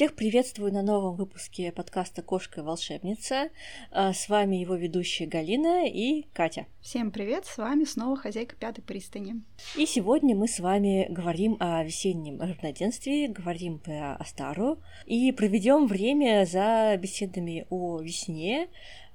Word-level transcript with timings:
Всех 0.00 0.14
приветствую 0.14 0.72
на 0.72 0.80
новом 0.80 1.14
выпуске 1.14 1.72
подкаста 1.72 2.22
«Кошка 2.22 2.62
волшебница». 2.62 3.50
А, 3.90 4.14
с 4.14 4.30
вами 4.30 4.56
его 4.56 4.74
ведущие 4.74 5.28
Галина 5.28 5.86
и 5.86 6.22
Катя. 6.32 6.64
Всем 6.80 7.10
привет, 7.10 7.44
с 7.44 7.58
вами 7.58 7.84
снова 7.84 8.16
хозяйка 8.16 8.56
пятой 8.56 8.80
пристани. 8.80 9.42
И 9.76 9.84
сегодня 9.84 10.34
мы 10.34 10.48
с 10.48 10.58
вами 10.58 11.06
говорим 11.10 11.58
о 11.60 11.84
весеннем 11.84 12.40
равноденствии, 12.40 13.26
говорим 13.26 13.78
про 13.78 14.16
Астару 14.16 14.78
и 15.04 15.32
проведем 15.32 15.86
время 15.86 16.46
за 16.50 16.96
беседами 16.96 17.66
о 17.68 18.00
весне, 18.00 18.70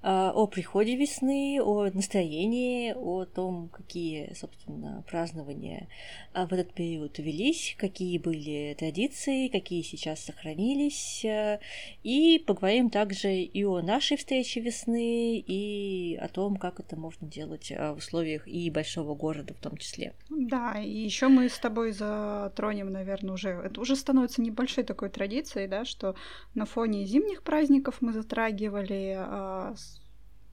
о 0.08 0.46
приходе 0.46 0.96
весны, 0.96 1.60
о 1.60 1.90
настроении, 1.92 2.94
о 2.96 3.26
том, 3.26 3.70
какие, 3.70 4.34
собственно, 4.36 5.04
празднования 5.10 5.88
а, 6.32 6.46
в 6.46 6.54
этот 6.54 6.74
период 6.74 7.18
велись, 7.18 7.76
какие 7.80 8.20
были 8.20 8.76
традиции, 8.78 9.48
какие 9.48 9.82
сейчас 9.82 10.24
сохранились, 10.24 11.26
а, 11.26 11.60
и 12.04 12.38
поговорим 12.38 12.92
также 12.92 13.34
и 13.34 13.64
о 13.64 13.82
нашей 13.82 14.18
встрече 14.18 14.60
весны, 14.60 15.40
и 15.40 16.16
о 16.22 16.28
том, 16.28 16.58
как 16.58 16.80
это 16.80 16.96
можно 16.96 17.28
делать 17.28 17.72
в 17.72 17.96
условиях 17.98 18.48
и 18.48 18.70
большого 18.70 19.16
города 19.16 19.56
в 19.56 19.60
том 19.60 19.76
числе. 19.78 20.14
Да, 20.30 20.80
и 20.80 20.88
еще 20.88 21.30
мы 21.30 21.50
с 21.50 21.58
тобой 21.58 21.94
затронем, 21.94 22.92
наверное, 22.92 23.34
уже, 23.34 23.50
это 23.50 23.82
уже 23.82 23.96
становится 23.96 24.42
небольшой 24.44 24.84
такой 24.84 25.10
традицией, 25.10 25.68
да, 25.68 25.84
что 25.84 26.16
на 26.54 26.66
фоне 26.66 27.06
зимних 27.06 27.42
праздников 27.42 28.02
мы 28.02 28.14
затрагивали 28.14 29.18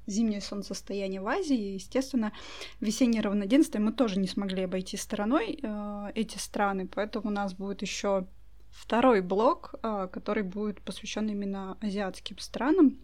зимнее 0.06 0.40
солнцестояние 0.40 1.20
в 1.20 1.28
Азии. 1.28 1.74
естественно, 1.74 2.32
весеннее 2.80 3.22
равноденствие 3.22 3.82
мы 3.82 3.92
тоже 3.92 4.18
не 4.18 4.28
смогли 4.28 4.64
обойти 4.64 4.96
стороной 4.96 5.58
э, 5.62 6.12
эти 6.14 6.38
страны, 6.38 6.88
поэтому 6.88 7.28
у 7.28 7.32
нас 7.32 7.54
будет 7.54 7.82
еще 7.82 8.26
второй 8.70 9.20
блок, 9.20 9.74
э, 9.82 10.08
который 10.12 10.42
будет 10.42 10.80
посвящен 10.82 11.28
именно 11.28 11.76
азиатским 11.80 12.38
странам, 12.38 12.98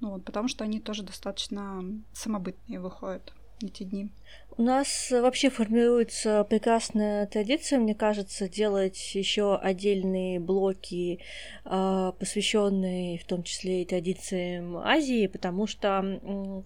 ну, 0.00 0.10
вот, 0.12 0.24
потому 0.24 0.48
что 0.48 0.64
они 0.64 0.80
тоже 0.80 1.02
достаточно 1.02 1.84
самобытные 2.12 2.80
выходят 2.80 3.32
эти 3.62 3.84
дни. 3.84 4.10
У 4.56 4.62
нас 4.62 5.10
вообще 5.10 5.50
формируется 5.50 6.46
прекрасная 6.48 7.26
традиция, 7.26 7.80
мне 7.80 7.94
кажется, 7.96 8.48
делать 8.48 9.14
еще 9.14 9.56
отдельные 9.56 10.38
блоки, 10.38 11.18
а, 11.64 12.12
посвященные 12.12 13.18
в 13.18 13.24
том 13.24 13.42
числе 13.42 13.82
и 13.82 13.84
традициям 13.84 14.76
Азии, 14.76 15.26
потому 15.26 15.66
что 15.66 16.64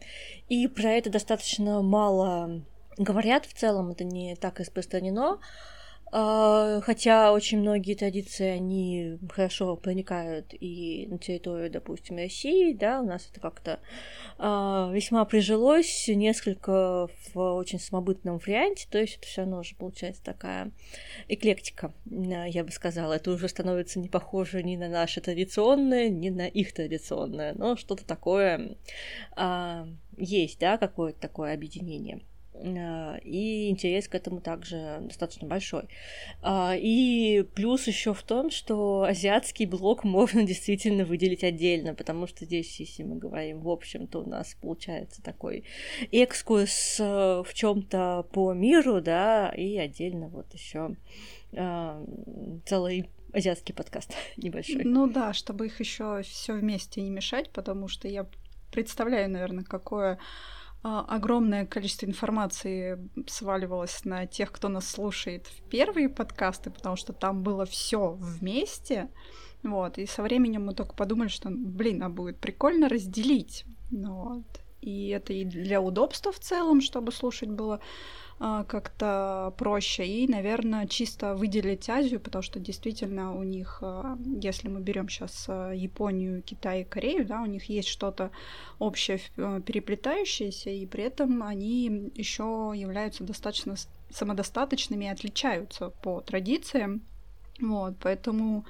и 0.50 0.68
про 0.68 0.90
это 0.90 1.08
достаточно 1.08 1.80
мало 1.80 2.62
говорят 2.98 3.46
в 3.46 3.54
целом, 3.54 3.90
это 3.92 4.04
не 4.04 4.36
так 4.36 4.58
распространено. 4.60 5.38
А, 6.10 6.80
хотя 6.80 7.32
очень 7.32 7.60
многие 7.60 7.94
традиции, 7.94 8.46
они 8.46 9.18
хорошо 9.30 9.76
проникают 9.76 10.54
и 10.58 11.06
на 11.10 11.18
территорию, 11.18 11.70
допустим, 11.70 12.16
России, 12.16 12.72
да, 12.72 13.00
у 13.00 13.06
нас 13.06 13.28
это 13.30 13.40
как-то 13.40 13.80
э, 14.38 14.42
весьма 14.92 15.24
прижилось, 15.26 16.08
несколько 16.08 17.08
в 17.34 17.54
очень 17.54 17.78
самобытном 17.78 18.38
варианте, 18.38 18.86
то 18.90 18.98
есть 18.98 19.18
это 19.18 19.26
все 19.26 19.42
равно 19.42 19.58
уже 19.58 19.76
получается 19.76 20.22
такая 20.24 20.72
эклектика, 21.28 21.92
я 22.06 22.64
бы 22.64 22.70
сказала. 22.70 23.14
Это 23.14 23.30
уже 23.30 23.48
становится 23.48 23.98
не 23.98 24.08
похоже 24.08 24.62
ни 24.62 24.76
на 24.76 24.88
наше 24.88 25.20
традиционное, 25.20 26.08
ни 26.08 26.30
на 26.30 26.46
их 26.46 26.72
традиционное, 26.72 27.52
но 27.54 27.76
что-то 27.76 28.06
такое 28.06 28.76
есть, 30.16 30.58
да, 30.58 30.78
какое-то 30.78 31.20
такое 31.20 31.54
объединение. 31.54 32.20
А, 32.60 33.18
и 33.22 33.68
интерес 33.68 34.08
к 34.08 34.14
этому 34.14 34.40
также 34.40 34.98
достаточно 35.02 35.46
большой. 35.46 35.84
А, 36.42 36.74
и 36.76 37.44
плюс 37.54 37.86
еще 37.86 38.14
в 38.14 38.22
том, 38.22 38.50
что 38.50 39.02
азиатский 39.02 39.66
блок 39.66 40.04
можно 40.04 40.44
действительно 40.44 41.04
выделить 41.04 41.44
отдельно, 41.44 41.94
потому 41.94 42.26
что 42.26 42.44
здесь, 42.44 42.80
если 42.80 43.02
мы 43.02 43.16
говорим 43.16 43.60
в 43.60 43.68
общем, 43.68 44.06
то 44.06 44.20
у 44.20 44.28
нас 44.28 44.56
получается 44.60 45.22
такой 45.22 45.64
экскурс 46.12 46.96
э, 47.00 47.42
в 47.44 47.54
чем-то 47.54 48.26
по 48.32 48.52
миру, 48.52 49.00
да, 49.00 49.50
и 49.50 49.76
отдельно 49.76 50.28
вот 50.28 50.52
еще 50.54 50.96
а, 51.56 52.04
целый 52.66 53.08
азиатский 53.32 53.74
подкаст 53.74 54.14
небольшой. 54.36 54.84
Ну 54.84 55.06
да, 55.06 55.32
чтобы 55.32 55.66
их 55.66 55.80
еще 55.80 56.22
все 56.22 56.54
вместе 56.54 57.00
не 57.02 57.10
мешать, 57.10 57.50
потому 57.50 57.88
что 57.88 58.08
я 58.08 58.26
представляю, 58.72 59.30
наверное, 59.30 59.64
какое 59.64 60.18
огромное 60.82 61.66
количество 61.66 62.06
информации 62.06 63.08
сваливалось 63.26 64.04
на 64.04 64.26
тех, 64.26 64.52
кто 64.52 64.68
нас 64.68 64.88
слушает 64.88 65.46
в 65.46 65.68
первые 65.68 66.08
подкасты, 66.08 66.70
потому 66.70 66.96
что 66.96 67.12
там 67.12 67.42
было 67.42 67.66
все 67.66 68.10
вместе. 68.12 69.10
Вот, 69.62 69.98
и 69.98 70.06
со 70.06 70.22
временем 70.22 70.66
мы 70.66 70.74
только 70.74 70.94
подумали, 70.94 71.28
что, 71.28 71.48
блин, 71.50 72.02
а 72.02 72.08
будет 72.08 72.38
прикольно 72.38 72.88
разделить. 72.88 73.64
Вот. 73.90 74.44
И 74.80 75.08
это 75.08 75.32
и 75.32 75.44
для 75.44 75.80
удобства 75.80 76.30
в 76.30 76.38
целом, 76.38 76.80
чтобы 76.80 77.10
слушать 77.10 77.48
было 77.48 77.74
а, 77.76 77.80
как-то 78.38 79.52
проще. 79.58 80.06
И, 80.06 80.28
наверное, 80.28 80.86
чисто 80.86 81.34
выделить 81.34 81.88
Азию, 81.88 82.20
потому 82.20 82.42
что 82.42 82.60
действительно 82.60 83.34
у 83.34 83.42
них, 83.42 83.78
а, 83.82 84.16
если 84.40 84.68
мы 84.68 84.80
берем 84.80 85.08
сейчас 85.08 85.46
а, 85.48 85.72
Японию, 85.72 86.42
Китай 86.42 86.82
и 86.82 86.84
Корею, 86.84 87.26
да, 87.26 87.42
у 87.42 87.46
них 87.46 87.64
есть 87.64 87.88
что-то 87.88 88.30
общее, 88.78 89.20
переплетающееся, 89.36 90.70
и 90.70 90.86
при 90.86 91.04
этом 91.04 91.42
они 91.42 92.12
еще 92.14 92.72
являются 92.74 93.24
достаточно 93.24 93.74
самодостаточными 94.10 95.06
и 95.06 95.08
отличаются 95.08 95.90
по 95.90 96.20
традициям. 96.20 97.02
Вот, 97.60 97.96
поэтому 98.00 98.64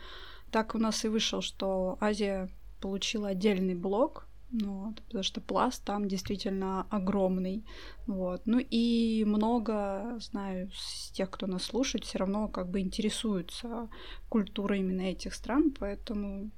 так 0.50 0.74
у 0.74 0.78
нас 0.78 1.04
и 1.04 1.08
вышел, 1.08 1.42
что 1.42 1.98
Азия 2.00 2.48
получила 2.80 3.28
отдельный 3.28 3.74
блок, 3.74 4.28
вот, 4.50 5.03
потому 5.03 5.22
что 5.22 5.41
пласт 5.41 5.84
там 5.84 6.09
действительно 6.09 6.86
огромный. 6.91 7.64
Вот. 8.06 8.42
Ну 8.47 8.59
и 8.59 9.25
много, 9.26 10.19
знаю, 10.20 10.70
с 10.75 11.10
тех, 11.10 11.31
кто 11.31 11.47
нас 11.47 11.64
слушает, 11.64 12.04
все 12.04 12.19
равно 12.19 12.48
как 12.48 12.69
бы 12.70 12.81
интересуются 12.81 13.88
культурой 14.28 14.81
именно 14.81 15.03
этих 15.03 15.34
стран, 15.34 15.75
поэтому 15.78 16.50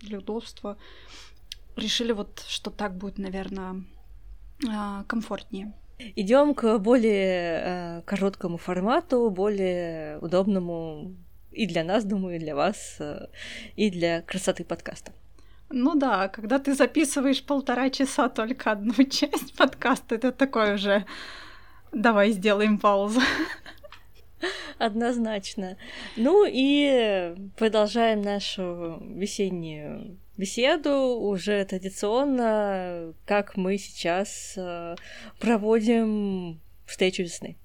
для 0.00 0.18
удобства 0.18 0.76
решили 1.76 2.12
вот, 2.12 2.44
что 2.46 2.70
так 2.70 2.96
будет, 2.96 3.18
наверное, 3.18 3.84
а, 4.68 5.04
комфортнее. 5.04 5.72
Идем 6.16 6.54
к 6.54 6.78
более 6.78 7.60
э, 7.64 8.02
короткому 8.02 8.56
формату, 8.56 9.30
более 9.30 10.18
удобному 10.18 11.16
и 11.50 11.66
для 11.66 11.82
нас, 11.82 12.04
думаю, 12.04 12.36
и 12.36 12.38
для 12.38 12.54
вас, 12.54 12.96
э, 13.00 13.26
и 13.74 13.90
для 13.90 14.22
красоты 14.22 14.64
подкаста. 14.64 15.12
Ну 15.70 15.94
да, 15.94 16.28
когда 16.28 16.58
ты 16.58 16.74
записываешь 16.74 17.44
полтора 17.44 17.90
часа 17.90 18.28
только 18.28 18.72
одну 18.72 18.94
часть 19.10 19.54
подкаста, 19.54 20.14
это 20.14 20.32
такое 20.32 20.74
уже 20.74 21.04
давай 21.92 22.30
сделаем 22.30 22.78
паузу. 22.78 23.20
Однозначно. 24.78 25.76
Ну 26.16 26.46
и 26.48 27.34
продолжаем 27.56 28.22
нашу 28.22 29.02
весеннюю 29.14 30.18
беседу 30.36 31.18
уже 31.18 31.64
традиционно, 31.64 33.12
как 33.26 33.56
мы 33.56 33.76
сейчас 33.76 34.54
э, 34.56 34.94
проводим 35.40 36.60
встречу 36.86 37.24
весны. 37.24 37.56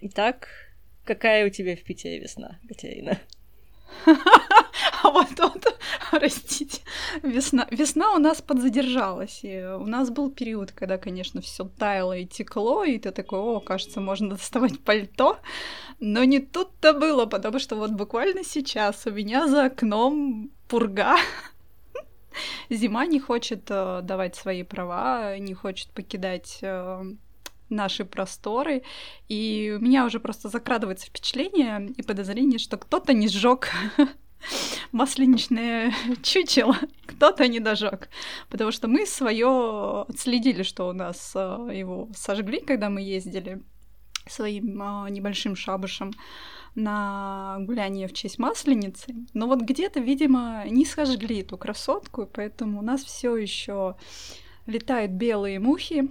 Итак, 0.00 0.48
какая 1.04 1.46
у 1.46 1.50
тебя 1.50 1.76
в 1.76 1.82
Питере 1.82 2.18
весна, 2.18 2.58
Катерина? 2.66 3.20
Вот 5.12 5.28
тут, 5.36 5.66
простите, 6.10 6.80
весна, 7.22 7.66
весна 7.70 8.14
у 8.14 8.18
нас 8.18 8.40
подзадержалась. 8.40 9.40
И 9.42 9.62
у 9.62 9.86
нас 9.86 10.10
был 10.10 10.30
период, 10.30 10.72
когда, 10.72 10.96
конечно, 10.98 11.40
все 11.40 11.64
таяло 11.64 12.16
и 12.16 12.26
текло, 12.26 12.84
и 12.84 12.98
ты 12.98 13.10
такой, 13.10 13.38
о, 13.38 13.60
кажется, 13.60 14.00
можно 14.00 14.30
доставать 14.30 14.80
пальто. 14.80 15.38
Но 16.00 16.24
не 16.24 16.40
тут-то 16.40 16.94
было, 16.94 17.26
потому 17.26 17.58
что 17.58 17.76
вот 17.76 17.90
буквально 17.90 18.44
сейчас 18.44 19.06
у 19.06 19.10
меня 19.10 19.46
за 19.46 19.66
окном 19.66 20.50
пурга. 20.68 21.16
Зима 22.70 23.06
не 23.06 23.20
хочет 23.20 23.64
э, 23.68 24.00
давать 24.02 24.36
свои 24.36 24.62
права, 24.62 25.38
не 25.38 25.54
хочет 25.54 25.90
покидать 25.90 26.58
э, 26.62 27.04
наши 27.68 28.04
просторы, 28.04 28.82
и 29.28 29.76
у 29.78 29.82
меня 29.82 30.06
уже 30.06 30.18
просто 30.18 30.48
закрадывается 30.48 31.06
впечатление 31.06 31.90
и 31.96 32.02
подозрение, 32.02 32.58
что 32.58 32.76
кто-то 32.76 33.12
не 33.12 33.28
сжег 33.28 33.70
масленичное 34.92 35.92
чучело, 36.22 36.76
кто-то 37.06 37.46
не 37.48 37.60
дожег. 37.60 38.08
Потому 38.48 38.70
что 38.70 38.88
мы 38.88 39.06
свое 39.06 40.02
отследили, 40.08 40.62
что 40.62 40.88
у 40.88 40.92
нас 40.92 41.32
э, 41.34 41.70
его 41.72 42.08
сожгли, 42.14 42.60
когда 42.60 42.90
мы 42.90 43.02
ездили 43.02 43.62
своим 44.26 44.80
э, 44.82 45.10
небольшим 45.10 45.56
шабушем 45.56 46.12
на 46.74 47.56
гуляние 47.60 48.08
в 48.08 48.12
честь 48.12 48.38
Масленицы. 48.38 49.14
Но 49.32 49.46
вот 49.46 49.60
где-то, 49.60 50.00
видимо, 50.00 50.64
не 50.66 50.84
сожгли 50.84 51.40
эту 51.40 51.56
красотку, 51.56 52.28
поэтому 52.32 52.80
у 52.80 52.82
нас 52.82 53.04
все 53.04 53.36
еще 53.36 53.96
летают 54.66 55.12
белые 55.12 55.60
мухи, 55.60 56.08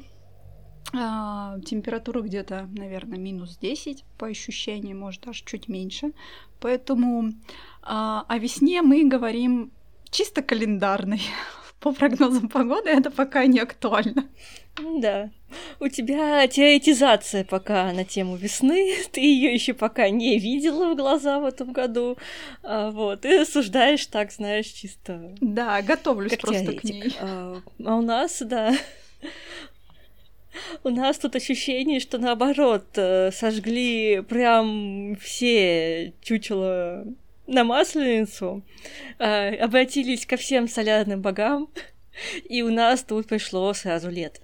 А, 0.91 1.59
температура 1.65 2.21
где-то, 2.21 2.69
наверное, 2.75 3.17
минус 3.17 3.57
10 3.57 4.03
по 4.17 4.27
ощущениям, 4.27 4.99
может 4.99 5.21
даже 5.21 5.43
чуть 5.45 5.67
меньше. 5.67 6.11
Поэтому 6.59 7.31
а, 7.81 8.25
о 8.27 8.37
весне 8.37 8.81
мы 8.81 9.07
говорим 9.07 9.71
чисто 10.09 10.41
календарной. 10.41 11.21
По 11.79 11.91
прогнозам 11.91 12.47
погоды 12.47 12.89
это 12.89 13.11
пока 13.11 13.45
не 13.45 13.59
актуально. 13.59 14.29
Да. 14.77 15.31
У 15.79 15.89
тебя 15.89 16.47
теоретизация 16.47 17.43
пока 17.43 17.91
на 17.91 18.05
тему 18.05 18.37
весны. 18.37 18.95
Ты 19.11 19.19
ее 19.19 19.53
еще 19.53 19.73
пока 19.73 20.09
не 20.09 20.39
видела 20.39 20.93
в 20.93 20.95
глаза 20.95 21.39
в 21.39 21.45
этом 21.45 21.73
году. 21.73 22.17
А, 22.61 22.89
вот. 22.91 23.25
И 23.25 23.39
рассуждаешь 23.39 24.05
так, 24.05 24.31
знаешь, 24.31 24.67
чисто. 24.67 25.35
Да, 25.41 25.81
готовлюсь 25.81 26.31
как 26.31 26.41
просто 26.41 26.63
теоретик. 26.63 26.81
к 26.81 26.83
ней. 26.85 27.15
А, 27.19 27.61
а 27.83 27.95
у 27.95 28.01
нас, 28.01 28.41
да. 28.41 28.73
У 30.83 30.89
нас 30.89 31.17
тут 31.17 31.35
ощущение, 31.35 31.99
что 31.99 32.17
наоборот, 32.17 32.85
э, 32.95 33.31
сожгли 33.31 34.21
прям 34.21 35.15
все 35.21 36.13
чучела 36.21 37.05
на 37.47 37.63
Масленицу, 37.63 38.63
э, 39.19 39.55
обратились 39.55 40.25
ко 40.25 40.37
всем 40.37 40.67
солярным 40.67 41.21
богам, 41.21 41.69
и 42.49 42.61
у 42.61 42.71
нас 42.71 43.03
тут 43.03 43.27
пришло 43.27 43.73
сразу 43.73 44.09
лето 44.09 44.41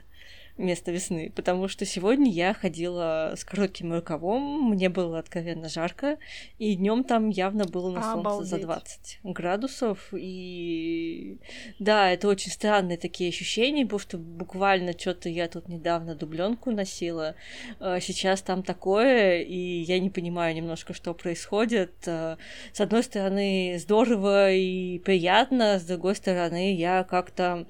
вместо 0.59 0.91
весны, 0.91 1.31
потому 1.35 1.69
что 1.69 1.85
сегодня 1.85 2.29
я 2.29 2.53
ходила 2.53 3.33
с 3.35 3.45
коротким 3.45 3.93
рукавом, 3.93 4.69
мне 4.69 4.89
было 4.89 5.17
откровенно 5.17 5.69
жарко, 5.69 6.17
и 6.57 6.75
днем 6.75 7.05
там 7.05 7.29
явно 7.29 7.63
было 7.63 7.89
на 7.89 8.03
солнце 8.03 8.19
Обалдеть. 8.19 8.49
за 8.49 8.59
20 8.59 9.19
градусов, 9.23 10.09
и 10.11 11.37
да, 11.79 12.11
это 12.11 12.27
очень 12.27 12.51
странные 12.51 12.97
такие 12.97 13.29
ощущения, 13.29 13.85
потому 13.85 13.99
что 13.99 14.17
буквально 14.17 14.91
что-то 14.91 15.29
я 15.29 15.47
тут 15.47 15.69
недавно 15.69 16.13
дубленку 16.13 16.71
носила, 16.71 17.35
а 17.79 18.01
сейчас 18.01 18.41
там 18.41 18.61
такое, 18.61 19.39
и 19.39 19.57
я 19.57 19.97
не 19.99 20.09
понимаю 20.09 20.53
немножко, 20.53 20.93
что 20.93 21.13
происходит. 21.13 21.93
А, 22.05 22.37
с 22.73 22.81
одной 22.81 23.03
стороны, 23.03 23.77
здорово 23.79 24.51
и 24.51 24.99
приятно, 24.99 25.79
с 25.79 25.83
другой 25.83 26.15
стороны, 26.15 26.75
я 26.75 27.05
как-то 27.05 27.65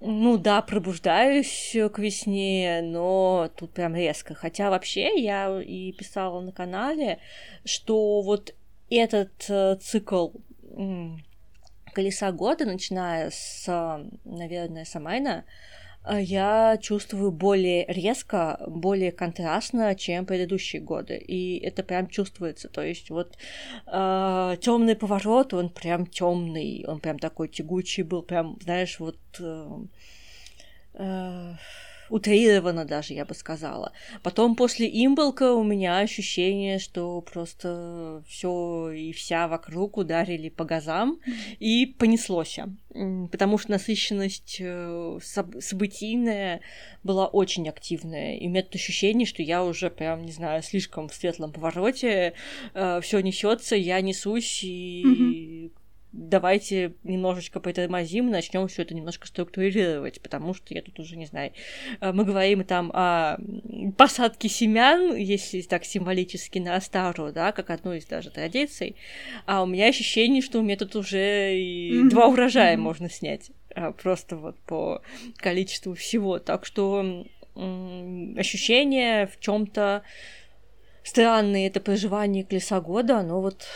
ну 0.00 0.38
да, 0.38 0.62
пробуждаюсь 0.62 1.76
к 1.92 1.98
весне, 1.98 2.80
но 2.82 3.50
тут 3.56 3.72
прям 3.72 3.94
резко. 3.94 4.34
Хотя 4.34 4.70
вообще 4.70 5.20
я 5.20 5.60
и 5.60 5.92
писала 5.92 6.40
на 6.40 6.52
канале, 6.52 7.18
что 7.64 8.22
вот 8.22 8.54
этот 8.88 9.32
э, 9.48 9.76
цикл 9.76 10.30
колеса 11.92 12.32
года, 12.32 12.64
начиная 12.64 13.30
с, 13.30 13.66
наверное, 14.24 14.84
Самайна, 14.84 15.44
э, 15.44 15.69
я 16.08 16.78
чувствую 16.80 17.30
более 17.30 17.84
резко, 17.86 18.58
более 18.66 19.12
контрастно, 19.12 19.94
чем 19.94 20.24
предыдущие 20.24 20.80
годы. 20.80 21.16
И 21.16 21.58
это 21.58 21.82
прям 21.82 22.08
чувствуется. 22.08 22.68
То 22.68 22.82
есть 22.82 23.10
вот 23.10 23.36
э, 23.86 24.56
темный 24.60 24.96
поворот, 24.96 25.52
он 25.52 25.68
прям 25.68 26.06
темный, 26.06 26.84
он 26.86 27.00
прям 27.00 27.18
такой 27.18 27.48
тягучий 27.48 28.02
был, 28.02 28.22
прям, 28.22 28.58
знаешь, 28.62 28.98
вот 28.98 29.18
э, 29.40 29.68
э, 30.94 31.54
утрированно 32.10 32.84
даже, 32.84 33.14
я 33.14 33.24
бы 33.24 33.34
сказала. 33.34 33.92
Потом 34.22 34.56
после 34.56 34.88
имболка 34.88 35.52
у 35.54 35.62
меня 35.62 35.98
ощущение, 35.98 36.78
что 36.78 37.20
просто 37.20 38.22
все 38.28 38.90
и 38.90 39.12
вся 39.12 39.48
вокруг 39.48 39.96
ударили 39.96 40.48
по 40.48 40.64
газам 40.64 41.20
и 41.58 41.86
понеслось. 41.86 42.58
Потому 43.30 43.58
что 43.58 43.70
насыщенность 43.70 44.56
э, 44.58 45.18
событийная 45.22 46.60
была 47.04 47.26
очень 47.28 47.68
активная. 47.68 48.36
И 48.36 48.46
у 48.46 48.50
меня 48.50 48.64
ощущение, 48.74 49.26
что 49.26 49.42
я 49.42 49.64
уже 49.64 49.90
прям, 49.90 50.24
не 50.24 50.32
знаю, 50.32 50.62
слишком 50.62 51.08
в 51.08 51.14
светлом 51.14 51.52
повороте, 51.52 52.34
э, 52.74 53.00
все 53.00 53.20
несется, 53.20 53.76
я 53.76 54.00
несусь 54.00 54.64
и 54.64 55.04
mm-hmm 55.04 55.59
давайте 56.12 56.94
немножечко 57.04 57.60
притормозим, 57.60 58.30
начнем 58.30 58.66
все 58.68 58.82
это 58.82 58.94
немножко 58.94 59.26
структурировать, 59.26 60.20
потому 60.20 60.54
что 60.54 60.74
я 60.74 60.82
тут 60.82 60.98
уже 60.98 61.16
не 61.16 61.26
знаю. 61.26 61.52
Э, 62.00 62.12
мы 62.12 62.24
говорим 62.24 62.64
там 62.64 62.90
о 62.92 63.38
посадке 63.96 64.48
семян, 64.48 65.14
если 65.14 65.60
так 65.62 65.84
символически 65.84 66.58
на 66.58 66.76
Астару, 66.76 67.32
да, 67.32 67.52
как 67.52 67.70
одну 67.70 67.92
из 67.92 68.04
даже 68.06 68.30
традиций, 68.30 68.96
а 69.46 69.62
у 69.62 69.66
меня 69.66 69.86
ощущение, 69.86 70.42
что 70.42 70.58
у 70.58 70.62
меня 70.62 70.76
тут 70.76 70.96
уже 70.96 71.56
и 71.56 72.08
два 72.08 72.28
урожая 72.28 72.76
можно 72.76 73.08
снять, 73.08 73.50
а, 73.74 73.92
просто 73.92 74.36
вот 74.36 74.58
по 74.60 75.02
количеству 75.36 75.94
всего. 75.94 76.38
Так 76.38 76.66
что 76.66 77.24
ощущение 78.36 79.26
в 79.26 79.38
чем-то 79.40 80.02
странные 81.02 81.68
это 81.68 81.80
проживание 81.80 82.44
колеса 82.44 82.80
года, 82.80 83.18
оно 83.18 83.40
вот 83.40 83.66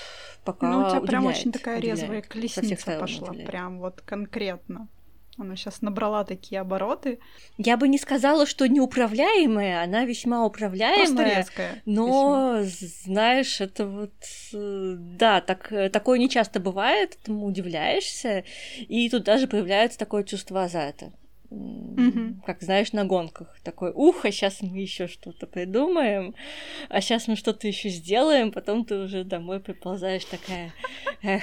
пока 0.45 0.71
Ну, 0.71 0.87
у 0.87 0.91
тебя 0.91 1.01
прям 1.01 1.27
очень 1.27 1.53
такая 1.53 1.81
резвая 1.81 2.23
колесница 2.23 2.99
пошла, 2.99 3.29
удивляет. 3.29 3.51
прям 3.51 3.79
вот 3.81 4.01
конкретно. 4.03 4.89
Она 5.37 5.57
сейчас 5.57 5.83
набрала 5.83 6.25
такие 6.25 6.61
обороты. 6.61 7.19
Я 7.59 7.77
бы 7.77 7.89
не 7.89 7.99
сказала, 7.99 8.47
что 8.47 8.69
неуправляемая, 8.69 9.83
она 9.83 10.05
весьма 10.05 10.45
управляемая. 10.45 11.07
Просто 11.07 11.25
резкая. 11.25 11.83
Но, 11.87 12.59
весьма. 12.61 12.89
знаешь, 13.05 13.61
это 13.61 13.87
вот... 13.87 14.15
Э, 14.53 14.95
да, 14.97 15.41
так, 15.41 15.73
такое 15.93 16.19
не 16.21 16.29
часто 16.29 16.61
бывает, 16.61 17.19
этому 17.21 17.47
удивляешься, 17.47 18.45
и 18.79 19.11
тут 19.11 19.25
даже 19.25 19.49
появляется 19.49 19.99
такое 19.99 20.23
чувство 20.23 20.65
азарта 20.65 21.13
mm 21.55 22.35
как 22.45 22.63
знаешь, 22.63 22.93
на 22.93 23.05
гонках. 23.05 23.57
Такой, 23.63 23.91
ух, 23.95 24.25
а 24.25 24.31
сейчас 24.31 24.61
мы 24.61 24.79
еще 24.79 25.07
что-то 25.07 25.47
придумаем, 25.47 26.35
а 26.89 27.01
сейчас 27.01 27.27
мы 27.27 27.37
что-то 27.37 27.67
еще 27.67 27.89
сделаем, 27.89 28.53
потом 28.53 28.85
ты 28.85 28.97
уже 28.99 29.25
домой 29.25 29.61
приползаешь 29.61 30.25
такая, 30.27 30.75
эх. 31.23 31.43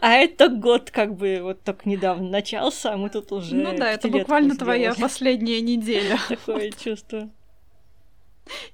А 0.00 0.12
это 0.12 0.48
год 0.48 0.90
как 0.90 1.16
бы 1.16 1.40
вот 1.42 1.62
только 1.62 1.88
недавно 1.88 2.28
начался, 2.28 2.92
а 2.92 2.96
мы 2.96 3.10
тут 3.10 3.32
уже. 3.32 3.54
Ну 3.54 3.76
да, 3.76 3.92
это 3.92 4.08
буквально 4.08 4.54
сделали. 4.54 4.64
твоя 4.64 4.94
последняя 4.94 5.60
неделя. 5.60 6.18
Такое 6.28 6.70
чувство. 6.70 7.30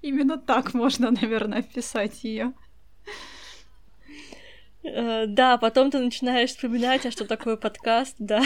Именно 0.02 0.36
так 0.36 0.74
можно, 0.74 1.10
наверное, 1.10 1.60
описать 1.60 2.24
ее. 2.24 2.52
Э, 4.84 5.26
да, 5.26 5.56
потом 5.56 5.90
ты 5.90 5.98
начинаешь 5.98 6.50
вспоминать, 6.50 7.06
а 7.06 7.10
что 7.10 7.24
такое 7.24 7.56
подкаст, 7.56 8.16
да. 8.18 8.42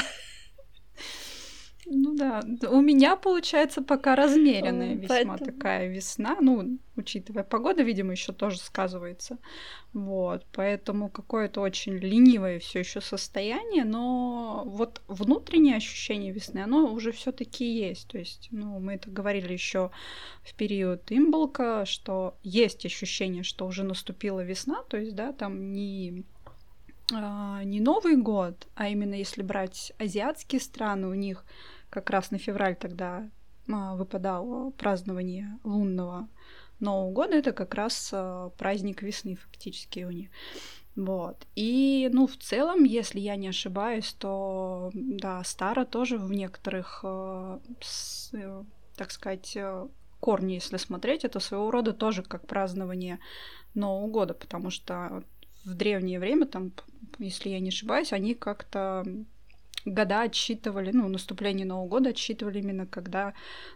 Ну 1.89 2.17
да, 2.17 2.43
у 2.69 2.81
меня 2.81 3.15
получается 3.15 3.81
пока 3.81 4.17
размеренная 4.17 4.95
весьма 4.95 5.37
Поэтому... 5.37 5.39
такая 5.39 5.87
весна, 5.87 6.37
ну, 6.41 6.79
учитывая 6.97 7.45
погода, 7.45 7.83
видимо, 7.85 8.11
еще 8.11 8.33
тоже 8.33 8.59
сказывается. 8.59 9.39
Вот, 9.93 10.45
поэтому 10.53 11.09
какое-то 11.09 11.61
очень 11.61 11.97
ленивое 11.97 12.59
все 12.59 12.81
еще 12.81 13.01
состояние, 13.01 13.85
но 13.85 14.65
вот 14.67 15.01
внутреннее 15.07 15.77
ощущение 15.77 16.33
весны, 16.33 16.59
оно 16.59 16.93
уже 16.93 17.13
все-таки 17.13 17.65
есть. 17.65 18.09
То 18.09 18.19
есть, 18.19 18.49
ну, 18.51 18.81
мы 18.81 18.95
это 18.95 19.09
говорили 19.09 19.53
еще 19.53 19.93
в 20.43 20.55
период 20.55 21.03
имболка, 21.11 21.85
что 21.87 22.37
есть 22.43 22.85
ощущение, 22.85 23.45
что 23.45 23.65
уже 23.65 23.85
наступила 23.85 24.41
весна, 24.41 24.83
то 24.89 24.97
есть, 24.97 25.15
да, 25.15 25.33
там 25.33 25.73
не 25.73 26.25
а, 27.13 27.63
не 27.63 27.79
Новый 27.79 28.17
год, 28.17 28.67
а 28.75 28.89
именно 28.89 29.15
если 29.15 29.43
брать 29.43 29.93
азиатские 29.99 30.61
страны, 30.61 31.07
у 31.07 31.15
них 31.15 31.45
как 31.97 32.11
раз 32.11 32.31
на 32.31 32.37
февраль 32.37 32.77
тогда 32.77 33.27
а, 33.73 33.97
выпадало 33.97 34.71
празднование 34.73 35.59
лунного 35.65 36.29
Нового 36.79 37.11
года, 37.11 37.37
это 37.37 37.53
как 37.53 37.75
раз 37.75 38.11
а, 38.13 38.51
праздник 38.59 39.01
весны 39.01 39.37
фактически 39.37 40.01
у 40.05 40.11
них. 40.11 40.29
Вот. 40.95 41.47
И, 41.55 42.11
ну, 42.13 42.27
в 42.27 42.37
целом, 42.37 42.85
если 42.85 43.19
я 43.19 43.37
не 43.37 43.49
ошибаюсь, 43.49 44.13
то, 44.13 44.91
да, 44.93 45.43
Стара 45.45 45.87
тоже 45.87 46.19
в 46.19 46.31
некоторых, 46.33 47.03
с, 47.81 48.31
э, 48.33 48.65
так 48.97 49.11
сказать, 49.11 49.57
э, 49.57 49.89
корни, 50.21 50.55
если 50.55 50.79
смотреть, 50.79 51.25
это 51.25 51.41
своего 51.41 51.71
рода 51.71 51.93
тоже 51.93 52.23
как 52.23 52.47
празднование 52.47 53.19
Нового 53.75 54.09
года, 54.09 54.35
потому 54.35 54.71
что 54.71 55.23
в 55.65 55.75
древнее 55.75 56.19
время, 56.19 56.47
там, 56.47 56.73
если 57.19 57.51
я 57.51 57.61
не 57.61 57.69
ошибаюсь, 57.69 58.13
они 58.13 58.35
как-то 58.35 59.05
года 59.87 60.23
отсчитывали, 60.23 60.91
ну, 60.93 61.09
наступление 61.09 61.67
Нового 61.67 61.89
года 61.89 62.11
отсчитывали 62.11 62.59
именно 62.59 62.87
когда 62.87 63.33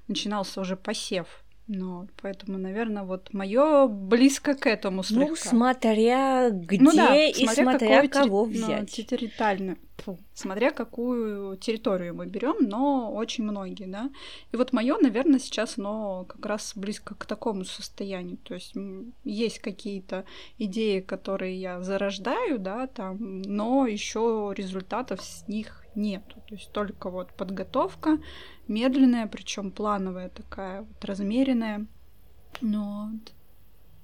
начинался 0.09 0.61
уже 0.61 0.77
посев. 0.77 1.45
Ну, 1.73 2.09
поэтому, 2.21 2.59
наверное, 2.59 3.05
вот 3.05 3.33
мое 3.33 3.87
близко 3.87 4.55
к 4.55 4.67
этому 4.67 5.05
слегка. 5.05 5.29
Ну, 5.29 5.37
смотря 5.37 6.51
где 6.51 6.83
ну, 6.83 6.93
да, 6.93 7.15
и 7.15 7.47
смотря, 7.47 7.63
смотря 7.63 8.09
кого 8.09 8.47
терри... 8.47 8.57
взять. 8.57 8.95
Ну, 8.99 9.05
территориально, 9.05 9.77
Фу, 10.05 10.19
смотря 10.35 10.71
какую 10.71 11.57
территорию 11.57 12.15
мы 12.15 12.27
берем, 12.27 12.57
но 12.69 13.13
очень 13.13 13.45
многие, 13.45 13.87
да. 13.87 14.11
И 14.53 14.57
вот 14.57 14.73
мое, 14.73 14.97
наверное, 14.99 15.39
сейчас 15.39 15.79
оно 15.79 16.25
как 16.25 16.45
раз 16.47 16.73
близко 16.75 17.15
к 17.15 17.27
такому 17.27 17.65
состоянию. 17.65 18.39
То 18.39 18.55
есть 18.55 18.75
есть 19.25 19.59
какие-то 19.59 20.25
идеи, 20.59 21.01
которые 21.01 21.61
я 21.61 21.83
зарождаю, 21.83 22.59
да, 22.59 22.87
там, 22.87 23.43
но 23.43 23.87
еще 23.87 24.53
результатов 24.57 25.23
с 25.23 25.47
них 25.49 25.85
нету. 25.95 26.43
То 26.49 26.55
есть 26.55 26.73
только 26.73 27.11
вот 27.11 27.33
подготовка 27.35 28.19
медленная, 28.69 29.27
причем 29.27 29.71
плановая 29.71 30.29
такая, 30.29 30.83
вот 30.83 31.05
размеренная. 31.05 31.87
Но 32.61 33.11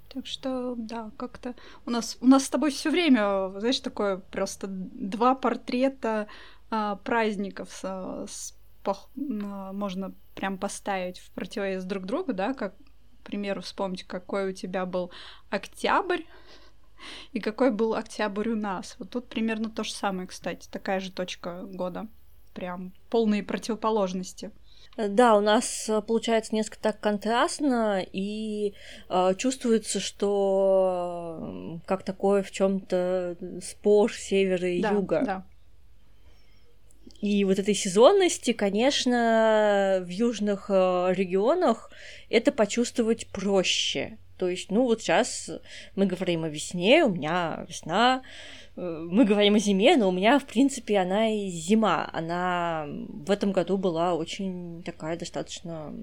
так 0.08 0.26
что, 0.26 0.74
да, 0.76 1.10
как-то 1.16 1.54
у 1.84 1.90
нас 1.90 2.16
у 2.20 2.26
нас 2.26 2.44
с 2.44 2.50
тобой 2.50 2.70
все 2.70 2.90
время, 2.90 3.58
знаешь, 3.58 3.80
такое 3.80 4.18
просто 4.18 4.66
два 4.68 5.34
портрета 5.34 6.28
а, 6.70 6.96
праздников 6.96 7.70
с, 7.72 8.26
с 8.28 8.58
пох... 8.82 9.10
можно 9.14 10.14
прям 10.34 10.58
поставить 10.58 11.18
в 11.18 11.30
противовес 11.30 11.84
друг 11.84 12.04
другу, 12.04 12.32
да, 12.32 12.54
как, 12.54 12.76
к 12.76 13.24
примеру, 13.24 13.62
вспомнить, 13.62 14.04
какой 14.04 14.50
у 14.50 14.52
тебя 14.52 14.86
был 14.86 15.10
октябрь 15.50 16.22
и 17.32 17.40
какой 17.40 17.70
был 17.70 17.94
октябрь 17.94 18.50
у 18.50 18.56
нас. 18.56 18.96
Вот 18.98 19.10
тут 19.10 19.28
примерно 19.28 19.70
то 19.70 19.84
же 19.84 19.92
самое, 19.92 20.28
кстати, 20.28 20.68
такая 20.68 21.00
же 21.00 21.12
точка 21.12 21.62
года. 21.62 22.08
Прям 22.54 22.92
полные 23.10 23.42
противоположности. 23.42 24.50
Да, 24.96 25.36
у 25.36 25.40
нас 25.40 25.88
э, 25.88 26.00
получается 26.00 26.54
несколько 26.54 26.80
так 26.80 27.00
контрастно, 27.00 28.02
и 28.12 28.72
э, 29.10 29.34
чувствуется, 29.36 30.00
что 30.00 31.80
как 31.84 32.02
такое 32.02 32.42
в 32.42 32.50
чем-то 32.50 33.36
спор 33.62 34.12
севера 34.12 34.68
и 34.68 34.80
да, 34.80 34.90
юга. 34.90 35.22
Да. 35.24 35.46
И 37.20 37.44
вот 37.44 37.58
этой 37.58 37.74
сезонности, 37.74 38.52
конечно, 38.52 40.02
в 40.02 40.08
южных 40.08 40.66
э, 40.70 41.12
регионах 41.14 41.90
это 42.30 42.50
почувствовать 42.50 43.26
проще. 43.28 44.18
То 44.38 44.48
есть, 44.48 44.70
ну 44.70 44.84
вот 44.84 45.02
сейчас 45.02 45.50
мы 45.94 46.06
говорим 46.06 46.44
о 46.44 46.48
весне, 46.48 47.04
у 47.04 47.10
меня 47.10 47.64
весна, 47.68 48.22
мы 48.76 49.24
говорим 49.24 49.54
о 49.54 49.58
зиме, 49.58 49.96
но 49.96 50.10
у 50.10 50.12
меня, 50.12 50.38
в 50.38 50.44
принципе, 50.44 50.98
она 50.98 51.30
и 51.30 51.48
зима. 51.48 52.10
Она 52.12 52.86
в 52.86 53.30
этом 53.30 53.52
году 53.52 53.78
была 53.78 54.14
очень 54.14 54.82
такая 54.84 55.16
достаточно 55.16 55.94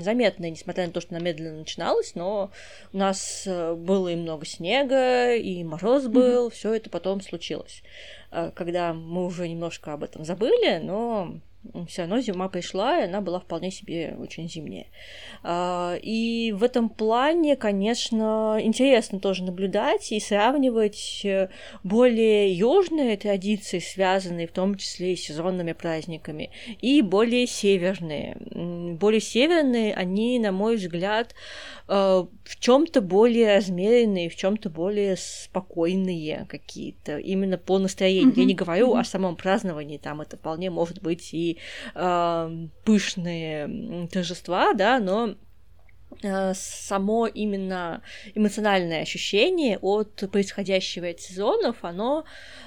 заметная, 0.00 0.50
несмотря 0.50 0.86
на 0.86 0.92
то, 0.92 1.00
что 1.00 1.16
она 1.16 1.24
медленно 1.24 1.60
начиналась, 1.60 2.14
но 2.14 2.50
у 2.92 2.96
нас 2.96 3.44
э, 3.46 3.74
было 3.74 4.08
и 4.08 4.16
много 4.16 4.44
снега, 4.44 5.34
и 5.34 5.64
мороз 5.64 6.06
был, 6.06 6.48
mm-hmm. 6.48 6.52
все 6.52 6.74
это 6.74 6.90
потом 6.90 7.22
случилось. 7.22 7.82
Э, 8.30 8.50
когда 8.54 8.92
мы 8.92 9.24
уже 9.24 9.48
немножко 9.48 9.94
об 9.94 10.04
этом 10.04 10.26
забыли, 10.26 10.80
но 10.82 11.40
все 11.88 12.02
равно 12.02 12.20
зима 12.20 12.48
пришла, 12.48 12.98
и 12.98 13.04
она 13.04 13.20
была 13.20 13.40
вполне 13.40 13.70
себе 13.70 14.16
очень 14.18 14.48
зимняя. 14.48 14.86
А, 15.42 15.96
и 16.00 16.52
в 16.52 16.62
этом 16.62 16.88
плане, 16.88 17.56
конечно, 17.56 18.58
интересно 18.60 19.20
тоже 19.20 19.44
наблюдать 19.44 20.12
и 20.12 20.20
сравнивать 20.20 21.22
э, 21.24 21.48
более 21.82 22.52
южные 22.52 23.16
традиции, 23.16 23.80
связанные 23.80 24.46
в 24.46 24.52
том 24.52 24.76
числе 24.76 25.12
и 25.12 25.16
с 25.16 25.24
сезонными 25.24 25.72
праздниками, 25.72 26.50
и 26.80 27.02
более 27.02 27.46
северные. 27.46 28.36
Более 28.98 29.20
северные, 29.20 29.94
они, 29.94 30.38
на 30.38 30.52
мой 30.52 30.76
взгляд, 30.76 31.34
э, 31.88 31.92
в 31.92 32.60
чем-то 32.60 33.00
более 33.00 33.56
размеренные, 33.56 34.30
в 34.30 34.36
чем-то 34.36 34.70
более 34.70 35.16
спокойные 35.16 36.46
какие-то, 36.48 37.18
именно 37.18 37.58
по 37.58 37.78
настроению. 37.78 38.32
Mm-hmm. 38.32 38.40
Я 38.40 38.44
не 38.44 38.54
говорю 38.54 38.94
mm-hmm. 38.94 39.00
о 39.00 39.04
самом 39.04 39.36
праздновании, 39.36 39.98
там 39.98 40.20
это 40.20 40.36
вполне 40.36 40.70
может 40.70 41.02
быть 41.02 41.34
и 41.34 41.47
э, 41.94 42.66
пышные 42.84 44.08
торжества, 44.12 44.74
да, 44.74 44.98
но 44.98 45.36
само 46.22 47.26
именно 47.26 48.02
эмоциональное 48.34 49.02
ощущение 49.02 49.78
от 49.78 50.24
происходящего 50.30 51.08
от 51.08 51.20
сезонов, 51.20 51.76
оно, 51.82 52.24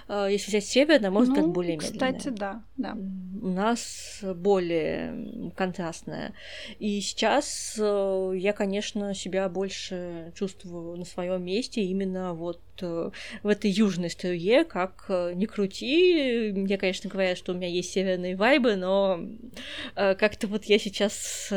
э, 0.08 0.28
если 0.32 0.52
взять 0.52 0.66
северное, 0.66 1.10
может 1.12 1.36
ну, 1.36 1.36
быть 1.36 1.54
более 1.54 1.78
медленное. 1.78 2.14
Кстати, 2.14 2.34
да, 2.36 2.64
да. 2.78 2.98
У 3.42 3.50
нас 3.50 4.20
более 4.22 5.52
контрастное. 5.56 6.34
И 6.80 7.02
сейчас 7.02 7.76
э, 7.78 8.34
я, 8.36 8.54
конечно, 8.54 9.14
себя 9.14 9.50
больше 9.50 10.32
чувствую 10.36 10.98
на 10.98 11.06
своем 11.06 11.44
месте 11.44 11.82
именно 11.82 12.34
вот 12.34 12.62
в 12.82 13.48
этой 13.48 13.70
южной 13.70 14.10
струе, 14.10 14.64
как 14.64 15.06
ни 15.10 15.46
крути. 15.46 16.52
Мне, 16.52 16.80
конечно, 16.80 17.12
говорят, 17.12 17.38
что 17.38 17.52
у 17.52 17.56
меня 17.56 17.68
есть 17.68 17.92
северные 17.92 18.36
вайбы, 18.36 18.76
но 18.76 19.20
как-то 19.94 20.48
вот 20.48 20.66
я 20.66 20.80
сейчас 20.80 21.54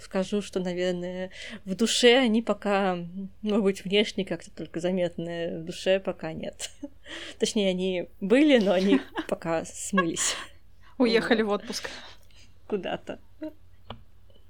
скажу 0.00 0.41
что, 0.42 0.60
наверное, 0.60 1.30
в 1.64 1.74
душе 1.74 2.18
они 2.18 2.42
пока, 2.42 2.98
может 3.42 3.62
быть, 3.62 3.84
внешне 3.84 4.24
как-то 4.24 4.50
только 4.50 4.80
заметны, 4.80 5.60
в 5.60 5.64
душе 5.64 6.00
пока 6.00 6.32
нет. 6.32 6.70
Точнее, 7.38 7.70
они 7.70 8.08
были, 8.20 8.58
но 8.58 8.72
они 8.72 9.00
пока 9.28 9.64
смылись. 9.64 10.36
Уехали 10.98 11.42
в 11.42 11.50
отпуск. 11.50 11.88
Куда-то. 12.66 13.18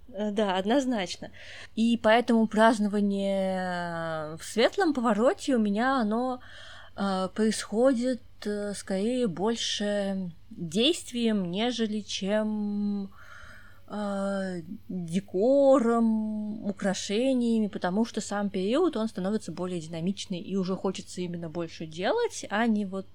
Да, 0.08 0.58
однозначно. 0.58 1.30
И 1.74 1.98
поэтому 2.02 2.46
празднование 2.46 4.36
в 4.36 4.44
светлом 4.44 4.92
повороте 4.92 5.56
у 5.56 5.58
меня 5.58 6.00
оно 6.00 6.40
э, 6.96 7.28
происходит 7.34 8.20
э, 8.44 8.74
скорее 8.74 9.26
больше 9.26 10.30
действием, 10.50 11.50
нежели 11.50 12.00
чем 12.00 13.10
э, 13.92 14.62
декором, 14.88 16.64
украшениями, 16.64 17.68
потому 17.68 18.04
что 18.04 18.20
сам 18.20 18.50
период, 18.50 18.96
он 18.96 19.08
становится 19.08 19.52
более 19.52 19.80
динамичный, 19.80 20.40
и 20.40 20.56
уже 20.56 20.74
хочется 20.74 21.20
именно 21.20 21.50
больше 21.50 21.86
делать, 21.86 22.46
а 22.50 22.66
не 22.66 22.86
вот 22.86 23.06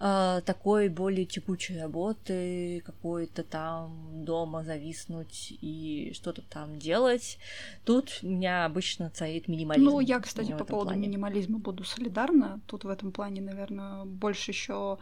э, 0.00 0.40
такой 0.44 0.88
более 0.88 1.26
текучей 1.26 1.80
работы, 1.80 2.82
какой-то 2.84 3.44
там 3.44 4.24
дома 4.24 4.64
зависнуть 4.64 5.52
и 5.60 6.12
что-то 6.14 6.42
там 6.42 6.78
делать. 6.78 7.38
Тут 7.84 8.20
у 8.22 8.26
меня 8.26 8.64
обычно 8.64 9.10
царит 9.10 9.48
минимализм. 9.48 9.84
Ну, 9.84 10.00
я, 10.00 10.20
кстати, 10.20 10.50
по 10.52 10.64
поводу 10.64 10.90
плане. 10.90 11.06
минимализма 11.06 11.58
буду 11.58 11.84
солидарна. 11.84 12.60
Тут 12.66 12.84
в 12.84 12.88
этом 12.88 13.12
плане, 13.12 13.40
наверное, 13.40 14.04
больше 14.04 14.50
еще 14.50 14.98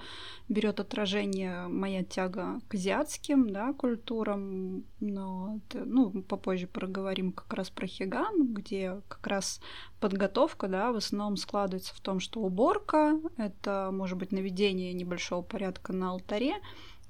берет 0.48 0.80
отражение 0.80 1.68
моя 1.68 2.04
тяга 2.04 2.60
к 2.68 2.74
азиатским 2.74 3.50
да, 3.50 3.72
культурам. 3.72 4.84
Но 5.00 5.60
ну, 5.72 6.22
попозже 6.22 6.66
проговорим 6.66 7.32
как 7.32 7.52
раз 7.54 7.70
про 7.70 7.86
хиган, 7.86 8.52
где 8.52 9.00
как 9.08 9.26
раз 9.26 9.60
подготовка, 10.00 10.68
да, 10.68 10.92
в 10.92 10.96
основном 10.96 11.36
складывается 11.36 11.94
в 11.94 12.00
том, 12.00 12.20
что 12.20 12.40
уборка— 12.40 13.18
это, 13.36 13.90
может 13.92 14.18
быть, 14.18 14.32
наведение 14.32 14.92
небольшого 14.92 15.42
порядка 15.42 15.92
на 15.92 16.10
алтаре, 16.10 16.56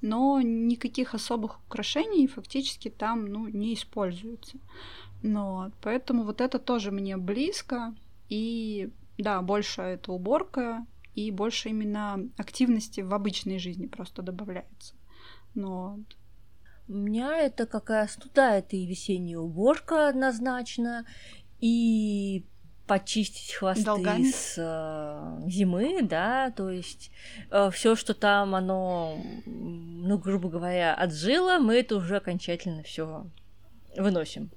но 0.00 0.40
никаких 0.40 1.14
особых 1.14 1.58
украшений 1.66 2.26
фактически 2.26 2.88
там, 2.88 3.26
ну, 3.26 3.48
не 3.48 3.74
используется. 3.74 4.58
Ну, 5.22 5.72
поэтому 5.82 6.22
вот 6.22 6.40
это 6.40 6.58
тоже 6.58 6.92
мне 6.92 7.16
близко, 7.16 7.94
и 8.28 8.90
да, 9.18 9.42
больше 9.42 9.82
это 9.82 10.12
уборка, 10.12 10.86
и 11.14 11.30
больше 11.32 11.70
именно 11.70 12.28
активности 12.36 13.00
в 13.00 13.12
обычной 13.12 13.58
жизни 13.58 13.86
просто 13.86 14.22
добавляется. 14.22 14.94
Но 15.54 15.98
у 16.86 16.92
меня 16.92 17.36
это 17.36 17.66
как 17.66 17.90
раз, 17.90 18.18
ну 18.22 18.30
да, 18.34 18.56
это 18.56 18.76
и 18.76 18.86
весенняя 18.86 19.38
уборка 19.38 20.08
однозначно, 20.08 21.04
и 21.60 22.44
почистить 22.88 23.52
хвосты 23.52 23.84
Долгами. 23.84 24.30
с 24.30 24.54
э, 24.56 25.48
зимы, 25.48 26.00
да, 26.02 26.50
то 26.50 26.70
есть 26.70 27.12
э, 27.50 27.70
все, 27.70 27.94
что 27.94 28.14
там 28.14 28.54
оно, 28.54 29.22
ну, 29.44 30.18
грубо 30.18 30.48
говоря, 30.48 30.94
отжило, 30.94 31.58
мы 31.58 31.76
это 31.76 31.96
уже 31.96 32.16
окончательно 32.16 32.82
все 32.82 33.26
выносим. 33.96 34.50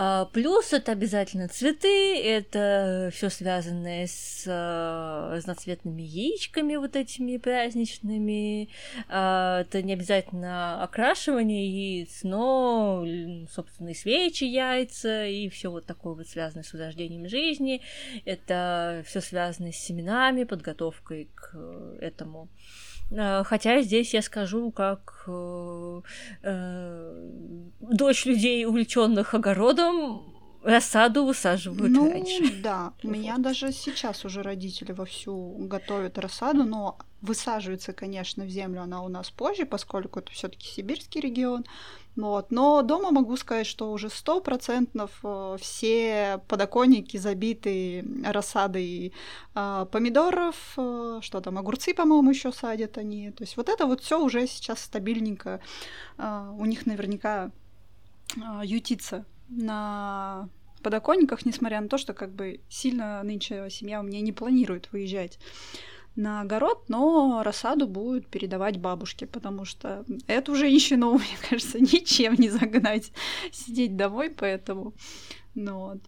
А, 0.00 0.26
плюс 0.26 0.72
это 0.72 0.92
обязательно 0.92 1.48
цветы, 1.48 2.22
это 2.22 3.10
все 3.12 3.30
связанное 3.30 4.06
с 4.06 4.44
а, 4.46 5.34
разноцветными 5.34 6.02
яичками 6.02 6.76
вот 6.76 6.94
этими 6.94 7.36
праздничными. 7.36 8.68
А, 9.08 9.62
это 9.62 9.82
не 9.82 9.94
обязательно 9.94 10.84
окрашивание 10.84 11.98
яиц, 11.98 12.20
но, 12.22 13.04
собственно, 13.50 13.88
и 13.88 13.94
свечи, 13.94 14.44
яйца, 14.44 15.26
и 15.26 15.48
все 15.48 15.68
вот 15.68 15.84
такое 15.84 16.14
вот 16.14 16.28
связанное 16.28 16.62
с 16.62 16.72
возрождением 16.72 17.28
жизни. 17.28 17.82
Это 18.24 19.02
все 19.04 19.20
связано 19.20 19.72
с 19.72 19.76
семенами, 19.76 20.44
подготовкой 20.44 21.28
к 21.34 21.56
этому. 22.00 22.48
Э, 22.54 22.87
хотя 23.10 23.82
здесь 23.82 24.14
я 24.14 24.22
скажу, 24.22 24.70
как 24.70 25.24
э, 25.26 26.00
э, 26.42 27.30
дочь 27.80 28.26
людей, 28.26 28.66
увлеченных 28.66 29.34
огородом, 29.34 30.34
рассаду 30.62 31.24
высаживают 31.24 31.92
ну, 31.92 32.10
раньше. 32.10 32.62
Да, 32.62 32.92
у 33.02 33.08
меня 33.08 33.38
даже 33.38 33.72
сейчас 33.72 34.24
уже 34.24 34.42
родители 34.42 34.92
вовсю 34.92 35.56
готовят 35.60 36.18
рассаду, 36.18 36.64
но 36.64 36.98
высаживается, 37.20 37.92
конечно, 37.92 38.44
в 38.44 38.48
землю 38.48 38.82
она 38.82 39.02
у 39.02 39.08
нас 39.08 39.30
позже, 39.30 39.66
поскольку 39.66 40.18
это 40.20 40.30
все-таки 40.32 40.66
сибирский 40.66 41.20
регион. 41.20 41.64
Вот. 42.18 42.50
Но 42.50 42.82
дома 42.82 43.12
могу 43.12 43.36
сказать, 43.36 43.66
что 43.66 43.92
уже 43.92 44.10
сто 44.10 44.40
процентов 44.40 45.12
э, 45.22 45.56
все 45.60 46.40
подоконники 46.48 47.16
забиты 47.16 48.04
рассадой 48.24 49.12
э, 49.54 49.86
помидоров, 49.92 50.56
э, 50.76 51.20
что 51.22 51.40
там, 51.40 51.58
огурцы, 51.58 51.94
по-моему, 51.94 52.30
еще 52.30 52.50
садят 52.50 52.98
они. 52.98 53.30
То 53.30 53.44
есть 53.44 53.56
вот 53.56 53.68
это 53.68 53.86
вот 53.86 54.00
все 54.00 54.20
уже 54.20 54.48
сейчас 54.48 54.80
стабильненько. 54.80 55.60
У 56.18 56.64
них 56.64 56.86
наверняка 56.86 57.52
ютится 58.64 59.24
на 59.48 60.48
подоконниках, 60.82 61.46
несмотря 61.46 61.80
на 61.80 61.88
то, 61.88 61.98
что 61.98 62.14
как 62.14 62.32
бы 62.32 62.60
сильно 62.68 63.22
нынче 63.22 63.70
семья 63.70 64.00
у 64.00 64.02
меня 64.02 64.20
не 64.20 64.32
планирует 64.32 64.90
выезжать 64.90 65.38
на 66.18 66.40
огород, 66.40 66.88
но 66.88 67.42
рассаду 67.44 67.86
будут 67.86 68.26
передавать 68.26 68.78
бабушке, 68.78 69.26
потому 69.26 69.64
что 69.64 70.04
эту 70.26 70.54
женщину, 70.56 71.12
мне 71.18 71.38
кажется, 71.48 71.78
ничем 71.80 72.34
не 72.34 72.50
загнать 72.50 73.12
сидеть 73.52 73.96
домой, 73.96 74.30
поэтому, 74.30 74.94
ну 75.54 75.78
вот. 75.78 75.98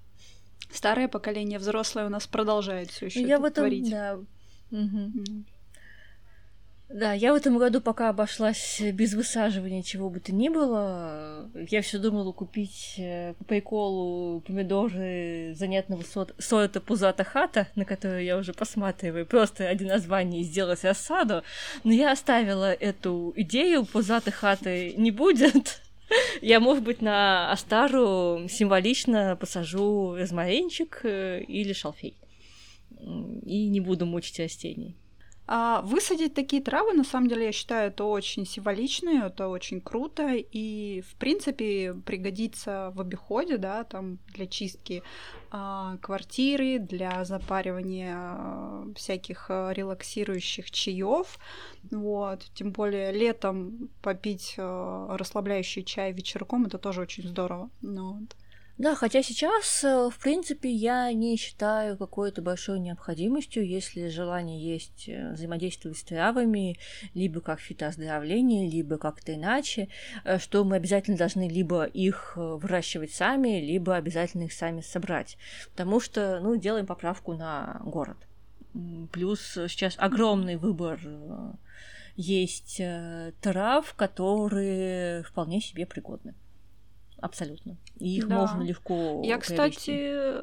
Старое 0.72 1.08
поколение 1.08 1.58
взрослое 1.58 2.06
у 2.06 2.10
нас 2.10 2.26
продолжает 2.26 2.90
все 2.90 3.06
еще 3.06 3.22
Я 3.22 3.38
в 3.38 3.44
этом, 3.44 3.64
творить. 3.64 3.90
да. 3.90 4.18
Угу. 4.70 5.44
Да, 6.92 7.12
я 7.12 7.32
в 7.32 7.36
этом 7.36 7.56
году 7.56 7.80
пока 7.80 8.08
обошлась 8.08 8.80
без 8.80 9.14
высаживания 9.14 9.84
чего 9.84 10.10
бы 10.10 10.18
то 10.18 10.34
ни 10.34 10.48
было. 10.48 11.48
Я 11.70 11.82
все 11.82 11.98
думала 11.98 12.32
купить 12.32 12.94
э, 12.98 13.34
по 13.34 13.44
приколу 13.44 14.40
помидоры 14.40 15.54
занятного 15.54 16.02
сорта 16.38 16.80
пузата 16.80 17.22
хата, 17.22 17.68
на 17.76 17.84
которую 17.84 18.24
я 18.24 18.36
уже 18.36 18.52
посматриваю, 18.52 19.24
просто 19.24 19.68
один 19.68 19.86
название 19.86 20.40
и 20.40 20.44
сделать 20.44 20.82
рассаду. 20.82 21.44
Но 21.84 21.92
я 21.92 22.10
оставила 22.10 22.72
эту 22.72 23.32
идею, 23.36 23.84
пузата 23.84 24.32
хаты 24.32 24.94
не 24.96 25.12
будет. 25.12 25.80
Я, 26.42 26.58
может 26.58 26.82
быть, 26.82 27.00
на 27.00 27.52
Астару 27.52 28.48
символично 28.48 29.36
посажу 29.36 30.16
розмаринчик 30.16 31.02
э, 31.04 31.42
или 31.42 31.72
шалфей. 31.72 32.16
И 33.46 33.68
не 33.68 33.78
буду 33.78 34.06
мучить 34.06 34.40
растений. 34.40 34.96
А 35.52 35.82
высадить 35.82 36.34
такие 36.34 36.62
травы, 36.62 36.92
на 36.92 37.02
самом 37.02 37.26
деле, 37.28 37.46
я 37.46 37.52
считаю, 37.52 37.88
это 37.88 38.04
очень 38.04 38.46
символично, 38.46 39.26
это 39.26 39.48
очень 39.48 39.80
круто, 39.80 40.34
и, 40.36 41.00
в 41.00 41.16
принципе, 41.16 41.92
пригодится 42.06 42.92
в 42.94 43.00
обиходе, 43.00 43.56
да, 43.56 43.82
там, 43.82 44.20
для 44.28 44.46
чистки 44.46 45.02
а, 45.50 45.96
квартиры, 46.02 46.78
для 46.78 47.24
запаривания 47.24 48.16
а, 48.16 48.86
всяких 48.94 49.46
а, 49.48 49.72
релаксирующих 49.72 50.70
чаев, 50.70 51.36
вот, 51.90 52.44
тем 52.54 52.70
более 52.70 53.10
летом 53.10 53.90
попить 54.02 54.54
а, 54.56 55.16
расслабляющий 55.16 55.82
чай 55.82 56.12
вечерком, 56.12 56.66
это 56.66 56.78
тоже 56.78 57.00
очень 57.00 57.26
здорово, 57.26 57.70
ну, 57.82 58.20
вот. 58.20 58.36
Да, 58.80 58.94
хотя 58.94 59.22
сейчас, 59.22 59.84
э, 59.84 60.08
в 60.08 60.18
принципе, 60.18 60.70
я 60.70 61.12
не 61.12 61.36
считаю 61.36 61.98
какой-то 61.98 62.40
большой 62.40 62.80
необходимостью, 62.80 63.68
если 63.68 64.08
желание 64.08 64.58
есть 64.58 65.06
э, 65.06 65.32
взаимодействовать 65.34 65.98
с 65.98 66.02
травами, 66.02 66.78
либо 67.12 67.42
как 67.42 67.60
фитооздоровление, 67.60 68.70
либо 68.70 68.96
как-то 68.96 69.34
иначе, 69.34 69.88
э, 70.24 70.38
что 70.38 70.64
мы 70.64 70.76
обязательно 70.76 71.18
должны 71.18 71.46
либо 71.46 71.84
их 71.84 72.32
выращивать 72.36 73.12
сами, 73.12 73.60
либо 73.60 73.96
обязательно 73.96 74.44
их 74.44 74.52
сами 74.54 74.80
собрать. 74.80 75.36
Потому 75.72 76.00
что, 76.00 76.40
ну, 76.40 76.56
делаем 76.56 76.86
поправку 76.86 77.34
на 77.34 77.82
город. 77.84 78.16
Плюс 79.12 79.40
сейчас 79.68 79.94
огромный 79.98 80.56
выбор 80.56 80.98
есть 82.16 82.80
трав, 83.42 83.94
есть 83.94 85.22
вполне 85.28 85.60
себе 85.60 85.84
пригодны 85.84 86.32
абсолютно. 87.20 87.76
И 87.98 88.16
их 88.16 88.28
да. 88.28 88.40
можно 88.40 88.62
легко. 88.62 89.22
Я, 89.24 89.38
кстати, 89.38 90.42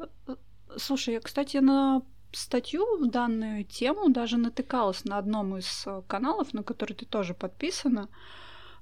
слушай, 0.76 1.14
я, 1.14 1.20
кстати, 1.20 1.58
на 1.58 2.02
статью 2.32 2.84
в 2.98 3.10
данную 3.10 3.64
тему 3.64 4.10
даже 4.10 4.36
натыкалась 4.36 5.04
на 5.04 5.18
одном 5.18 5.56
из 5.56 5.86
каналов, 6.06 6.52
на 6.54 6.62
который 6.62 6.94
ты 6.94 7.06
тоже 7.06 7.34
подписана, 7.34 8.08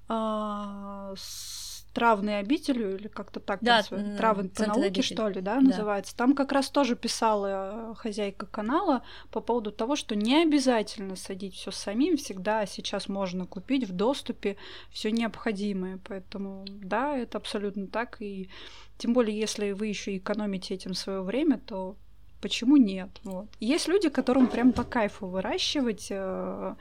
а, 0.08 1.14
с 1.16 1.65
травной 1.96 2.40
обителью, 2.40 2.96
или 2.96 3.08
как-то 3.08 3.40
так, 3.40 3.60
да, 3.62 3.82
травы 3.82 4.50
по 4.50 4.66
науке, 4.66 4.86
обитель. 4.88 5.02
что 5.02 5.28
ли, 5.28 5.40
да, 5.40 5.54
да, 5.54 5.60
называется. 5.62 6.14
Там 6.14 6.34
как 6.34 6.52
раз 6.52 6.68
тоже 6.68 6.94
писала 6.94 7.94
хозяйка 7.96 8.44
канала 8.44 9.02
по 9.30 9.40
поводу 9.40 9.72
того, 9.72 9.96
что 9.96 10.14
не 10.14 10.42
обязательно 10.42 11.16
садить 11.16 11.54
все 11.54 11.70
самим, 11.70 12.18
всегда 12.18 12.66
сейчас 12.66 13.08
можно 13.08 13.46
купить 13.46 13.88
в 13.88 13.92
доступе 13.94 14.58
все 14.90 15.10
необходимое. 15.10 15.98
Поэтому 16.06 16.66
да, 16.68 17.16
это 17.16 17.38
абсолютно 17.38 17.86
так. 17.86 18.20
И 18.20 18.50
тем 18.98 19.14
более, 19.14 19.40
если 19.40 19.72
вы 19.72 19.86
еще 19.86 20.18
экономите 20.18 20.74
этим 20.74 20.92
свое 20.92 21.22
время, 21.22 21.58
то 21.58 21.96
почему 22.42 22.76
нет? 22.76 23.08
Вот. 23.24 23.46
Есть 23.58 23.88
люди, 23.88 24.10
которым 24.10 24.48
прям 24.48 24.74
по 24.74 24.84
кайфу 24.84 25.28
выращивать 25.28 26.08
э, 26.10 26.74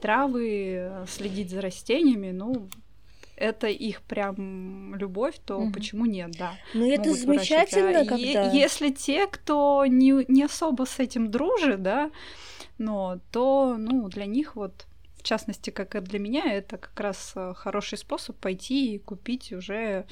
травы, 0.00 1.04
следить 1.06 1.50
за 1.50 1.60
растениями, 1.60 2.30
ну, 2.30 2.70
это 3.36 3.66
их 3.66 4.02
прям 4.02 4.94
любовь, 4.94 5.36
то 5.44 5.58
угу. 5.58 5.72
почему 5.72 6.06
нет, 6.06 6.32
да. 6.38 6.54
Ну 6.74 6.90
это 6.90 7.12
замечательно, 7.14 8.00
а 8.00 8.04
когда... 8.04 8.16
Е- 8.16 8.50
если 8.52 8.90
те, 8.90 9.26
кто 9.26 9.84
не, 9.86 10.24
не 10.28 10.44
особо 10.44 10.84
с 10.84 10.98
этим 10.98 11.30
дружит, 11.30 11.82
да, 11.82 12.10
но 12.78 13.18
то, 13.30 13.76
ну, 13.78 14.08
для 14.08 14.26
них 14.26 14.56
вот 14.56 14.86
в 15.22 15.24
частности, 15.24 15.70
как 15.70 15.94
и 15.94 16.00
для 16.00 16.18
меня, 16.18 16.52
это 16.52 16.78
как 16.78 16.98
раз 16.98 17.32
э, 17.36 17.54
хороший 17.54 17.96
способ 17.96 18.36
пойти 18.38 18.96
и 18.96 18.98
купить 18.98 19.52
уже 19.52 20.04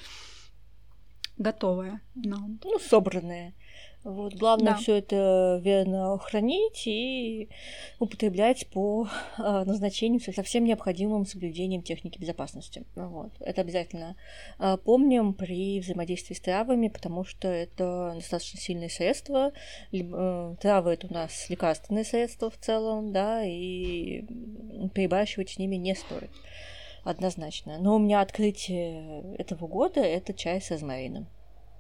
готовое. 1.36 2.00
Но... 2.14 2.48
Ну, 2.62 2.78
собранное. 2.78 3.54
Вот, 4.02 4.34
главное 4.34 4.72
да. 4.72 4.78
все 4.78 4.96
это 4.96 5.60
верно 5.62 6.16
хранить 6.18 6.86
и 6.86 7.50
употреблять 7.98 8.66
по 8.68 9.08
э, 9.36 9.42
назначению 9.42 10.20
со 10.20 10.42
всем 10.42 10.64
необходимым 10.64 11.26
соблюдением 11.26 11.82
техники 11.82 12.18
безопасности. 12.18 12.84
Вот. 12.94 13.32
Это 13.40 13.60
обязательно 13.60 14.16
э, 14.58 14.78
помним 14.82 15.34
при 15.34 15.80
взаимодействии 15.80 16.34
с 16.34 16.40
травами, 16.40 16.88
потому 16.88 17.24
что 17.24 17.48
это 17.48 18.12
достаточно 18.14 18.58
сильные 18.58 18.88
средства. 18.88 19.52
Э, 19.92 20.54
травы 20.58 20.92
это 20.92 21.06
у 21.06 21.12
нас 21.12 21.50
лекарственные 21.50 22.04
средства 22.04 22.48
в 22.48 22.56
целом, 22.56 23.12
да, 23.12 23.44
и 23.44 24.22
перебарщивать 24.94 25.50
с 25.50 25.58
ними 25.58 25.76
не 25.76 25.94
стоит 25.94 26.30
однозначно. 27.04 27.78
Но 27.78 27.96
у 27.96 27.98
меня 27.98 28.22
открытие 28.22 29.34
этого 29.36 29.66
года 29.66 30.00
это 30.00 30.32
чай 30.32 30.62
с 30.62 30.70
розмарином. 30.70 31.26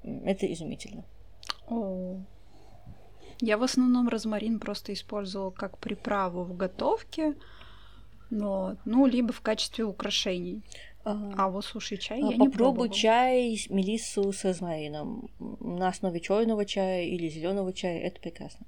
Это 0.02 0.50
изумительно. 0.52 1.04
О. 1.68 2.20
Я 3.40 3.56
в 3.56 3.62
основном 3.62 4.08
розмарин 4.08 4.58
просто 4.58 4.92
использовала 4.92 5.50
как 5.50 5.78
приправу 5.78 6.44
в 6.44 6.56
готовке, 6.56 7.34
но, 8.28 8.76
ну, 8.84 9.06
либо 9.06 9.32
в 9.32 9.40
качестве 9.40 9.84
украшений. 9.84 10.62
А, 11.04 11.32
а 11.36 11.48
вот 11.48 11.64
слушай, 11.64 11.96
чай 11.96 12.20
а, 12.20 12.26
я 12.26 12.30
попробуй 12.32 12.46
не 12.46 12.52
пробовала. 12.52 12.88
чай 12.90 13.66
мелиссу 13.70 14.32
с 14.32 14.44
розмарином 14.44 15.30
на 15.38 15.88
основе 15.88 16.20
черного 16.20 16.66
чая 16.66 17.04
или 17.04 17.28
зеленого 17.28 17.72
чая. 17.72 18.00
Это 18.00 18.20
прекрасно. 18.20 18.66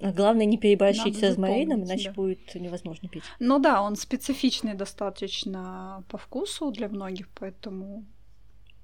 Главное 0.00 0.46
не 0.46 0.56
переборщить 0.56 1.18
с 1.18 1.22
розмарином, 1.22 1.84
иначе 1.84 2.08
да. 2.08 2.14
будет 2.14 2.54
невозможно 2.54 3.08
пить. 3.08 3.22
Ну 3.38 3.58
да, 3.58 3.82
он 3.82 3.96
специфичный 3.96 4.74
достаточно 4.74 6.04
по 6.08 6.16
вкусу 6.18 6.70
для 6.72 6.88
многих, 6.88 7.28
поэтому 7.38 8.04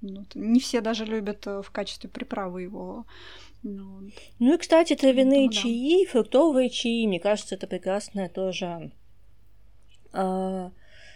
ну, 0.00 0.24
не 0.34 0.60
все 0.60 0.80
даже 0.80 1.04
любят 1.04 1.46
э, 1.46 1.62
в 1.62 1.70
качестве 1.70 2.08
приправы 2.10 2.62
его. 2.62 3.06
Ну, 3.62 4.10
ну 4.38 4.54
и, 4.54 4.58
кстати, 4.58 4.94
травяные 4.94 5.48
Поэтому, 5.48 5.52
чаи, 5.52 6.04
да. 6.04 6.10
фруктовые 6.10 6.70
чаи, 6.70 7.06
мне 7.06 7.20
кажется, 7.20 7.54
это 7.54 7.66
прекрасная 7.66 8.28
тоже 8.28 8.92
э, 10.12 10.70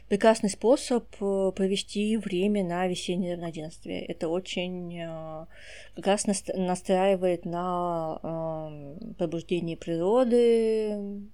прекрасный 0.08 0.50
способ 0.50 1.06
э, 1.20 1.52
провести 1.54 2.16
время 2.16 2.64
на 2.64 2.86
весеннее 2.88 3.34
равноденствие. 3.34 4.04
Это 4.04 4.28
очень 4.28 4.98
э, 4.98 5.46
как 5.94 6.06
раз 6.06 6.26
настраивает 6.26 7.44
на 7.44 8.18
э, 8.22 9.14
пробуждение 9.14 9.76
природы, 9.76 11.28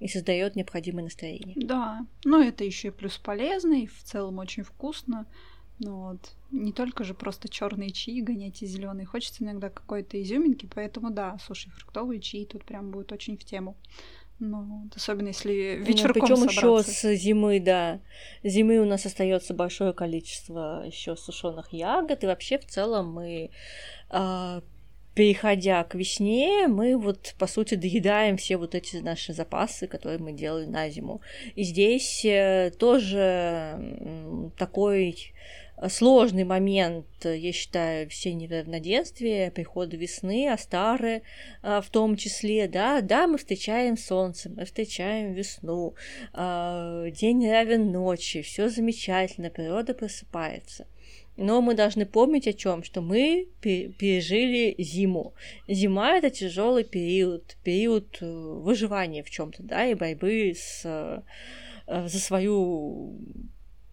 и 0.00 0.08
создает 0.08 0.56
необходимое 0.56 1.04
настроение. 1.04 1.54
Да, 1.56 2.06
ну 2.24 2.42
это 2.42 2.64
еще 2.64 2.88
и 2.88 2.90
плюс 2.90 3.18
полезный, 3.18 3.86
в 3.86 4.02
целом 4.02 4.38
очень 4.38 4.64
вкусно. 4.64 5.26
Ну 5.80 6.10
вот. 6.10 6.34
Не 6.50 6.72
только 6.72 7.04
же 7.04 7.14
просто 7.14 7.48
черные 7.48 7.90
чаи 7.90 8.20
гонять 8.20 8.62
и 8.62 8.66
зеленые. 8.66 9.06
Хочется 9.06 9.42
иногда 9.42 9.70
какой-то 9.70 10.20
изюминки, 10.22 10.68
поэтому 10.72 11.10
да, 11.10 11.38
слушай, 11.44 11.70
фруктовые 11.70 12.20
чаи 12.20 12.44
тут 12.44 12.64
прям 12.64 12.90
будет 12.90 13.12
очень 13.12 13.38
в 13.38 13.44
тему. 13.44 13.76
Ну, 14.38 14.88
особенно 14.94 15.28
если 15.28 15.76
ну, 15.78 15.84
вечерком 15.84 16.22
Причем 16.22 16.44
еще 16.44 16.82
с 16.82 17.14
зимы, 17.14 17.60
да. 17.60 18.00
Зимы 18.42 18.78
у 18.78 18.86
нас 18.86 19.04
остается 19.04 19.52
большое 19.52 19.92
количество 19.92 20.82
еще 20.86 21.16
сушеных 21.16 21.72
ягод, 21.72 22.24
и 22.24 22.26
вообще 22.26 22.58
в 22.58 22.64
целом 22.66 23.12
мы 23.12 23.50
э, 24.10 24.60
переходя 25.14 25.84
к 25.84 25.94
весне, 25.94 26.66
мы 26.68 26.96
вот, 26.96 27.34
по 27.38 27.46
сути, 27.46 27.74
доедаем 27.74 28.38
все 28.38 28.56
вот 28.56 28.74
эти 28.74 28.96
наши 28.96 29.34
запасы, 29.34 29.86
которые 29.86 30.18
мы 30.18 30.32
делали 30.32 30.64
на 30.64 30.88
зиму. 30.88 31.20
И 31.54 31.64
здесь 31.64 32.24
э, 32.24 32.72
тоже 32.78 34.52
такой 34.56 35.34
сложный 35.88 36.44
момент, 36.44 37.06
я 37.24 37.52
считаю, 37.52 38.06
весеннего 38.06 38.58
равноденствия, 38.58 39.50
прихода 39.50 39.96
весны, 39.96 40.48
а 40.48 40.58
старые 40.58 41.22
в 41.62 41.86
том 41.90 42.16
числе, 42.16 42.68
да, 42.68 43.00
да, 43.00 43.26
мы 43.26 43.38
встречаем 43.38 43.96
солнце, 43.96 44.50
мы 44.50 44.64
встречаем 44.64 45.32
весну, 45.32 45.94
а, 46.32 47.08
день 47.10 47.48
равен 47.48 47.92
ночи, 47.92 48.42
все 48.42 48.68
замечательно, 48.68 49.50
природа 49.50 49.94
просыпается. 49.94 50.86
Но 51.36 51.62
мы 51.62 51.74
должны 51.74 52.04
помнить 52.04 52.46
о 52.46 52.52
чем, 52.52 52.82
что 52.82 53.00
мы 53.00 53.48
пережили 53.62 54.74
зиму. 54.76 55.32
Зима 55.68 56.18
это 56.18 56.28
тяжелый 56.28 56.84
период, 56.84 57.56
период 57.64 58.18
э, 58.20 58.26
выживания 58.26 59.22
в 59.22 59.30
чем-то, 59.30 59.62
да, 59.62 59.86
и 59.86 59.94
борьбы 59.94 60.52
с, 60.54 60.82
э, 60.84 61.22
за 61.86 62.18
свою 62.18 63.18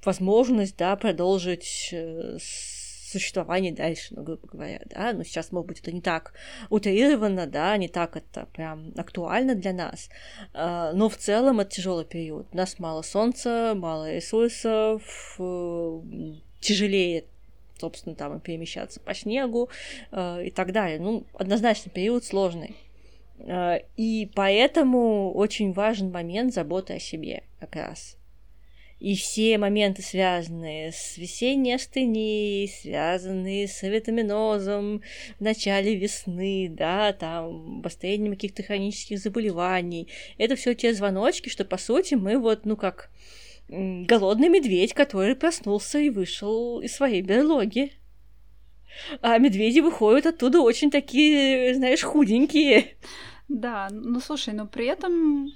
возможность, 0.04 0.78
да, 0.78 0.96
продолжить 0.96 1.90
э, 1.92 2.38
существование 2.40 3.72
дальше, 3.72 4.14
ну, 4.16 4.24
грубо 4.24 4.48
говоря, 4.48 4.82
да, 4.86 5.14
но 5.14 5.24
сейчас, 5.24 5.52
может 5.52 5.68
быть, 5.68 5.80
это 5.80 5.92
не 5.92 6.02
так 6.02 6.34
утрированно, 6.70 7.48
да, 7.48 7.78
не 7.78 7.88
так 7.88 8.18
это 8.18 8.48
прям 8.54 8.92
актуально 8.98 9.56
для 9.56 9.72
нас, 9.72 10.10
но 10.54 11.08
в 11.08 11.16
целом 11.16 11.62
это 11.62 11.72
тяжелый 11.72 12.04
период. 12.04 12.48
У 12.52 12.58
нас 12.58 12.80
мало 12.80 13.04
солнца, 13.04 13.74
мало 13.76 14.12
ресурсов, 14.14 15.02
тяжелее 16.60 17.24
собственно, 17.80 18.16
там 18.16 18.38
и 18.38 18.40
перемещаться 18.40 19.00
по 19.00 19.14
снегу 19.14 19.70
э, 20.12 20.46
и 20.48 20.52
так 20.52 20.72
далее. 20.72 21.00
Ну, 21.00 21.26
однозначно, 21.34 21.92
период 21.92 22.26
сложный. 22.26 22.76
Э, 23.40 23.80
и 23.96 24.30
поэтому 24.34 25.34
очень 25.34 25.74
важен 25.74 26.12
момент 26.12 26.54
заботы 26.54 26.94
о 26.96 27.00
себе 27.00 27.44
как 27.60 27.76
раз. 27.76 28.17
И 29.00 29.16
все 29.16 29.60
моменты, 29.60 30.02
связанные 30.02 30.92
с 30.92 31.18
весенней 31.18 31.76
астенией, 31.76 32.68
связанные 32.68 33.68
с 33.68 33.84
витаминозом 33.84 35.04
в 35.40 35.42
начале 35.42 35.96
весны, 35.96 36.68
да, 36.70 37.14
там, 37.14 37.80
обострением 37.80 38.34
каких-то 38.34 38.64
хронических 38.64 39.20
заболеваний, 39.20 40.08
это 40.40 40.56
все 40.56 40.74
те 40.74 40.96
звоночки, 40.96 41.50
что, 41.50 41.64
по 41.64 41.78
сути, 41.78 42.16
мы 42.16 42.40
вот, 42.40 42.66
ну, 42.66 42.76
как 42.76 43.12
голодный 43.70 44.50
медведь, 44.50 44.94
который 44.94 45.36
проснулся 45.36 46.00
и 46.00 46.10
вышел 46.10 46.82
из 46.82 46.96
своей 46.96 47.22
берлоги. 47.22 47.92
А 49.22 49.38
медведи 49.38 49.80
выходят 49.80 50.26
оттуда 50.26 50.62
очень 50.62 50.90
такие, 50.90 51.76
знаешь, 51.76 52.02
худенькие. 52.02 52.96
Да, 53.48 53.90
ну 53.92 54.20
слушай, 54.20 54.54
но 54.54 54.66
при 54.66 54.88
этом 54.88 55.52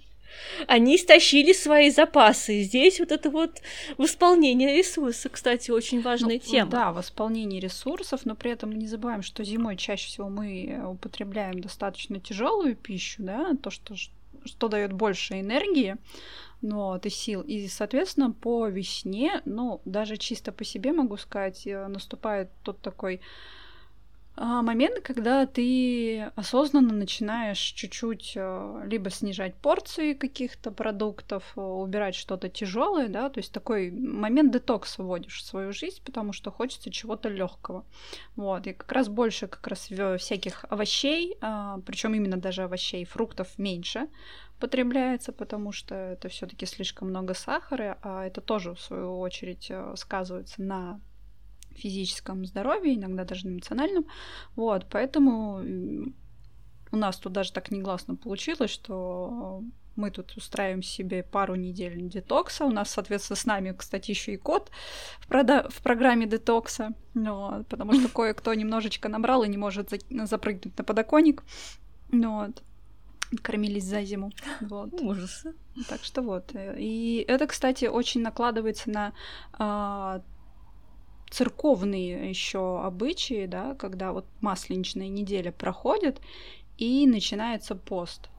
они 0.67 0.95
истощили 0.95 1.53
свои 1.53 1.89
запасы. 1.89 2.61
Здесь 2.61 2.99
вот 2.99 3.11
это 3.11 3.29
вот 3.29 3.61
восполнение 3.97 4.77
ресурсов, 4.77 5.31
кстати, 5.31 5.71
очень 5.71 6.01
важная 6.01 6.35
ну, 6.43 6.51
тема. 6.51 6.71
Да, 6.71 6.91
восполнение 6.91 7.59
ресурсов, 7.59 8.21
но 8.25 8.35
при 8.35 8.51
этом 8.51 8.71
не 8.71 8.87
забываем, 8.87 9.21
что 9.21 9.43
зимой 9.43 9.77
чаще 9.77 10.07
всего 10.07 10.29
мы 10.29 10.81
употребляем 10.85 11.61
достаточно 11.61 12.19
тяжелую 12.19 12.75
пищу, 12.75 13.23
да, 13.23 13.55
то, 13.61 13.69
что, 13.69 13.95
что 14.45 14.67
дает 14.67 14.93
больше 14.93 15.39
энергии 15.39 15.97
ну, 16.61 16.75
вот, 16.75 17.05
и 17.05 17.09
сил. 17.09 17.41
И, 17.41 17.67
соответственно, 17.67 18.31
по 18.31 18.67
весне, 18.67 19.41
ну, 19.45 19.81
даже 19.85 20.17
чисто 20.17 20.51
по 20.51 20.63
себе 20.63 20.93
могу 20.93 21.17
сказать, 21.17 21.65
э, 21.65 21.87
наступает 21.87 22.49
тот 22.63 22.79
такой 22.81 23.21
момент, 24.43 25.01
когда 25.01 25.45
ты 25.45 26.32
осознанно 26.36 26.93
начинаешь 26.93 27.60
чуть-чуть 27.60 28.34
э, 28.36 28.84
либо 28.86 29.10
снижать 29.10 29.56
порции 29.56 30.13
каких-то 30.13 30.71
продуктов, 30.71 31.43
э, 31.56 31.62
убирать 31.62 32.15
что-то 32.15 32.49
тяжелое, 32.49 33.08
да, 33.08 33.30
то 33.30 33.39
есть 33.39 33.51
такой 33.51 33.91
момент 33.91 34.51
детокса 34.51 35.04
вводишь 35.04 35.41
в 35.41 35.45
свою 35.45 35.73
жизнь, 35.73 36.01
потому 36.04 36.34
что 36.34 36.51
хочется 36.51 36.89
чего-то 36.89 37.30
легкого. 37.30 37.86
Вот, 38.36 38.65
и 38.65 38.73
как 38.73 38.91
раз 38.91 39.10
больше 39.10 39.47
как 39.47 39.67
раз 39.67 39.89
всяких 40.19 40.65
овощей, 40.69 41.38
а, 41.41 41.80
причем 41.86 42.15
именно 42.15 42.38
даже 42.38 42.63
овощей, 42.63 43.06
фруктов 43.06 43.60
меньше, 43.60 44.08
потребляется, 44.60 45.34
потому 45.34 45.71
что 45.71 45.95
это 45.95 46.30
все-таки 46.30 46.65
слишком 46.65 47.10
много 47.10 47.34
сахара, 47.34 47.97
а 48.01 48.25
это 48.25 48.41
тоже, 48.41 48.75
в 48.75 48.80
свою 48.80 49.19
очередь, 49.19 49.67
э, 49.69 49.93
сказывается 49.97 50.62
на 50.62 50.99
физическом 51.75 52.45
здоровье, 52.45 52.95
иногда 52.95 53.23
даже 53.25 53.47
на 53.47 53.53
эмоциональном. 53.53 54.05
Вот, 54.55 54.88
поэтому 54.89 55.62
у 56.91 56.97
нас 56.97 57.17
тут 57.17 57.34
даже 57.34 57.53
так 57.53 57.71
негласно 57.71 58.15
получилось, 58.15 58.71
что 58.71 59.63
мы 59.95 60.10
тут 60.12 60.36
устраиваем 60.38 60.84
себе 60.84 61.23
пару 61.23 61.55
недель 61.55 62.01
детокса. 62.10 62.65
У 62.65 62.71
нас, 62.71 62.89
соответственно, 62.89 63.38
с 63.38 63.45
нами, 63.45 63.75
кстати, 63.77 64.12
еще 64.12 64.34
и 64.34 64.38
кот 64.38 64.71
в, 65.19 65.29
прода- 65.29 65.69
в 65.69 65.81
программе 65.81 66.25
детокса, 66.25 66.93
вот, 67.13 67.67
потому 67.67 67.93
что 67.93 68.10
кое-кто 68.13 68.53
немножечко 68.53 69.10
набрал 69.10 69.43
и 69.43 69.49
не 69.49 69.57
может 69.57 69.89
за- 69.89 70.25
запрыгнуть 70.25 70.77
на 70.77 70.84
подоконник. 70.84 71.43
Вот 72.12 72.63
кормились 73.41 73.86
за 73.86 74.03
зиму. 74.03 74.31
Вот. 74.60 74.93
Ужас. 75.01 75.45
Так 75.88 76.03
что 76.03 76.21
вот. 76.21 76.51
И 76.53 77.23
это, 77.27 77.47
кстати, 77.47 77.86
очень 77.86 78.21
накладывается 78.21 78.89
на 78.89 79.13
а, 79.53 80.21
церковные 81.31 82.29
еще 82.29 82.81
обычаи, 82.81 83.45
да, 83.47 83.73
когда 83.75 84.11
вот 84.11 84.25
масленичная 84.41 85.07
неделя 85.07 85.51
проходит 85.51 86.19
и 86.77 87.07
начинается 87.07 87.75
пост. 87.75 88.29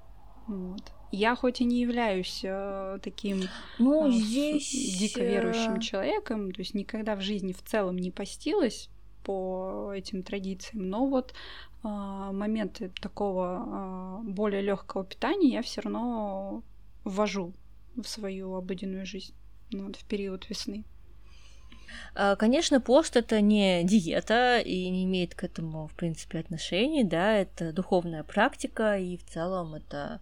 Вот. 0.47 0.93
Я 1.11 1.35
хоть 1.35 1.61
и 1.61 1.65
не 1.65 1.81
являюсь 1.81 2.41
э, 2.43 2.99
таким 3.03 3.43
ну, 3.79 4.09
э, 4.09 4.13
здесь... 4.13 4.99
дико 4.99 5.23
верующим 5.23 5.81
человеком, 5.81 6.53
то 6.53 6.61
есть 6.61 6.75
никогда 6.75 7.17
в 7.17 7.21
жизни 7.21 7.53
в 7.53 7.63
целом 7.63 7.97
не 7.97 8.11
постилась 8.11 8.89
по 9.25 9.93
этим 9.95 10.23
традициям, 10.23 10.89
но 10.89 11.07
вот 11.07 11.35
а, 11.85 12.33
моменты 12.33 12.91
такого 13.01 13.65
а, 13.65 14.21
более 14.25 14.63
легкого 14.63 15.05
питания 15.05 15.53
я 15.53 15.63
все 15.63 15.81
равно 15.81 16.63
ввожу 17.05 17.53
в 17.97 18.05
свою 18.05 18.55
обыденную 18.55 19.07
жизнь 19.07 19.35
ну, 19.71 19.87
вот 19.87 19.97
в 19.97 20.05
период 20.05 20.49
весны. 20.49 20.85
А, 22.15 22.37
конечно, 22.37 22.81
пост 22.81 23.17
это 23.17 23.41
не 23.41 23.85
диета 23.85 24.59
и 24.59 24.89
не 24.91 25.05
имеет 25.05 25.35
к 25.35 25.45
этому, 25.45 25.89
в 25.89 25.95
принципе, 25.95 26.39
отношений, 26.39 27.05
да, 27.05 27.37
это 27.37 27.73
духовная 27.73 28.23
практика, 28.23 28.99
и 28.99 29.17
в 29.17 29.25
целом 29.25 29.75
это 29.75 30.21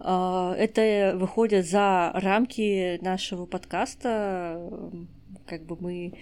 это 0.00 1.14
выходит 1.16 1.68
за 1.68 2.12
рамки 2.14 3.02
нашего 3.02 3.46
подкаста, 3.46 4.70
как 5.48 5.64
бы 5.64 5.76
мы 5.80 6.12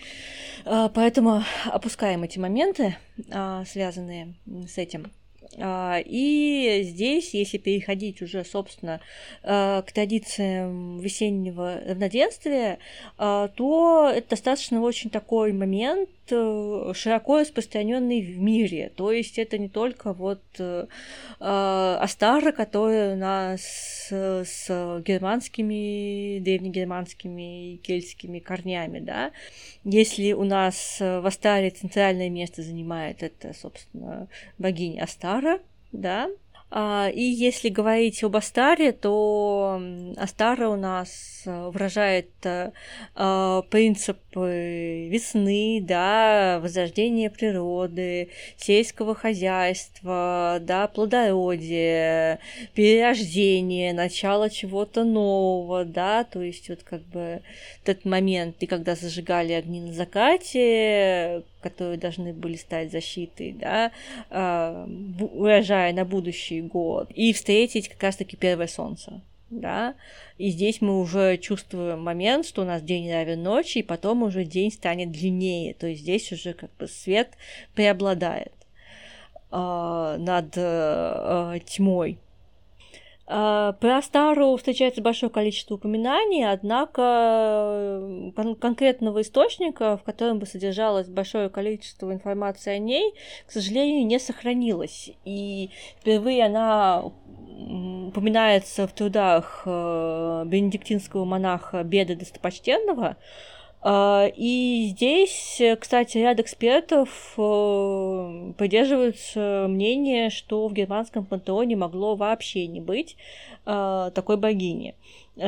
а, 0.64 0.88
поэтому 0.88 1.42
опускаем 1.66 2.22
эти 2.22 2.38
моменты, 2.38 2.96
а, 3.30 3.64
связанные 3.64 4.34
с 4.46 4.78
этим. 4.78 5.12
А, 5.59 6.00
и 6.04 6.82
здесь, 6.85 7.35
если 7.35 7.59
переходить 7.59 8.22
уже, 8.22 8.44
собственно, 8.44 9.00
к 9.42 9.87
традициям 9.94 10.98
весеннего 10.98 11.80
равноденствия, 11.87 12.78
то 13.16 14.12
это 14.14 14.30
достаточно 14.30 14.80
очень 14.80 15.11
такой 15.11 15.52
момент, 15.52 16.09
Э, 16.09 16.15
широко 16.28 17.40
распространенный 17.40 18.20
в 18.22 18.38
мире. 18.38 18.92
То 18.96 19.12
есть 19.12 19.38
это 19.38 19.58
не 19.58 19.68
только 19.68 20.12
вот 20.12 20.42
э, 20.58 20.86
э 21.40 21.98
Астара, 22.00 22.52
которая 22.52 23.14
у 23.14 23.16
нас 23.16 23.62
с 24.10 24.68
германскими, 25.04 26.38
древнегерманскими 26.40 27.74
и 27.74 27.76
кельтскими 27.78 28.38
корнями, 28.38 29.00
да. 29.00 29.32
Если 29.84 30.32
у 30.32 30.44
нас 30.44 30.98
в 31.00 31.26
Астаре 31.26 31.70
центральное 31.70 32.30
место 32.30 32.62
занимает 32.62 33.22
это, 33.22 33.52
собственно, 33.54 34.28
богиня 34.58 35.04
Астара, 35.04 35.60
да, 35.92 36.28
и 36.74 37.22
если 37.22 37.68
говорить 37.68 38.24
об 38.24 38.37
Астаре, 38.37 38.90
то 38.90 39.81
Астара 40.16 40.68
у 40.68 40.76
нас 40.76 41.42
э, 41.46 41.68
выражает 41.68 42.31
э, 42.44 42.72
а, 43.14 43.62
принципы 43.62 45.09
весны, 45.09 45.79
да, 45.81 46.59
возрождения 46.61 47.31
природы, 47.31 48.31
сельского 48.57 49.14
хозяйства, 49.14 50.59
да, 50.61 50.88
плодородия, 50.88 52.40
перерождения, 52.74 53.94
начала 53.94 54.50
чего-то 54.50 55.05
нового, 55.05 55.85
да, 55.85 56.24
то 56.24 56.42
есть 56.42 56.68
вот 56.68 56.83
как 56.83 57.02
бы 57.02 57.42
этот 57.85 58.05
момент, 58.05 58.57
и 58.61 58.66
когда 58.66 58.96
зажигали 58.96 59.52
огни 59.52 59.81
на 59.81 59.92
закате, 59.92 61.44
которые 61.70 61.98
должны 61.98 62.33
были 62.33 62.57
стать 62.57 62.92
защитой, 62.92 63.52
да, 63.52 63.90
э, 64.31 64.87
урожая 65.33 65.92
на 65.92 66.05
будущий 66.05 66.61
год, 66.61 67.11
и 67.14 67.33
встретить 67.33 67.88
как 67.88 68.02
раз-таки 68.02 68.37
первое 68.37 68.68
солнце 68.68 69.20
да, 69.50 69.94
и 70.38 70.50
здесь 70.50 70.81
мы 70.81 71.00
уже 71.00 71.37
чувствуем 71.37 72.02
момент, 72.02 72.46
что 72.46 72.62
у 72.62 72.64
нас 72.64 72.83
день 72.83 73.11
равен 73.11 73.42
ночи, 73.42 73.79
и 73.79 73.83
потом 73.83 74.22
уже 74.22 74.44
день 74.44 74.72
станет 74.72 75.12
длиннее, 75.12 75.74
то 75.74 75.87
есть 75.87 76.02
здесь 76.02 76.33
уже 76.33 76.52
как 76.52 76.70
бы 76.79 76.88
свет 76.88 77.31
преобладает 77.74 78.52
э, 79.52 80.16
над 80.18 80.52
э, 80.57 81.61
тьмой. 81.66 82.18
Э, 83.28 83.72
про 83.80 84.02
Стару 84.02 84.56
встречается 84.56 85.02
большое 85.02 85.30
количество 85.30 85.74
упоминаний, 85.74 86.48
однако 86.48 87.02
э, 87.02 88.32
кон- 88.36 88.54
конкретного 88.54 89.22
источника, 89.22 89.96
в 89.96 90.04
котором 90.04 90.38
бы 90.38 90.46
содержалось 90.46 91.08
большое 91.08 91.48
количество 91.48 92.12
информации 92.12 92.74
о 92.74 92.78
ней, 92.78 93.14
к 93.46 93.50
сожалению, 93.50 94.06
не 94.06 94.18
сохранилось. 94.18 95.10
И 95.24 95.70
впервые 96.00 96.46
она 96.46 97.02
упоминается 98.06 98.86
в 98.86 98.92
трудах 98.92 99.62
э, 99.66 100.44
бенедиктинского 100.46 101.24
монаха 101.24 101.82
Беда 101.82 102.14
Достопочтенного. 102.14 103.16
Э, 103.82 104.28
и 104.36 104.88
здесь, 104.90 105.60
кстати, 105.80 106.18
ряд 106.18 106.40
экспертов 106.40 107.34
э, 107.36 108.52
поддерживаются 108.56 109.66
мнение, 109.68 110.30
что 110.30 110.68
в 110.68 110.72
германском 110.72 111.24
пантеоне 111.24 111.76
могло 111.76 112.16
вообще 112.16 112.66
не 112.66 112.80
быть 112.80 113.16
такой 113.64 114.36
богини. 114.36 114.94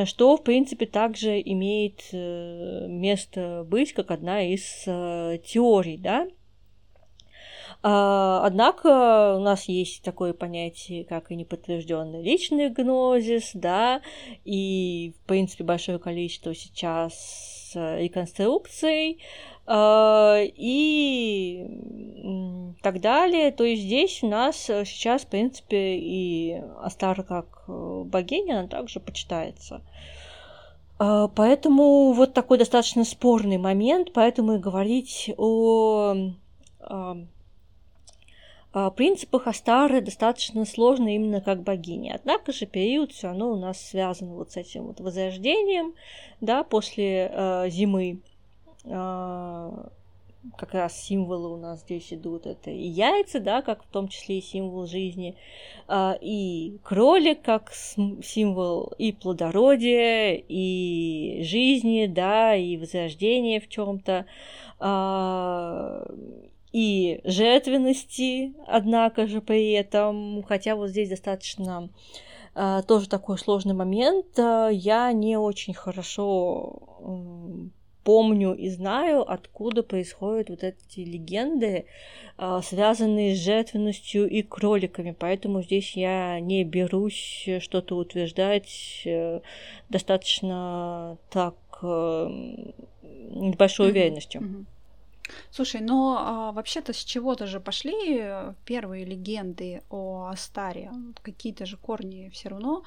Что, 0.03 0.35
в 0.35 0.43
принципе, 0.43 0.85
также 0.85 1.39
имеет 1.39 2.03
место 2.11 3.65
быть 3.65 3.93
как 3.93 4.11
одна 4.11 4.43
из 4.43 4.83
теорий, 4.83 5.95
да, 5.95 6.27
а, 7.81 8.41
однако 8.45 9.35
у 9.37 9.39
нас 9.39 9.69
есть 9.69 10.03
такое 10.03 10.33
понятие, 10.33 11.05
как 11.05 11.31
и 11.31 11.35
неподтвержденный 11.35 12.21
личный 12.21 12.69
гнозис, 12.69 13.51
да, 13.53 14.01
и, 14.43 15.13
в 15.23 15.27
принципе, 15.27 15.63
большое 15.63 15.97
количество 15.97 16.53
сейчас 16.53 17.58
э, 17.75 18.01
реконструкций, 18.01 19.19
а, 19.71 20.39
и 20.41 21.63
так 22.81 23.01
далее. 23.01 23.51
То 23.51 23.63
есть 23.63 23.83
здесь 23.83 24.23
у 24.23 24.27
нас 24.27 24.55
сейчас, 24.57 25.21
в 25.21 25.27
принципе, 25.27 25.97
и 25.97 26.59
Астара 26.81 27.21
как 27.21 27.65
э, 27.67 28.03
богиня, 28.05 28.59
она 28.59 28.67
также 28.67 28.99
почитается. 28.99 29.81
А, 30.97 31.27
поэтому 31.27 32.13
вот 32.13 32.33
такой 32.33 32.57
достаточно 32.57 33.05
спорный 33.05 33.57
момент, 33.57 34.11
поэтому 34.11 34.55
и 34.55 34.59
говорить 34.59 35.31
о 35.37 36.15
о 36.81 37.15
принципах 38.71 39.47
Астары 39.47 40.01
достаточно 40.01 40.63
сложно 40.65 41.15
именно 41.15 41.41
как 41.41 41.63
богини. 41.63 42.11
Однако 42.13 42.51
же 42.51 42.65
период 42.67 43.11
все 43.11 43.27
равно 43.27 43.51
у 43.51 43.55
нас 43.55 43.81
связан 43.81 44.29
вот 44.29 44.51
с 44.51 44.57
этим 44.57 44.83
вот 44.83 44.99
возрождением, 44.99 45.95
да, 46.39 46.63
после 46.63 47.31
э, 47.33 47.69
зимы. 47.69 48.19
Э, 48.85 49.71
как 50.55 50.73
раз 50.73 50.97
символы 50.97 51.51
у 51.53 51.57
нас 51.57 51.81
здесь 51.81 52.13
идут. 52.13 52.45
Это 52.45 52.69
и 52.71 52.87
яйца, 52.87 53.39
да, 53.39 53.61
как 53.61 53.83
в 53.83 53.87
том 53.87 54.07
числе 54.07 54.37
и 54.37 54.41
символ 54.41 54.85
жизни, 54.85 55.35
э, 55.87 56.13
и 56.21 56.77
кролик 56.83 57.41
как 57.41 57.73
символ 57.73 58.93
и 58.99 59.11
плодородия, 59.13 60.35
и 60.47 61.41
жизни, 61.43 62.05
да, 62.05 62.55
и 62.55 62.77
возрождения 62.77 63.59
в 63.59 63.67
чем-то 63.67 64.25
и 66.71 67.21
жертвенности, 67.23 68.53
однако 68.67 69.27
же 69.27 69.41
при 69.41 69.71
этом, 69.71 70.43
хотя 70.43 70.75
вот 70.75 70.89
здесь 70.89 71.09
достаточно 71.09 71.89
э, 72.55 72.81
тоже 72.87 73.09
такой 73.09 73.37
сложный 73.37 73.73
момент, 73.73 74.37
э, 74.37 74.69
я 74.71 75.11
не 75.11 75.37
очень 75.37 75.73
хорошо 75.73 76.79
э, 76.99 77.69
помню 78.03 78.53
и 78.53 78.69
знаю, 78.69 79.29
откуда 79.29 79.81
происходят 79.81 80.49
вот 80.49 80.63
эти 80.63 80.99
легенды, 80.99 81.85
э, 82.37 82.59
связанные 82.63 83.35
с 83.35 83.39
жертвенностью 83.39 84.29
и 84.29 84.43
кроликами, 84.43 85.15
поэтому 85.17 85.63
здесь 85.63 85.95
я 85.95 86.39
не 86.39 86.63
берусь 86.63 87.49
что-то 87.61 87.95
утверждать 87.95 89.01
э, 89.05 89.41
достаточно 89.89 91.17
так 91.31 91.55
э, 91.81 92.71
большой 93.57 93.89
уверенностью. 93.89 94.41
Mm-hmm. 94.41 94.78
Слушай, 95.51 95.81
но 95.81 96.17
а, 96.19 96.51
вообще-то 96.51 96.93
с 96.93 97.03
чего-то 97.03 97.45
же 97.45 97.59
пошли 97.59 98.19
э, 98.21 98.53
первые 98.65 99.05
легенды 99.05 99.81
о 99.89 100.27
Астаре. 100.31 100.91
Какие-то 101.21 101.65
же 101.65 101.77
корни 101.77 102.29
все 102.29 102.49
равно 102.49 102.83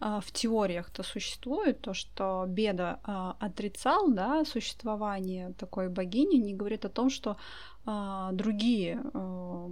а, 0.00 0.20
в 0.20 0.30
теориях-то 0.32 1.02
существуют. 1.02 1.80
То, 1.80 1.94
что 1.94 2.44
Беда 2.48 3.00
а, 3.04 3.36
отрицал 3.40 4.10
да, 4.10 4.44
существование 4.44 5.52
такой 5.58 5.88
богини, 5.88 6.36
не 6.36 6.54
говорит 6.54 6.84
о 6.84 6.88
том, 6.90 7.10
что 7.10 7.36
а, 7.84 8.32
другие 8.32 9.00
а, 9.14 9.70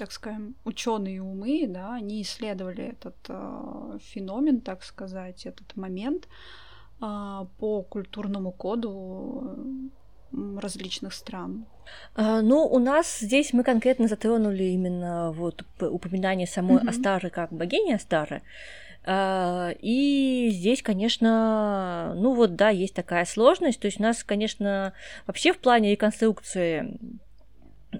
так 0.00 0.12
скажем, 0.12 0.54
ученые 0.64 1.22
умы, 1.22 1.66
да, 1.68 1.94
они 1.94 2.22
исследовали 2.22 2.84
этот 2.84 3.16
э, 3.28 3.98
феномен, 4.00 4.62
так 4.62 4.82
сказать, 4.82 5.44
этот 5.44 5.76
момент 5.76 6.26
э, 7.02 7.46
по 7.58 7.82
культурному 7.82 8.50
коду 8.50 9.90
различных 10.32 11.12
стран? 11.12 11.66
А, 12.14 12.40
ну, 12.42 12.66
у 12.66 12.78
нас 12.78 13.18
здесь 13.18 13.52
мы 13.52 13.64
конкретно 13.64 14.08
затронули 14.08 14.64
именно 14.64 15.32
вот 15.32 15.64
упоминание 15.80 16.46
самой 16.46 16.78
mm-hmm. 16.82 16.88
Астары 16.88 17.30
как 17.30 17.52
богини 17.52 17.92
Астары. 17.92 18.42
А, 19.04 19.70
и 19.80 20.50
здесь, 20.52 20.82
конечно, 20.82 22.14
ну 22.16 22.34
вот 22.34 22.54
да, 22.56 22.68
есть 22.68 22.94
такая 22.94 23.24
сложность. 23.24 23.80
То 23.80 23.86
есть 23.86 23.98
у 23.98 24.02
нас, 24.02 24.22
конечно, 24.22 24.92
вообще 25.26 25.52
в 25.52 25.58
плане 25.58 25.90
реконструкции 25.90 26.98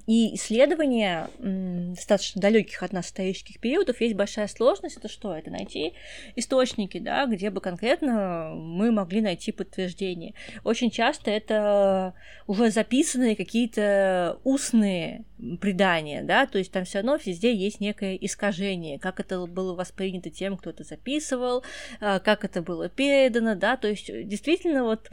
и 0.06 0.34
исследования 0.36 1.28
достаточно 1.38 2.40
далеких 2.40 2.82
от 2.82 2.92
нас 2.92 3.06
исторических 3.06 3.58
периодов 3.58 4.00
есть 4.00 4.14
большая 4.14 4.46
сложность. 4.46 4.96
Это 4.96 5.08
что? 5.08 5.34
Это 5.34 5.50
найти 5.50 5.94
источники, 6.36 6.98
да, 6.98 7.26
где 7.26 7.50
бы 7.50 7.60
конкретно 7.60 8.52
мы 8.54 8.92
могли 8.92 9.20
найти 9.20 9.52
подтверждение. 9.52 10.34
Очень 10.64 10.90
часто 10.90 11.30
это 11.30 12.14
уже 12.46 12.70
записанные 12.70 13.34
какие-то 13.34 14.38
устные 14.44 15.24
предания, 15.60 16.22
да, 16.22 16.46
то 16.46 16.58
есть 16.58 16.70
там 16.70 16.84
все 16.84 16.98
равно 16.98 17.18
везде 17.24 17.54
есть 17.54 17.80
некое 17.80 18.14
искажение, 18.16 18.98
как 18.98 19.20
это 19.20 19.46
было 19.46 19.74
воспринято 19.74 20.30
тем, 20.30 20.56
кто 20.56 20.70
это 20.70 20.84
записывал, 20.84 21.64
а, 22.00 22.20
как 22.20 22.44
это 22.44 22.62
было 22.62 22.88
передано, 22.88 23.54
да, 23.54 23.76
то 23.76 23.88
есть 23.88 24.06
действительно 24.06 24.84
вот 24.84 25.10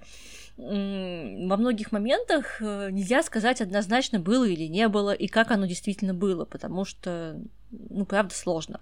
во 0.58 1.56
многих 1.56 1.92
моментах 1.92 2.60
э, 2.62 2.90
нельзя 2.92 3.22
сказать 3.22 3.62
однозначно 3.62 4.20
было 4.20 4.44
или 4.44 4.64
не 4.64 4.88
было, 4.88 5.12
и 5.12 5.28
как 5.28 5.52
оно 5.52 5.68
действительно 5.68 6.16
было, 6.16 6.46
потому 6.46 6.84
что, 6.84 7.40
ну, 7.70 8.06
правда, 8.06 8.34
сложно. 8.34 8.80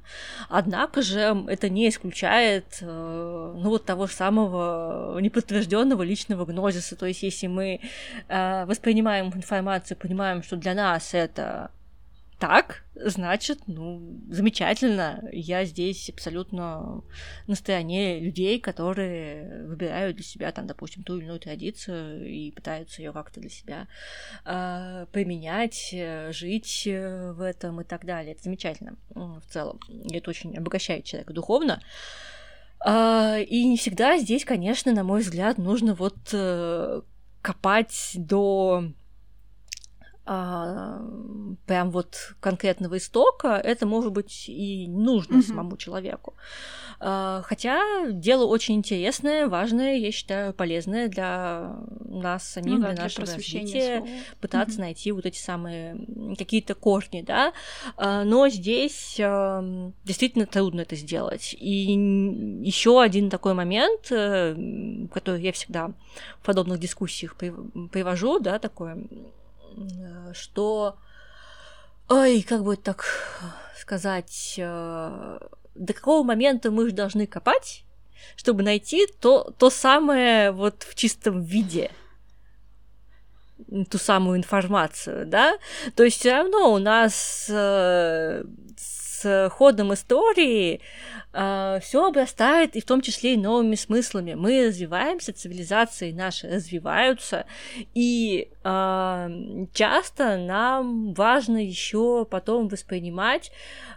Однако 0.47 1.01
же 1.01 1.43
это 1.49 1.67
не 1.67 1.89
исключает, 1.89 2.77
э, 2.79 3.53
ну, 3.57 3.69
вот 3.69 3.83
того 3.83 4.07
самого 4.07 5.19
неподтвержденного 5.19 6.03
личного 6.03 6.45
гнозиса. 6.45 6.95
То 6.95 7.07
есть, 7.07 7.23
если 7.23 7.47
мы 7.47 7.81
э, 8.29 8.65
воспринимаем 8.65 9.27
информацию, 9.35 9.97
понимаем, 9.97 10.43
что 10.43 10.55
для 10.55 10.75
нас 10.75 11.13
это 11.13 11.71
так, 12.39 12.83
значит, 12.95 13.59
ну, 13.67 14.19
замечательно. 14.29 15.23
Я 15.31 15.63
здесь 15.65 16.09
абсолютно 16.09 17.03
на 17.47 17.55
стороне 17.55 18.19
людей, 18.19 18.59
которые 18.59 19.65
выбирают 19.65 20.17
для 20.17 20.25
себя, 20.25 20.51
там, 20.51 20.67
допустим, 20.67 21.03
ту 21.03 21.17
или 21.17 21.25
иную 21.25 21.39
традицию 21.39 22.27
и 22.27 22.51
пытаются 22.51 23.01
ее 23.01 23.13
как-то 23.13 23.39
для 23.39 23.49
себя 23.49 23.87
э, 24.45 25.05
применять, 25.11 25.95
жить 26.31 26.83
в 26.85 27.41
этом 27.41 27.81
и 27.81 27.83
так 27.83 28.05
далее. 28.05 28.33
Это 28.33 28.43
замечательно 28.43 28.97
в 29.13 29.43
целом. 29.49 29.79
Это 30.11 30.29
очень 30.29 30.57
обогащает 30.57 31.05
человека 31.05 31.33
духовно. 31.33 31.81
Э, 32.85 33.41
и 33.41 33.65
не 33.65 33.77
всегда 33.77 34.17
здесь, 34.17 34.45
конечно, 34.45 34.91
на 34.91 35.03
мой 35.03 35.21
взгляд, 35.21 35.57
нужно 35.57 35.95
вот 35.95 36.17
э, 36.33 37.01
копать 37.41 38.11
до 38.15 38.91
а, 40.27 41.01
прям 41.67 41.91
вот 41.91 42.35
конкретного 42.39 42.97
истока, 42.97 43.61
это 43.63 43.85
может 43.85 44.11
быть 44.11 44.49
и 44.49 44.87
нужно 44.87 45.37
mm-hmm. 45.37 45.47
самому 45.47 45.77
человеку. 45.77 46.33
А, 46.99 47.43
хотя 47.43 48.09
дело 48.09 48.45
очень 48.45 48.75
интересное, 48.75 49.47
важное, 49.47 49.97
я 49.97 50.11
считаю, 50.11 50.53
полезное 50.53 51.09
для 51.09 51.75
нас 51.99 52.47
самих, 52.47 52.73
ну, 52.73 52.79
да, 52.79 52.93
для 52.93 53.03
нашего 53.03 53.27
развития, 53.27 53.97
слова. 53.97 54.11
пытаться 54.41 54.77
mm-hmm. 54.77 54.81
найти 54.81 55.11
вот 55.11 55.25
эти 55.25 55.37
самые 55.37 55.97
какие-то 56.37 56.73
корни, 56.73 57.21
да. 57.21 57.53
А, 57.95 58.23
но 58.23 58.49
здесь 58.49 59.17
а, 59.19 59.91
действительно 60.05 60.47
трудно 60.47 60.81
это 60.81 60.95
сделать. 60.95 61.55
И 61.59 61.93
еще 62.63 62.99
один 62.99 63.29
такой 63.29 63.53
момент, 63.53 64.11
э, 64.11 64.55
который 65.13 65.41
я 65.41 65.51
всегда 65.51 65.91
в 66.41 66.45
подобных 66.45 66.79
дискуссиях 66.79 67.35
привожу, 67.35 68.39
да, 68.39 68.57
такой 68.59 69.07
что, 70.33 70.97
ой, 72.09 72.41
как 72.41 72.63
бы 72.63 72.75
так 72.77 73.05
сказать, 73.77 74.55
э, 74.57 75.39
до 75.75 75.93
какого 75.93 76.23
момента 76.23 76.71
мы 76.71 76.89
же 76.89 76.95
должны 76.95 77.27
копать, 77.27 77.83
чтобы 78.35 78.63
найти 78.63 79.07
то, 79.19 79.53
то 79.57 79.69
самое 79.69 80.51
вот 80.51 80.83
в 80.83 80.95
чистом 80.95 81.43
виде 81.43 81.91
ту 83.89 83.97
самую 83.97 84.37
информацию, 84.37 85.25
да, 85.25 85.57
то 85.95 86.03
есть 86.03 86.19
все 86.19 86.33
равно 86.33 86.73
у 86.73 86.77
нас 86.77 87.47
э, 87.49 88.43
с 89.25 89.49
ходом 89.49 89.93
истории 89.93 90.81
э, 91.33 91.79
все 91.81 92.05
обрастает, 92.05 92.75
и 92.75 92.81
в 92.81 92.85
том 92.85 93.01
числе 93.01 93.33
и 93.33 93.37
новыми 93.37 93.75
смыслами. 93.75 94.35
Мы 94.35 94.67
развиваемся, 94.67 95.33
цивилизации 95.33 96.11
наши 96.11 96.47
развиваются, 96.47 97.45
и 97.95 98.49
э, 98.63 99.65
часто 99.73 100.37
нам 100.37 101.13
важно 101.13 101.57
еще 101.57 102.27
потом 102.29 102.67
воспринимать 102.67 103.51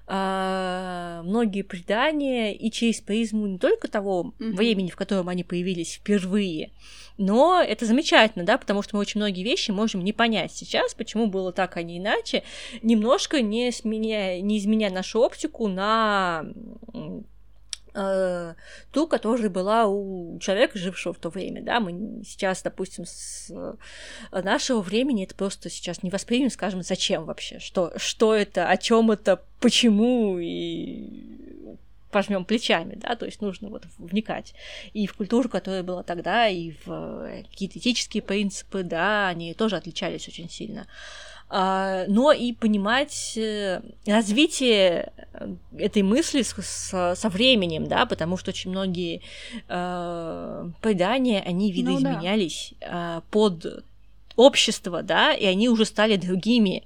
э, 0.07 1.21
многие 1.25 1.63
предания 1.63 2.55
и 2.55 2.71
через 2.71 3.01
призму 3.03 3.47
не 3.47 3.59
только 3.59 3.89
того 3.89 4.33
mm-hmm. 4.39 4.53
времени, 4.53 4.91
в 4.91 4.97
котором 4.97 5.29
они 5.29 5.45
появились 5.45 5.97
впервые, 5.97 6.71
но 7.19 7.61
это 7.61 7.85
замечательно, 7.85 8.45
да, 8.45 8.57
потому 8.57 8.83
что 8.83 8.97
мы 8.97 9.01
очень 9.01 9.21
многие 9.21 9.43
вещи 9.43 9.73
можем 9.73 10.03
не 10.03 10.13
понять 10.13 10.53
сейчас, 10.53 10.95
почему 10.95 11.27
было 11.27 11.53
так, 11.53 11.77
а 11.77 11.83
не 11.83 11.99
иначе, 11.99 12.45
немножко 12.83 13.43
не, 13.43 13.73
сменяя, 13.73 14.41
не 14.41 14.59
изменяя 14.59 14.93
нашу 14.93 15.21
оптику 15.21 15.67
на 15.67 16.45
э, 17.95 18.55
ту, 18.93 19.07
которая 19.09 19.51
была 19.51 19.87
у 19.87 20.39
человека, 20.39 20.79
жившего 20.79 21.13
в 21.13 21.19
то 21.19 21.29
время, 21.29 21.61
да, 21.63 21.81
мы 21.81 22.23
сейчас, 22.25 22.63
допустим, 22.63 23.05
с 23.05 23.53
нашего 24.31 24.81
времени 24.81 25.25
это 25.25 25.35
просто 25.35 25.71
сейчас 25.71 26.05
не 26.05 26.11
воспримем, 26.11 26.51
скажем, 26.51 26.83
зачем 26.83 27.25
вообще, 27.25 27.59
что, 27.59 27.93
что 27.97 28.33
это, 28.33 28.69
о 28.69 28.77
чем 28.77 29.11
это, 29.11 29.43
почему 29.61 30.39
и 30.39 31.49
пожмем 32.11 32.45
плечами, 32.45 32.95
да, 32.97 33.17
то 33.17 33.27
есть 33.27 33.41
нужно 33.41 33.69
вот 33.69 33.85
вникать 33.99 34.55
и 34.93 35.07
в 35.07 35.15
культуру, 35.15 35.49
которая 35.49 35.83
была 35.83 36.03
тогда, 36.03 36.49
и 36.49 36.73
в 36.85 37.25
э, 37.27 37.45
какие-то 37.51 37.79
этические 37.79 38.23
принципы, 38.23 38.83
да, 38.83 39.29
они 39.29 39.55
тоже 39.55 39.77
отличались 39.77 40.29
очень 40.29 40.49
сильно. 40.49 40.87
А, 41.51 42.05
но 42.09 42.31
и 42.33 42.53
понимать 42.53 43.33
э, 43.37 43.81
развитие 44.07 45.13
э, 45.33 45.55
этой 45.79 46.03
мысли 46.03 46.43
со 46.43 47.29
временем, 47.31 47.87
да, 47.87 48.05
потому 48.05 48.37
что 48.37 48.51
очень 48.51 48.71
многие 48.71 49.23
предания, 49.67 51.43
они 51.47 51.73
видоизменялись 51.73 52.75
ну, 52.81 52.87
да. 52.87 53.19
э, 53.19 53.31
под 53.31 53.85
общества, 54.39 55.03
да, 55.03 55.35
и 55.35 55.45
они 55.45 55.69
уже 55.69 55.85
стали 55.85 56.17
другими. 56.17 56.85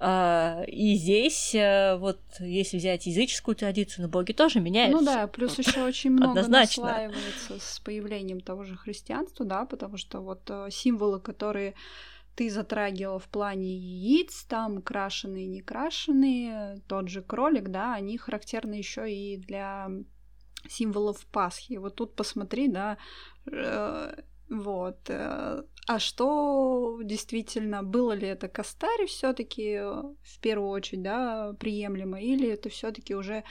А, 0.00 0.64
и 0.66 0.96
здесь 0.96 1.54
э, 1.54 1.96
вот 1.96 2.18
если 2.40 2.76
взять 2.76 3.06
языческую 3.06 3.54
традицию, 3.54 4.02
но 4.02 4.08
боги 4.10 4.32
тоже 4.32 4.58
меняются. 4.58 4.98
Ну 4.98 5.06
да, 5.06 5.28
плюс 5.28 5.56
еще 5.58 5.84
очень 5.84 6.10
много 6.10 6.40
Однозначно. 6.40 6.86
наслаивается 6.86 7.60
с 7.60 7.78
появлением 7.78 8.40
того 8.40 8.64
же 8.64 8.76
христианства, 8.76 9.46
да, 9.46 9.64
потому 9.64 9.96
что 9.96 10.20
вот 10.20 10.42
э, 10.50 10.70
символы, 10.72 11.20
которые 11.20 11.74
ты 12.34 12.50
затрагивала 12.50 13.20
в 13.20 13.28
плане 13.28 13.76
яиц, 13.76 14.44
там 14.48 14.82
крашеные, 14.82 15.46
не 15.46 15.60
крашеные, 15.60 16.82
тот 16.88 17.08
же 17.08 17.22
кролик, 17.22 17.68
да, 17.68 17.94
они 17.94 18.18
характерны 18.18 18.74
еще 18.74 19.08
и 19.08 19.36
для 19.36 19.88
символов 20.68 21.24
Пасхи. 21.26 21.74
Вот 21.74 21.94
тут 21.94 22.16
посмотри, 22.16 22.66
да, 22.66 22.98
э, 23.46 24.14
вот. 24.50 25.08
А 25.88 25.98
что 25.98 27.00
действительно, 27.02 27.82
было 27.82 28.12
ли 28.12 28.28
это 28.28 28.46
Кастари 28.46 29.06
все-таки 29.06 29.78
э, 29.80 30.02
в 30.22 30.38
первую 30.40 30.68
очередь, 30.68 31.02
да, 31.02 31.54
приемлемо, 31.58 32.20
или 32.20 32.46
это 32.46 32.68
все-таки 32.68 33.14
уже 33.14 33.42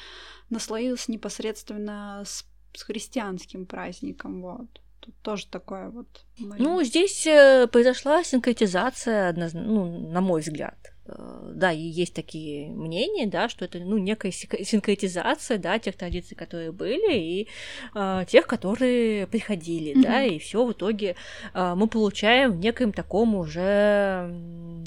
наслоилось 0.51 1.07
непосредственно 1.07 2.21
с, 2.23 2.45
с 2.75 2.83
христианским 2.83 3.65
праздником, 3.65 4.43
вот? 4.43 4.67
Тут 4.99 5.15
тоже 5.23 5.47
такое 5.47 5.89
вот. 5.89 6.25
Момент. 6.37 6.59
Ну, 6.59 6.83
здесь 6.83 7.25
э, 7.25 7.67
произошла 7.71 8.23
синкретизация, 8.23 9.33
ну, 9.53 10.09
на 10.11 10.21
мой 10.21 10.41
взгляд. 10.41 10.77
Э, 11.07 11.51
да, 11.53 11.71
и 11.71 11.79
есть 11.79 12.13
такие 12.13 12.69
мнения, 12.69 13.27
да, 13.27 13.49
что 13.49 13.65
это, 13.65 13.79
ну, 13.79 13.97
некая 13.97 14.31
синкретизация, 14.31 15.57
да, 15.57 15.79
тех 15.79 15.95
традиций, 15.95 16.35
которые 16.35 16.71
были, 16.71 17.17
и 17.17 17.47
э, 17.95 18.25
тех, 18.27 18.47
которые 18.47 19.27
приходили, 19.27 19.95
mm-hmm. 19.95 20.01
да, 20.01 20.23
и 20.23 20.39
все 20.39 20.65
в 20.65 20.71
итоге 20.73 21.15
э, 21.53 21.73
мы 21.75 21.87
получаем 21.87 22.53
в 22.53 22.57
некоем 22.57 22.91
таком 22.91 23.35
уже... 23.35 24.33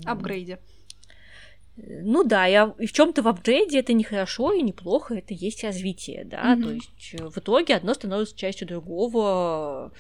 Апгрейде. 0.05 0.59
Ну 1.77 2.25
да, 2.25 2.45
я, 2.45 2.75
и 2.79 2.87
в 2.87 2.93
чем-то 2.93 3.23
в 3.23 3.29
апгрейде 3.29 3.79
это 3.79 3.95
не 3.95 4.05
хорошо 4.05 4.53
и 4.53 4.61
неплохо, 4.61 5.15
это 5.15 5.33
есть 5.33 5.65
развитие, 5.65 6.25
да, 6.25 6.55
mm-hmm. 6.55 6.63
то 6.63 6.71
есть 6.71 7.15
э, 7.15 7.29
в 7.29 7.39
итоге 7.39 7.77
одно 7.77 7.95
становится 7.95 8.37
частью 8.37 8.69
другого, 8.69 9.93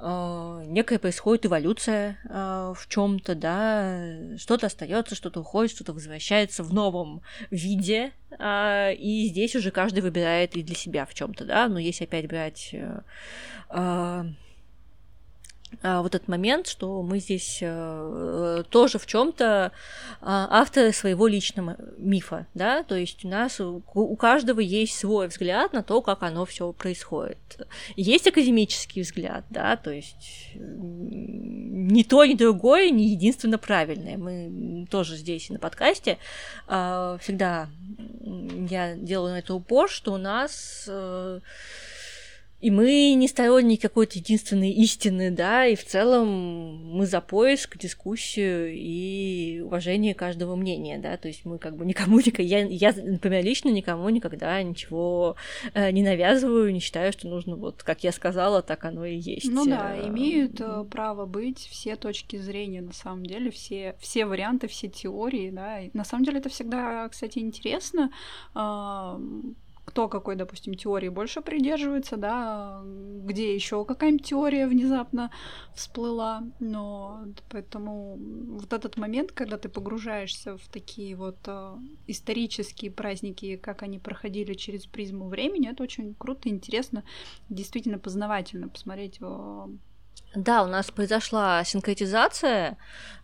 э, 0.00 0.64
некая 0.66 0.98
происходит 0.98 1.46
эволюция 1.46 2.18
э, 2.24 2.74
в 2.76 2.88
чем-то, 2.88 3.34
да, 3.34 4.36
что-то 4.38 4.66
остается, 4.66 5.14
что-то 5.14 5.40
уходит, 5.40 5.72
что-то 5.72 5.92
возвращается 5.92 6.62
в 6.62 6.72
новом 6.72 7.22
виде, 7.50 8.12
э, 8.30 8.94
и 8.94 9.28
здесь 9.28 9.54
уже 9.54 9.70
каждый 9.70 10.00
выбирает 10.00 10.56
и 10.56 10.62
для 10.62 10.74
себя 10.74 11.06
в 11.06 11.14
чем-то, 11.14 11.44
да, 11.44 11.68
но 11.68 11.78
если 11.78 12.04
опять 12.04 12.26
брать 12.26 12.74
вот 15.82 16.14
этот 16.14 16.28
момент, 16.28 16.66
что 16.66 17.02
мы 17.02 17.20
здесь 17.20 17.58
э, 17.62 18.64
тоже 18.68 18.98
в 18.98 19.06
чем-то 19.06 19.72
а, 20.20 20.48
авторы 20.50 20.92
своего 20.92 21.26
личного 21.26 21.76
мифа, 21.96 22.46
да, 22.54 22.82
то 22.82 22.96
есть 22.96 23.24
у 23.24 23.28
нас 23.28 23.60
у, 23.60 24.16
каждого 24.16 24.60
есть 24.60 24.98
свой 24.98 25.28
взгляд 25.28 25.72
на 25.72 25.82
то, 25.82 26.02
как 26.02 26.22
оно 26.22 26.44
все 26.44 26.72
происходит. 26.72 27.38
Есть 27.96 28.26
академический 28.26 29.02
взгляд, 29.02 29.44
да, 29.48 29.76
то 29.76 29.90
есть 29.90 30.50
ни 30.54 32.02
то, 32.02 32.24
ни 32.24 32.34
другое 32.34 32.90
не 32.90 33.08
единственно 33.08 33.58
правильное. 33.58 34.18
Мы 34.18 34.86
тоже 34.90 35.16
здесь 35.16 35.48
на 35.50 35.58
подкасте 35.58 36.18
э, 36.68 37.18
всегда 37.20 37.68
я 38.68 38.94
делаю 38.96 39.32
на 39.32 39.38
это 39.38 39.54
упор, 39.54 39.88
что 39.88 40.12
у 40.12 40.18
нас 40.18 40.84
э, 40.88 41.40
и 42.60 42.70
мы 42.70 43.14
не 43.14 43.26
сторонники 43.26 43.80
какой-то 43.80 44.18
единственной 44.18 44.70
истины, 44.70 45.30
да, 45.30 45.66
и 45.66 45.74
в 45.74 45.84
целом 45.84 46.94
мы 46.94 47.06
за 47.06 47.20
поиск, 47.20 47.78
дискуссию 47.78 48.72
и 48.74 49.60
уважение 49.64 50.14
каждого 50.14 50.56
мнения, 50.56 50.98
да, 50.98 51.16
то 51.16 51.28
есть 51.28 51.46
мы 51.46 51.58
как 51.58 51.76
бы 51.76 51.86
никому, 51.86 52.18
я, 52.38 52.66
я 52.66 52.92
например, 52.92 53.44
лично 53.44 53.70
никому 53.70 54.08
никогда 54.10 54.62
ничего 54.62 55.36
э, 55.72 55.90
не 55.90 56.02
навязываю, 56.02 56.72
не 56.72 56.80
считаю, 56.80 57.12
что 57.12 57.28
нужно 57.28 57.56
вот, 57.56 57.82
как 57.82 58.04
я 58.04 58.12
сказала, 58.12 58.60
так 58.60 58.84
оно 58.84 59.06
и 59.06 59.16
есть. 59.16 59.50
Ну 59.50 59.64
да, 59.64 59.96
э, 59.96 60.08
имеют 60.08 60.60
э, 60.60 60.84
право 60.90 61.24
быть 61.24 61.58
все 61.58 61.96
точки 61.96 62.36
зрения, 62.36 62.82
на 62.82 62.92
самом 62.92 63.24
деле, 63.24 63.50
все, 63.50 63.96
все 64.00 64.26
варианты, 64.26 64.68
все 64.68 64.88
теории, 64.88 65.50
да, 65.50 65.80
и 65.80 65.90
на 65.94 66.04
самом 66.04 66.24
деле 66.24 66.38
это 66.40 66.50
всегда, 66.50 67.08
кстати, 67.08 67.38
интересно, 67.38 68.10
кто 69.90 70.08
какой, 70.08 70.36
допустим, 70.36 70.74
теории 70.74 71.08
больше 71.08 71.40
придерживается, 71.40 72.16
да, 72.16 72.80
где 72.84 73.52
еще 73.52 73.84
какая-нибудь 73.84 74.24
теория 74.24 74.68
внезапно 74.68 75.32
всплыла, 75.74 76.44
но 76.60 77.24
поэтому 77.48 78.16
вот 78.16 78.72
этот 78.72 78.96
момент, 78.96 79.32
когда 79.32 79.58
ты 79.58 79.68
погружаешься 79.68 80.56
в 80.56 80.68
такие 80.68 81.16
вот 81.16 81.38
э, 81.46 81.76
исторические 82.06 82.92
праздники, 82.92 83.56
как 83.56 83.82
они 83.82 83.98
проходили 83.98 84.54
через 84.54 84.86
призму 84.86 85.26
времени, 85.26 85.68
это 85.68 85.82
очень 85.82 86.14
круто, 86.14 86.48
интересно, 86.48 87.02
действительно 87.48 87.98
познавательно 87.98 88.68
посмотреть 88.68 89.18
э, 89.20 89.66
да, 90.34 90.62
у 90.62 90.66
нас 90.66 90.90
произошла 90.90 91.64
синкретизация 91.64 92.76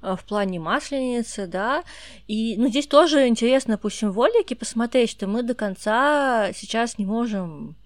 э, 0.03 0.17
в 0.17 0.25
плане 0.25 0.59
масленицы, 0.59 1.47
да, 1.47 1.85
и 2.27 2.57
ну, 2.57 2.69
здесь 2.69 2.87
тоже 2.87 3.29
интересно 3.29 3.79
по 3.79 3.91
символике 3.91 4.57
посмотреть, 4.57 5.11
что 5.11 5.27
мы 5.27 5.43
до 5.43 5.55
конца 5.55 6.51
сейчас 6.53 6.99
не 6.99 7.07
можем 7.07 7.77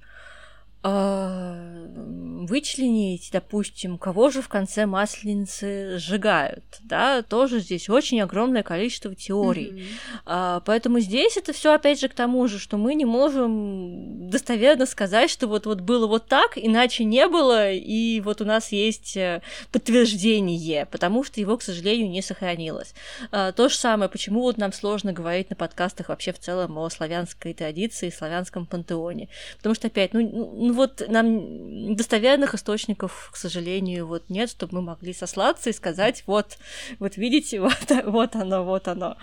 вычленить, 0.83 3.29
допустим, 3.33 3.99
кого 3.99 4.31
же 4.31 4.41
в 4.41 4.49
конце 4.49 4.87
масленицы 4.87 5.99
сжигают, 5.99 6.65
да, 6.81 7.23
тоже 7.23 7.61
здесь 7.61 7.91
очень 7.91 8.23
огромное 8.23 8.63
количество 8.63 9.15
теорий. 9.15 9.85
Mm-hmm. 10.27 10.63
Поэтому 10.65 11.01
здесь 11.01 11.37
это 11.37 11.53
все 11.53 11.75
опять 11.75 12.01
же 12.01 12.09
к 12.09 12.15
тому 12.15 12.49
же, 12.49 12.59
что 12.59 12.79
мы 12.79 12.95
не 12.95 13.05
можем 13.05 14.31
достоверно 14.31 14.87
сказать, 14.87 15.31
что 15.31 15.49
вот, 15.49 15.67
вот 15.67 15.83
было 15.83 16.07
вот 16.07 16.29
так, 16.29 16.57
иначе 16.57 17.05
не 17.05 17.29
было, 17.29 17.71
и 17.71 18.21
вот 18.21 18.41
у 18.41 18.45
нас 18.45 18.73
есть 18.73 19.17
э, 19.17 19.43
подтверждение, 19.73 20.87
потому 20.87 21.25
что 21.25 21.41
его, 21.41 21.59
к 21.59 21.63
сожалению, 21.63 22.11
не 22.11 22.23
сохранилось. 22.23 22.95
А, 23.33 23.53
то 23.53 23.69
же 23.69 23.75
самое, 23.75 24.09
почему 24.09 24.43
вот 24.43 24.57
нам 24.57 24.73
сложно 24.73 25.13
говорить 25.13 25.51
на 25.51 25.57
подкастах 25.57 26.09
вообще 26.09 26.33
в 26.33 26.39
целом 26.39 26.79
о 26.79 26.89
славянской 26.89 27.53
традиции, 27.53 28.09
славянском 28.11 28.65
пантеоне. 28.67 29.29
Потому 29.59 29.75
что 29.75 29.89
опять, 29.89 30.15
ну, 30.15 30.70
ну 30.71 30.77
вот 30.77 31.03
нам 31.09 31.97
достоверных 31.97 32.55
источников, 32.55 33.31
к 33.33 33.37
сожалению, 33.37 34.07
вот 34.07 34.23
нет, 34.29 34.51
чтобы 34.51 34.77
мы 34.77 34.83
могли 34.83 35.13
сослаться 35.13 35.71
и 35.71 35.73
сказать, 35.73 36.23
вот, 36.27 36.59
вот 37.01 37.17
видите, 37.17 37.61
вот, 37.61 37.91
вот 38.05 38.37
оно, 38.37 38.63
вот 38.65 38.87
оно. 38.87 39.17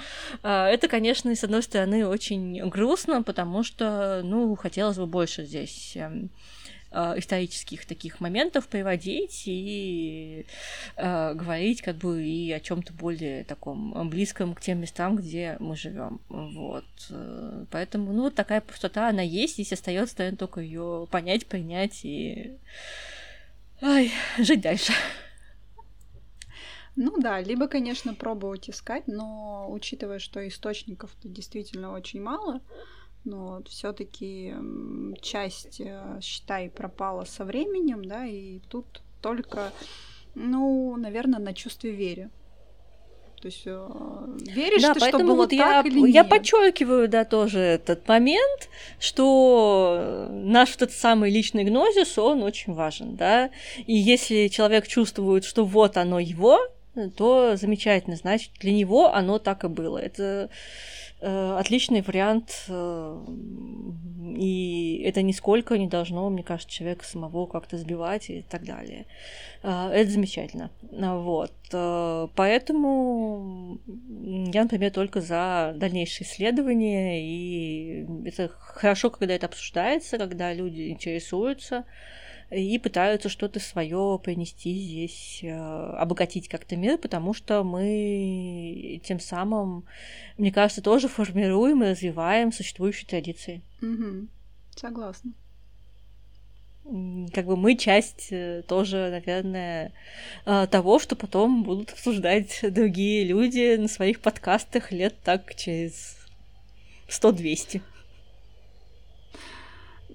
А, 0.43 0.67
это, 0.67 0.89
конечно, 0.89 1.33
с 1.33 1.45
одной 1.45 1.63
стороны, 1.63 2.05
очень 2.05 2.67
грустно, 2.67 3.23
потому 3.23 3.63
что, 3.63 4.21
ну, 4.25 4.55
хотелось 4.55 4.97
бы 4.97 5.05
больше 5.05 5.45
здесь 5.45 5.93
эм, 5.95 6.29
Э, 6.89 7.15
исторических 7.17 7.85
таких 7.85 8.21
моментов 8.21 8.67
приводить 8.67 9.43
и 9.45 10.45
э, 10.95 11.33
говорить 11.33 11.81
как 11.81 11.97
бы 11.97 12.23
и 12.23 12.51
о 12.53 12.61
чем-то 12.61 12.93
более 12.93 13.43
таком 13.43 14.09
близком 14.09 14.55
к 14.55 14.61
тем 14.61 14.79
местам, 14.79 15.17
где 15.17 15.57
мы 15.59 15.75
живем. 15.75 16.21
Вот. 16.29 16.85
Э, 17.09 17.65
поэтому, 17.71 18.13
ну, 18.13 18.23
вот 18.23 18.35
такая 18.35 18.61
пустота, 18.61 19.09
она 19.09 19.21
есть, 19.21 19.55
здесь 19.55 19.73
остается, 19.73 20.15
наверное, 20.19 20.37
только 20.37 20.61
ее 20.61 21.07
понять, 21.11 21.45
принять 21.45 22.05
и 22.05 22.57
Ай, 23.81 24.11
жить 24.37 24.61
дальше. 24.61 24.93
Ну 26.95 27.17
да, 27.19 27.39
либо, 27.41 27.67
конечно, 27.67 28.15
пробовать 28.15 28.69
искать, 28.69 29.07
но 29.07 29.67
учитывая, 29.69 30.17
что 30.19 30.45
источников-то 30.47 31.27
действительно 31.27 31.91
очень 31.91 32.21
мало, 32.21 32.61
но 33.23 33.61
все-таки 33.67 34.53
часть, 35.21 35.81
э, 35.81 36.19
считай, 36.21 36.69
пропала 36.69 37.25
со 37.25 37.45
временем, 37.45 38.05
да, 38.05 38.25
и 38.25 38.59
тут 38.69 39.01
только, 39.21 39.71
ну, 40.35 40.95
наверное, 40.95 41.39
на 41.39 41.53
чувстве 41.53 41.91
веры. 41.91 42.29
То 43.41 43.49
есть 43.49 43.63
э, 43.65 43.87
веришь 44.47 44.81
да, 44.81 44.95
ты, 44.95 44.99
поэтому 44.99 45.23
что 45.23 45.27
было 45.27 45.35
вот 45.43 45.49
так 45.51 45.85
я, 45.85 45.91
или 45.91 45.99
нет? 45.99 46.15
я 46.15 46.23
подчеркиваю, 46.23 47.07
да, 47.07 47.23
тоже 47.23 47.59
этот 47.59 48.07
момент, 48.07 48.69
что 48.99 50.27
наш 50.31 50.75
этот 50.75 50.91
самый 50.91 51.29
личный 51.29 51.63
гнозис, 51.63 52.17
он 52.17 52.41
очень 52.41 52.73
важен, 52.73 53.15
да, 53.15 53.51
и 53.85 53.93
если 53.93 54.47
человек 54.47 54.87
чувствует, 54.87 55.45
что 55.45 55.65
вот 55.65 55.97
оно 55.97 56.19
его, 56.19 56.59
то 57.15 57.55
замечательно, 57.55 58.15
значит, 58.15 58.51
для 58.59 58.71
него 58.71 59.13
оно 59.13 59.37
так 59.37 59.63
и 59.63 59.67
было. 59.67 59.99
Это 59.99 60.49
отличный 61.19 62.01
вариант, 62.01 62.65
э, 62.67 63.25
и 64.37 65.01
это 65.03 65.21
нисколько 65.23 65.77
не 65.77 65.87
должно, 65.87 66.29
мне 66.29 66.43
кажется, 66.43 66.71
человека 66.71 67.05
самого 67.05 67.47
как-то 67.47 67.77
сбивать 67.77 68.29
и 68.29 68.43
так 68.43 68.63
далее. 68.65 69.05
Э, 69.63 69.89
это 69.89 70.11
замечательно. 70.11 70.69
Вот. 70.91 71.53
Поэтому 72.35 73.79
я, 74.53 74.63
например, 74.63 74.91
только 74.91 75.21
за 75.21 75.73
дальнейшие 75.75 76.25
исследования, 76.25 77.21
и 77.21 78.05
это 78.25 78.47
хорошо, 78.47 79.09
когда 79.09 79.33
это 79.33 79.47
обсуждается, 79.47 80.17
когда 80.17 80.53
люди 80.53 80.89
интересуются, 80.89 81.83
и 82.49 82.79
пытаются 82.79 83.29
что-то 83.29 83.59
свое 83.59 84.19
принести 84.23 84.73
здесь, 84.73 85.39
э, 85.43 85.51
обогатить 85.51 86.47
как-то 86.47 86.77
мир, 86.77 86.97
потому 86.97 87.33
что 87.33 87.63
мы 87.63 89.01
тем 89.03 89.19
самым, 89.19 89.85
мне 90.37 90.51
кажется, 90.51 90.81
тоже 90.81 91.09
формируем 91.09 91.83
и 91.83 91.89
развиваем 91.89 92.51
существующие 92.51 93.07
традиции. 93.07 93.61
Угу. 93.81 94.27
Согласна. 94.75 95.31
Как 97.33 97.45
бы 97.45 97.57
мы 97.57 97.75
часть 97.75 98.27
э, 98.31 98.63
тоже, 98.65 99.09
наверное, 99.11 99.91
э, 100.45 100.67
того, 100.71 100.99
что 100.99 101.17
потом 101.17 101.63
будут 101.63 101.91
обсуждать 101.91 102.59
другие 102.63 103.25
люди 103.25 103.75
на 103.75 103.89
своих 103.89 104.21
подкастах 104.21 104.93
лет 104.93 105.15
так 105.21 105.53
через 105.55 106.15
100-200. 107.09 107.81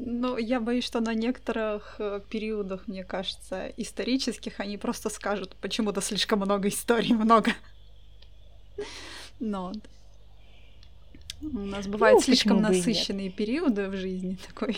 Ну, 0.04 0.36
я 0.36 0.58
боюсь, 0.58 0.84
что 0.84 1.00
на 1.00 1.14
некоторых 1.14 1.94
э, 2.00 2.20
периодах, 2.28 2.88
мне 2.88 3.04
кажется, 3.04 3.72
исторических, 3.76 4.58
они 4.58 4.76
просто 4.76 5.10
скажут, 5.10 5.54
почему-то 5.60 6.00
слишком 6.00 6.40
много 6.40 6.68
историй, 6.68 7.14
много. 7.14 7.52
Но 9.38 9.72
у 11.40 11.58
нас 11.60 11.86
бывают 11.86 12.16
ну, 12.16 12.22
слишком 12.22 12.60
насыщенные 12.60 13.30
периоды 13.30 13.88
в 13.88 13.96
жизни 13.96 14.36
такой. 14.48 14.76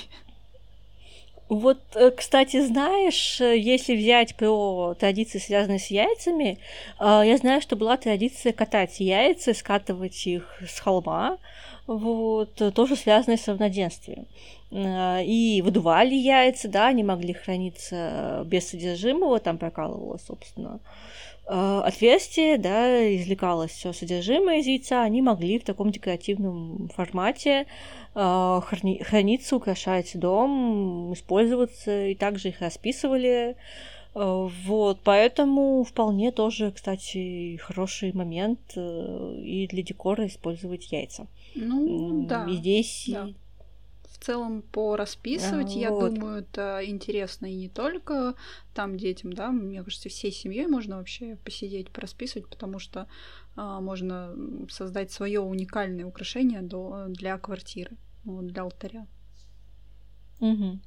Вот, 1.48 1.78
э, 1.94 2.10
кстати, 2.10 2.64
знаешь, 2.64 3.40
э, 3.40 3.58
если 3.58 3.96
взять 3.96 4.34
про 4.34 4.94
традиции, 4.98 5.38
связанные 5.38 5.78
с 5.78 5.88
яйцами, 5.88 6.58
я 7.00 7.36
знаю, 7.36 7.60
что 7.60 7.76
была 7.76 7.96
традиция 7.96 8.52
катать 8.52 9.00
яйца, 9.00 9.52
скатывать 9.52 10.26
их 10.26 10.60
с 10.66 10.80
холма, 10.80 11.38
вот, 11.86 12.54
тоже 12.74 12.96
связанные 12.96 13.36
с 13.36 13.46
равноденствием. 13.46 14.26
Э, 14.74 15.22
и 15.24 15.62
выдували 15.62 16.14
яйца, 16.14 16.68
да, 16.68 16.88
они 16.88 17.04
могли 17.04 17.32
храниться 17.32 18.42
без 18.46 18.68
содержимого, 18.68 19.38
там 19.38 19.56
прокалывалось, 19.56 20.22
собственно, 20.26 20.80
э, 20.80 21.33
отверстие, 21.46 22.58
да, 22.58 23.14
извлекалось 23.16 23.72
все 23.72 23.92
содержимое 23.92 24.58
из 24.58 24.66
яйца, 24.66 25.02
они 25.02 25.22
могли 25.22 25.58
в 25.58 25.64
таком 25.64 25.90
декоративном 25.90 26.88
формате 26.94 27.66
э, 28.14 28.18
храни- 28.18 29.02
храниться, 29.02 29.56
украшать 29.56 30.18
дом, 30.18 31.12
использоваться, 31.12 32.06
и 32.06 32.14
также 32.14 32.48
их 32.48 32.60
расписывали. 32.60 33.56
Вот, 34.14 35.00
поэтому 35.02 35.82
вполне 35.82 36.30
тоже, 36.30 36.70
кстати, 36.70 37.56
хороший 37.56 38.12
момент 38.12 38.60
и 38.76 39.66
для 39.68 39.82
декора 39.82 40.28
использовать 40.28 40.92
яйца. 40.92 41.26
Ну, 41.56 42.24
да. 42.28 42.46
И 42.48 42.54
здесь 42.54 43.06
да 43.08 43.28
целом 44.24 44.62
порасписывать. 44.62 45.76
А, 45.76 45.78
я 45.78 45.90
вот. 45.90 46.14
думаю, 46.14 46.40
это 46.40 46.80
интересно 46.84 47.46
и 47.46 47.56
не 47.56 47.68
только 47.68 48.34
там 48.74 48.96
детям, 48.96 49.32
да, 49.32 49.50
мне 49.50 49.82
кажется, 49.82 50.08
всей 50.08 50.32
семьей 50.32 50.66
можно 50.66 50.96
вообще 50.96 51.36
посидеть, 51.44 51.90
порасписывать, 51.90 52.48
потому 52.48 52.78
что 52.78 53.06
а, 53.56 53.80
можно 53.80 54.34
создать 54.70 55.12
свое 55.12 55.40
уникальное 55.40 56.06
украшение 56.06 56.62
до, 56.62 57.06
для 57.08 57.38
квартиры, 57.38 57.96
вот, 58.24 58.46
для 58.46 58.62
алтаря. 58.62 59.06
Угу. 60.40 60.80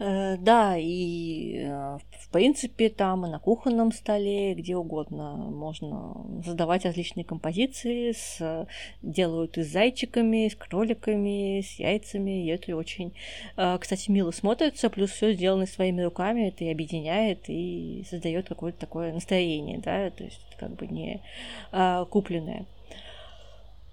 Э, 0.00 0.36
да, 0.36 0.76
и 0.76 1.56
э, 1.56 1.98
в 2.20 2.28
принципе 2.30 2.88
там 2.88 3.26
и 3.26 3.28
на 3.28 3.40
кухонном 3.40 3.90
столе, 3.90 4.54
где 4.54 4.76
угодно 4.76 5.34
можно 5.36 6.14
задавать 6.44 6.84
различные 6.84 7.24
композиции, 7.24 8.12
с, 8.12 8.68
делают 9.02 9.58
и 9.58 9.64
с 9.64 9.72
зайчиками, 9.72 10.48
с 10.48 10.54
кроликами, 10.54 11.62
с 11.62 11.80
яйцами, 11.80 12.44
и 12.44 12.48
это 12.48 12.76
очень, 12.76 13.12
э, 13.56 13.78
кстати, 13.80 14.08
мило 14.10 14.30
смотрится, 14.30 14.88
плюс 14.88 15.10
все 15.10 15.32
сделано 15.32 15.66
своими 15.66 16.02
руками, 16.02 16.48
это 16.48 16.64
и 16.64 16.70
объединяет, 16.70 17.48
и 17.48 18.04
создает 18.08 18.48
какое-то 18.48 18.78
такое 18.78 19.12
настроение, 19.12 19.78
да, 19.78 20.10
то 20.10 20.22
есть 20.22 20.40
как 20.60 20.76
бы 20.76 20.86
не 20.86 21.20
купленное. 22.10 22.66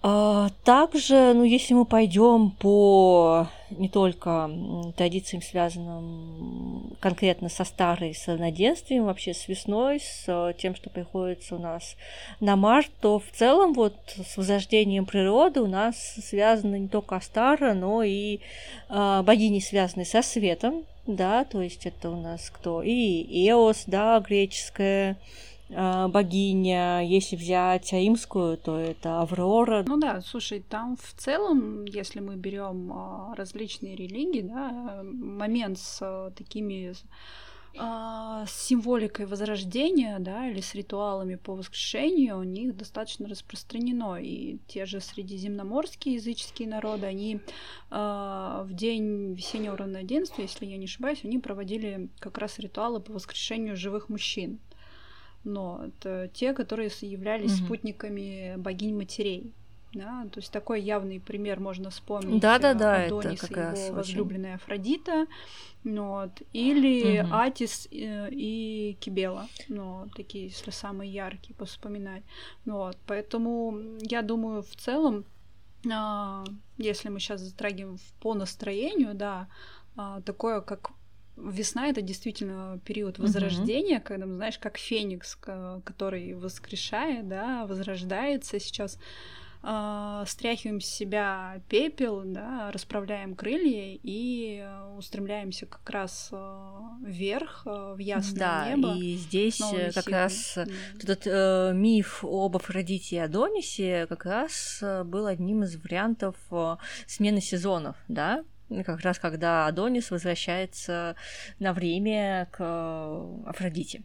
А, 0.07 0.49
также, 0.63 1.33
ну, 1.33 1.43
если 1.43 1.73
мы 1.73 1.83
пойдем 1.83 2.51
по 2.51 3.47
не 3.71 3.89
только 3.89 4.51
традициям, 4.95 5.41
связанным 5.41 6.95
конкретно 6.99 7.49
со 7.49 7.63
старой, 7.63 8.13
с 8.13 8.27
равноденствием, 8.27 9.05
вообще 9.05 9.33
с 9.33 9.47
весной, 9.47 9.99
с 9.99 10.53
тем, 10.59 10.75
что 10.75 10.91
приходится 10.91 11.55
у 11.55 11.57
нас 11.57 11.95
на 12.39 12.55
март, 12.55 12.91
то 13.01 13.17
в 13.17 13.35
целом 13.35 13.73
вот 13.73 13.95
с 14.07 14.37
возрождением 14.37 15.07
природы 15.07 15.61
у 15.61 15.67
нас 15.67 15.97
связано 16.23 16.75
не 16.75 16.87
только 16.87 17.15
Астара, 17.15 17.73
но 17.73 18.03
и 18.03 18.41
э, 18.89 19.21
богини, 19.23 19.59
связанные 19.59 20.05
со 20.05 20.21
светом, 20.21 20.83
да, 21.07 21.45
то 21.45 21.63
есть 21.63 21.87
это 21.87 22.11
у 22.11 22.21
нас 22.21 22.51
кто? 22.51 22.83
И 22.83 23.49
Эос, 23.49 23.85
да, 23.87 24.19
греческая, 24.19 25.13
а, 25.13 25.54
богиня. 25.69 27.01
Если 27.05 27.35
взять 27.35 27.91
римскую, 27.91 28.57
то 28.57 28.77
это 28.77 29.21
Аврора. 29.21 29.83
Ну 29.87 29.97
да, 29.97 30.21
слушай, 30.21 30.59
там 30.59 30.95
в 30.97 31.13
целом, 31.19 31.85
если 31.85 32.19
мы 32.19 32.35
берем 32.35 32.91
а, 32.93 33.33
различные 33.35 33.95
религии, 33.95 34.41
да, 34.41 35.01
момент 35.03 35.79
с 35.79 35.99
а, 36.01 36.31
такими 36.31 36.93
с 37.77 38.51
символикой 38.67 39.25
возрождения, 39.25 40.17
да, 40.19 40.47
или 40.47 40.61
с 40.61 40.73
ритуалами 40.75 41.35
по 41.35 41.55
воскрешению, 41.55 42.39
у 42.39 42.43
них 42.43 42.77
достаточно 42.77 43.27
распространено. 43.27 44.15
И 44.15 44.59
те 44.67 44.85
же 44.85 45.01
средиземноморские 45.01 46.15
языческие 46.15 46.69
народы, 46.69 47.05
они 47.05 47.41
в 47.89 48.69
день 48.69 49.33
весеннего 49.33 49.75
равноденствия, 49.75 50.45
если 50.45 50.65
я 50.65 50.77
не 50.77 50.85
ошибаюсь, 50.85 51.25
они 51.25 51.37
проводили 51.39 52.07
как 52.19 52.37
раз 52.37 52.59
ритуалы 52.59 53.01
по 53.01 53.11
воскрешению 53.11 53.75
живых 53.75 54.07
мужчин 54.07 54.61
но 55.45 55.85
это 55.87 56.29
те, 56.33 56.53
которые 56.53 56.89
являлись 57.01 57.59
угу. 57.59 57.65
спутниками 57.65 58.55
богинь-матерей. 58.57 59.53
Да, 59.93 60.27
то 60.29 60.41
есть 60.41 60.51
такой 60.51 60.81
явный 60.81 61.21
пример 61.21 61.61
можно 61.61 61.89
вспомнить. 61.89 62.41
Да, 62.41 62.59
да, 62.59 62.73
да, 62.73 63.05
Адонис 63.05 63.41
это 63.41 63.53
как 63.53 63.77
и 63.77 63.79
его 63.79 63.95
возлюбленная 63.95 64.55
Афродита, 64.55 65.25
ну 65.85 66.09
вот, 66.09 66.41
или 66.51 67.21
угу. 67.21 67.29
Атис 67.33 67.87
э, 67.91 68.29
и 68.29 68.97
Кибела, 68.99 69.47
ну, 69.69 70.09
такие, 70.13 70.47
если 70.47 70.71
самые 70.71 71.13
яркие, 71.13 71.55
поспоминать. 71.55 72.23
Ну, 72.65 72.77
вот, 72.77 72.97
поэтому 73.07 73.79
я 74.01 74.21
думаю, 74.21 74.63
в 74.63 74.75
целом, 74.75 75.23
а, 75.89 76.43
если 76.77 77.07
мы 77.07 77.21
сейчас 77.21 77.39
затрагиваем 77.39 77.97
по 78.19 78.33
настроению, 78.33 79.13
да, 79.13 79.47
а, 79.95 80.19
такое 80.21 80.59
как 80.59 80.91
весна 81.37 81.87
это 81.87 82.01
действительно 82.01 82.79
период 82.85 83.19
возрождения, 83.19 83.97
mm-hmm. 83.97 84.03
когда, 84.03 84.25
знаешь, 84.27 84.57
как 84.57 84.77
феникс, 84.77 85.35
который 85.35 86.33
воскрешает, 86.33 87.27
да, 87.27 87.65
возрождается 87.65 88.59
сейчас 88.59 88.97
э, 89.65 90.23
стряхиваем 90.27 90.79
с 90.79 90.85
себя 90.85 91.61
пепел, 91.69 92.21
да, 92.23 92.71
расправляем 92.71 93.35
крылья 93.35 93.97
и 94.01 94.61
э, 94.63 94.95
устремляемся 94.97 95.65
как 95.65 95.89
раз 95.89 96.29
э, 96.31 96.79
вверх 97.01 97.63
э, 97.65 97.93
в 97.95 97.97
ясное 97.97 98.39
да, 98.39 98.69
небо. 98.69 98.95
и 98.95 99.15
здесь 99.15 99.57
как 99.57 100.05
силой. 100.05 100.11
раз 100.11 100.53
да. 100.55 100.65
этот 101.01 101.23
э, 101.25 101.71
миф 101.73 102.23
об 102.23 102.55
Афродите 102.55 103.17
и 103.17 103.19
Адонисе 103.19 104.05
как 104.07 104.25
раз 104.25 104.83
был 105.05 105.25
одним 105.25 105.63
из 105.63 105.75
вариантов 105.77 106.35
э, 106.51 106.77
смены 107.07 107.41
сезонов, 107.41 107.95
да, 108.07 108.43
как 108.85 109.01
раз 109.01 109.19
когда 109.19 109.67
Адонис 109.67 110.11
возвращается 110.11 111.15
на 111.59 111.73
время 111.73 112.47
к 112.51 112.59
Афродите 113.45 114.03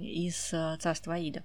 из 0.00 0.54
царства 0.80 1.14
Аида. 1.14 1.42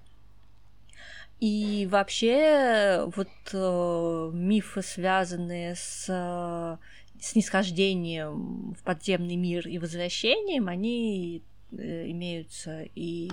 И 1.38 1.86
вообще 1.90 3.04
вот 3.14 3.28
э, 3.52 4.30
мифы, 4.32 4.80
связанные 4.80 5.74
с 5.74 6.06
э, 6.08 6.76
снисхождением 7.20 8.74
в 8.74 8.82
подземный 8.82 9.36
мир 9.36 9.68
и 9.68 9.78
возвращением, 9.78 10.68
они 10.68 11.42
э, 11.72 12.10
имеются 12.10 12.84
и 12.94 13.30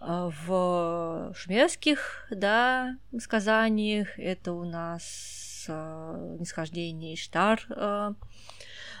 э, 0.00 0.30
в 0.46 1.34
шумерских, 1.36 2.26
да, 2.30 2.96
сказаниях. 3.20 4.18
Это 4.18 4.54
у 4.54 4.64
нас 4.64 5.04
э, 5.44 5.47
нисхождение 5.68 7.14
Иштар, 7.14 7.64
э, 7.70 8.14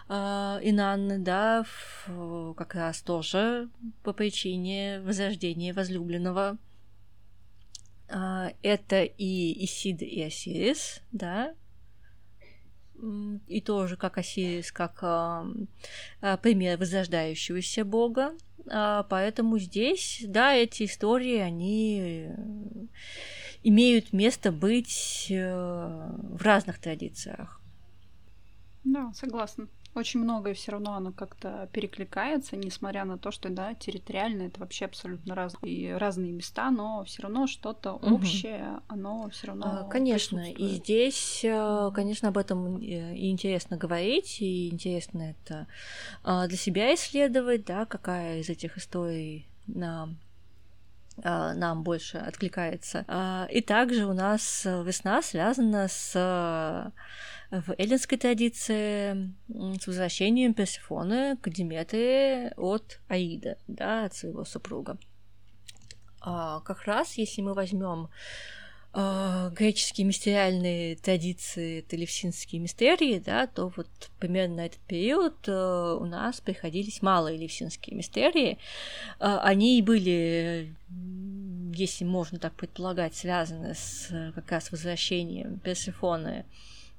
э, 0.08 0.12
Инанны, 0.62 1.18
да, 1.18 1.64
как 2.56 2.74
раз 2.74 3.02
тоже 3.02 3.68
по 4.02 4.12
причине 4.12 5.00
возрождения 5.00 5.72
возлюбленного 5.72 6.58
это 8.62 9.02
и 9.02 9.64
Исид, 9.66 10.00
и 10.00 10.22
Осирис, 10.22 11.02
да, 11.12 11.54
и 13.46 13.60
тоже 13.60 13.96
как 13.96 14.18
Осирис, 14.18 14.72
как 14.72 14.98
а, 15.02 15.44
пример 16.42 16.78
возрождающегося 16.78 17.84
бога. 17.84 18.34
А, 18.70 19.04
поэтому 19.04 19.58
здесь, 19.58 20.24
да, 20.26 20.54
эти 20.54 20.84
истории, 20.84 21.38
они 21.38 22.28
имеют 23.62 24.12
место 24.12 24.52
быть 24.52 25.26
э, 25.30 26.10
в 26.32 26.42
разных 26.42 26.78
традициях. 26.78 27.60
Да, 28.84 29.12
согласна 29.14 29.68
очень 29.98 30.20
многое 30.20 30.54
все 30.54 30.72
равно 30.72 30.94
оно 30.94 31.12
как-то 31.12 31.68
перекликается, 31.72 32.56
несмотря 32.56 33.04
на 33.04 33.18
то, 33.18 33.30
что 33.30 33.48
да, 33.48 33.74
территориально 33.74 34.42
это 34.42 34.60
вообще 34.60 34.86
абсолютно 34.86 35.34
разные, 35.34 35.96
разные 35.96 36.32
места, 36.32 36.70
но 36.70 37.04
все 37.04 37.22
равно 37.22 37.46
что-то 37.46 37.94
угу. 37.94 38.14
общее, 38.14 38.80
оно 38.88 39.28
все 39.30 39.48
равно. 39.48 39.66
А, 39.66 39.84
конечно, 39.84 40.50
и 40.50 40.66
здесь, 40.68 41.40
э, 41.44 41.90
конечно, 41.94 42.28
об 42.28 42.38
этом 42.38 42.78
и 42.78 43.30
интересно 43.30 43.76
говорить, 43.76 44.40
и 44.40 44.68
интересно 44.68 45.34
это 45.36 45.66
а, 46.22 46.46
для 46.46 46.56
себя 46.56 46.94
исследовать, 46.94 47.64
да, 47.64 47.84
какая 47.84 48.40
из 48.40 48.48
этих 48.48 48.78
историй 48.78 49.46
нам 49.66 50.16
нам 51.22 51.82
больше 51.82 52.18
откликается. 52.18 53.04
И 53.50 53.60
также 53.60 54.06
у 54.06 54.12
нас 54.12 54.64
весна 54.64 55.22
связана 55.22 55.88
с 55.88 56.92
в 57.50 57.74
эллинской 57.78 58.18
традиции 58.18 59.34
с 59.48 59.86
возвращением 59.86 60.52
Персифоны 60.52 61.36
к 61.38 61.48
Диметре 61.48 62.52
от 62.56 63.00
Аида, 63.08 63.56
да, 63.66 64.04
от 64.04 64.14
своего 64.14 64.44
супруга. 64.44 64.98
А, 66.20 66.60
как 66.60 66.84
раз, 66.84 67.14
если 67.14 67.40
мы 67.42 67.54
возьмем 67.54 68.06
э, 68.06 68.08
греческие 68.94 70.06
мистериальные 70.06 70.96
традиции, 70.96 71.80
это 71.80 71.94
левсинские 71.96 72.60
мистерии, 72.60 73.22
да, 73.24 73.46
то 73.46 73.70
вот 73.76 73.86
примерно 74.18 74.56
на 74.56 74.66
этот 74.66 74.80
период 74.80 75.36
э, 75.46 75.96
у 76.00 76.04
нас 76.06 76.40
приходились 76.40 77.02
малые 77.02 77.36
левсинские 77.38 77.96
мистерии. 77.96 78.58
Э, 79.20 79.38
они 79.42 79.78
и 79.78 79.82
были, 79.82 80.74
если 81.74 82.04
можно 82.04 82.38
так 82.38 82.54
предполагать, 82.54 83.14
связаны 83.14 83.74
с 83.74 84.08
как 84.34 84.50
раз 84.50 84.72
возвращением 84.72 85.58
Персифоны 85.58 86.46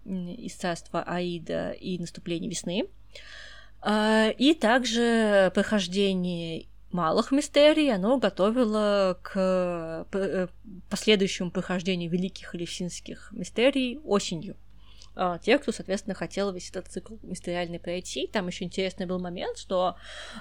из 0.06 0.54
царства 0.54 1.04
Аида 1.04 1.72
и 1.72 1.98
наступление 1.98 2.50
весны. 2.50 2.86
И 4.38 4.58
также 4.60 5.52
прохождение 5.54 6.66
малых 6.92 7.32
мистерий, 7.32 7.94
оно 7.94 8.18
готовило 8.18 9.18
к 9.22 10.06
э, 10.14 10.48
последующему 10.90 11.52
прохождению 11.52 12.10
великих 12.10 12.56
элевсинских 12.56 13.30
мистерий 13.32 14.00
осенью. 14.04 14.56
А, 15.22 15.38
те, 15.38 15.58
кто, 15.58 15.74
соответственно, 15.74 16.16
хотел 16.16 16.54
весь 16.54 16.70
этот 16.70 16.88
цикл 16.88 17.16
мистериальный 17.24 17.78
пройти. 17.78 18.26
Там 18.28 18.48
еще 18.48 18.64
интересный 18.64 19.06
был 19.06 19.20
момент, 19.20 19.58
что 19.58 19.98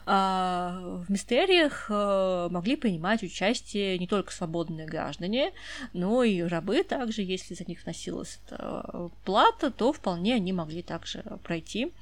а, 0.07 1.03
в 1.05 1.11
мистериях 1.11 1.87
а, 1.91 2.49
могли 2.49 2.77
принимать 2.77 3.25
участие 3.25 3.99
не 3.99 4.07
только 4.07 4.33
свободные 4.33 4.87
граждане, 4.87 5.51
но 5.95 6.23
и 6.23 6.43
рабы 6.43 6.85
также, 6.85 7.23
если 7.23 7.55
за 7.55 7.65
них 7.65 7.83
вносилась 7.83 8.39
эта 8.47 9.11
плата, 9.25 9.73
то 9.73 9.93
вполне 9.93 10.37
они 10.37 10.53
могли 10.53 10.83
также 10.83 11.25
пройти 11.43 11.93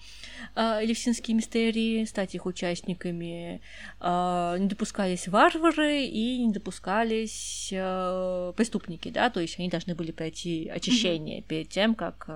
элевсинские 0.55 1.35
мистерии, 1.35 2.05
стать 2.05 2.35
их 2.35 2.45
участниками. 2.45 3.62
А, 4.01 4.59
не 4.59 4.66
допускались 4.66 5.29
варвары 5.29 6.05
и 6.05 6.45
не 6.45 6.53
допускались 6.53 7.68
преступники, 7.70 9.09
да, 9.09 9.31
то 9.31 9.41
есть 9.41 9.59
они 9.59 9.70
должны 9.70 9.95
были 9.95 10.12
пройти 10.12 10.68
очищение 10.68 11.41
mm-hmm. 11.41 11.49
перед 11.49 11.68
тем, 11.70 11.95
как 11.95 12.29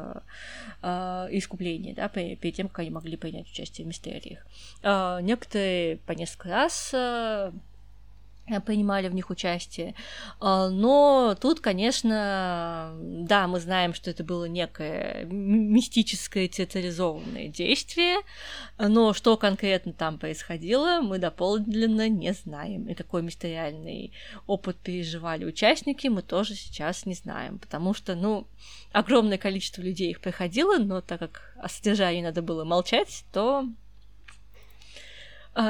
э, 0.83 1.29
искупление, 1.33 1.95
да, 1.95 2.09
перед 2.09 2.55
тем, 2.55 2.69
как 2.69 2.81
они 2.81 2.91
могли 2.91 3.17
принять 3.17 3.51
участие 3.51 3.85
в 3.85 3.89
мистериях. 3.89 4.45
Э, 4.83 5.19
некоторые 5.23 5.99
по 5.99 6.13
несколько 6.13 6.49
раз 6.49 6.91
э, 6.93 7.53
принимали 8.59 9.09
в 9.09 9.15
них 9.15 9.31
участие. 9.31 9.95
Но 10.41 11.37
тут, 11.41 11.61
конечно, 11.61 12.93
да, 12.99 13.47
мы 13.47 13.61
знаем, 13.61 13.95
что 13.95 14.11
это 14.11 14.25
было 14.25 14.47
некое 14.47 15.25
мистическое 15.27 16.49
театрализованное 16.49 17.47
действие, 17.47 18.17
но 18.79 19.13
что 19.13 19.37
конкретно 19.37 19.93
там 19.93 20.19
происходило, 20.19 21.01
мы 21.01 21.19
дополнительно 21.19 22.09
не 22.09 22.33
знаем. 22.33 22.89
И 22.89 22.95
какой 22.95 23.23
мистериальный 23.23 24.13
опыт 24.47 24.79
переживали 24.79 25.45
участники, 25.45 26.09
мы 26.09 26.23
тоже 26.23 26.55
сейчас 26.55 27.07
не 27.07 27.15
знаем, 27.15 27.59
потому 27.59 27.95
что, 27.95 28.15
ну, 28.15 28.49
огромное 28.93 29.39
количество 29.39 29.83
людей 29.83 30.11
их 30.11 30.21
проходило, 30.21 30.79
но 30.79 31.01
так 31.01 31.21
как 31.21 31.55
о 31.63 31.69
содержании 31.69 32.23
надо 32.23 32.43
было 32.43 32.65
молчать, 32.65 33.25
то 33.33 33.67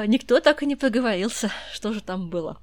никто 0.07 0.39
так 0.39 0.63
и 0.63 0.65
не 0.65 0.75
проговорился, 0.75 1.51
что 1.73 1.91
же 1.91 2.01
там 2.01 2.29
было. 2.29 2.61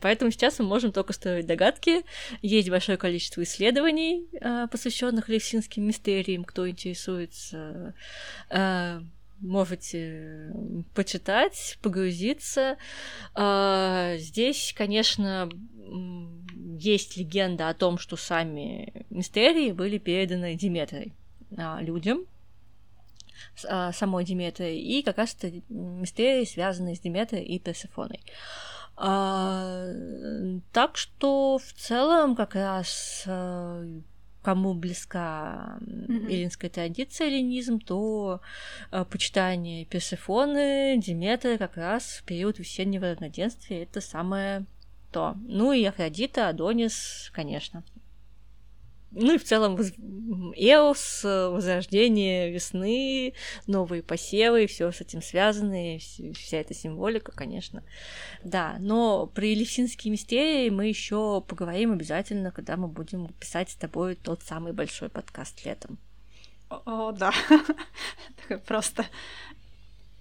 Поэтому 0.00 0.30
сейчас 0.30 0.58
мы 0.58 0.64
можем 0.66 0.90
только 0.90 1.12
строить 1.12 1.46
догадки. 1.46 2.02
Есть 2.42 2.70
большое 2.70 2.98
количество 2.98 3.42
исследований, 3.42 4.26
а, 4.40 4.66
посвященных 4.66 5.28
левсинским 5.28 5.86
мистериям. 5.86 6.44
Кто 6.44 6.68
интересуется, 6.68 7.94
а, 8.48 9.02
можете 9.40 10.52
почитать, 10.94 11.78
погрузиться. 11.82 12.76
Здесь, 14.18 14.74
конечно, 14.76 15.48
есть 16.78 17.16
легенда 17.16 17.68
о 17.68 17.74
том, 17.74 17.96
что 17.96 18.16
сами 18.16 19.06
мистерии 19.08 19.72
были 19.72 19.98
переданы 19.98 20.56
Диметрой 20.56 21.12
людям, 21.80 22.26
самой 23.56 24.24
Диметрой, 24.24 24.78
и 24.78 25.02
как 25.02 25.16
раз 25.16 25.34
это 25.40 25.62
мистерии, 25.70 26.44
связанные 26.44 26.96
с 26.96 27.00
Диметрой 27.00 27.42
и 27.42 27.58
Персефоной. 27.58 28.20
А, 29.02 29.86
так 30.72 30.98
что 30.98 31.56
в 31.56 31.72
целом 31.72 32.36
как 32.36 32.54
раз 32.54 33.24
а, 33.26 33.82
кому 34.42 34.74
близка 34.74 35.78
mm-hmm. 35.80 36.30
эллинская 36.30 36.70
традиция 36.70 37.28
эллинизм, 37.28 37.80
то 37.80 38.42
а, 38.90 39.06
почитание 39.06 39.86
Персефоны, 39.86 40.98
Диметры 40.98 41.56
как 41.56 41.78
раз 41.78 42.18
в 42.18 42.24
период 42.24 42.58
весеннего 42.58 43.10
равноденствия 43.10 43.84
это 43.84 44.02
самое 44.02 44.66
то. 45.10 45.34
Ну 45.48 45.72
и 45.72 45.82
Афродита, 45.82 46.50
Адонис, 46.50 47.30
конечно. 47.32 47.82
Ну 49.12 49.34
и 49.34 49.38
в 49.38 49.44
целом 49.44 49.76
Эос, 50.56 51.24
возрождение 51.24 52.50
весны, 52.50 53.34
новые 53.66 54.02
посевы, 54.02 54.66
все 54.66 54.92
с 54.92 55.00
этим 55.00 55.20
связано, 55.20 55.98
вся 55.98 56.58
эта 56.58 56.74
символика, 56.74 57.32
конечно. 57.32 57.82
Да, 58.44 58.76
но 58.78 59.26
про 59.26 59.46
Елисинские 59.46 60.12
мистерии 60.12 60.70
мы 60.70 60.86
еще 60.86 61.42
поговорим 61.46 61.92
обязательно, 61.92 62.52
когда 62.52 62.76
мы 62.76 62.86
будем 62.86 63.28
писать 63.34 63.70
с 63.70 63.74
тобой 63.74 64.14
тот 64.14 64.42
самый 64.42 64.72
большой 64.72 65.08
подкаст 65.08 65.64
летом. 65.64 65.98
О, 66.68 67.10
да. 67.10 67.32
Просто 68.66 69.04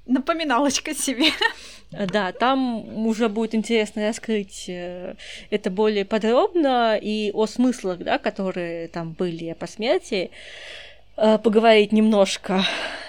напоминалочка 0.10 0.94
себе. 0.94 1.32
Да, 1.92 2.32
там 2.32 3.08
уже 3.08 3.30
будет 3.30 3.56
интересно 3.56 4.08
раскрыть 4.08 4.66
э, 4.68 5.16
это 5.50 5.72
более 5.72 6.06
подробно 6.06 6.98
и 7.02 7.32
о 7.34 7.48
смыслах, 7.48 8.00
да, 8.00 8.20
которые 8.20 8.90
там 8.90 9.14
были 9.14 9.54
по 9.54 9.66
смерти. 9.66 10.30
Э, 11.22 11.38
поговорить 11.38 11.92
немножко. 11.92 12.64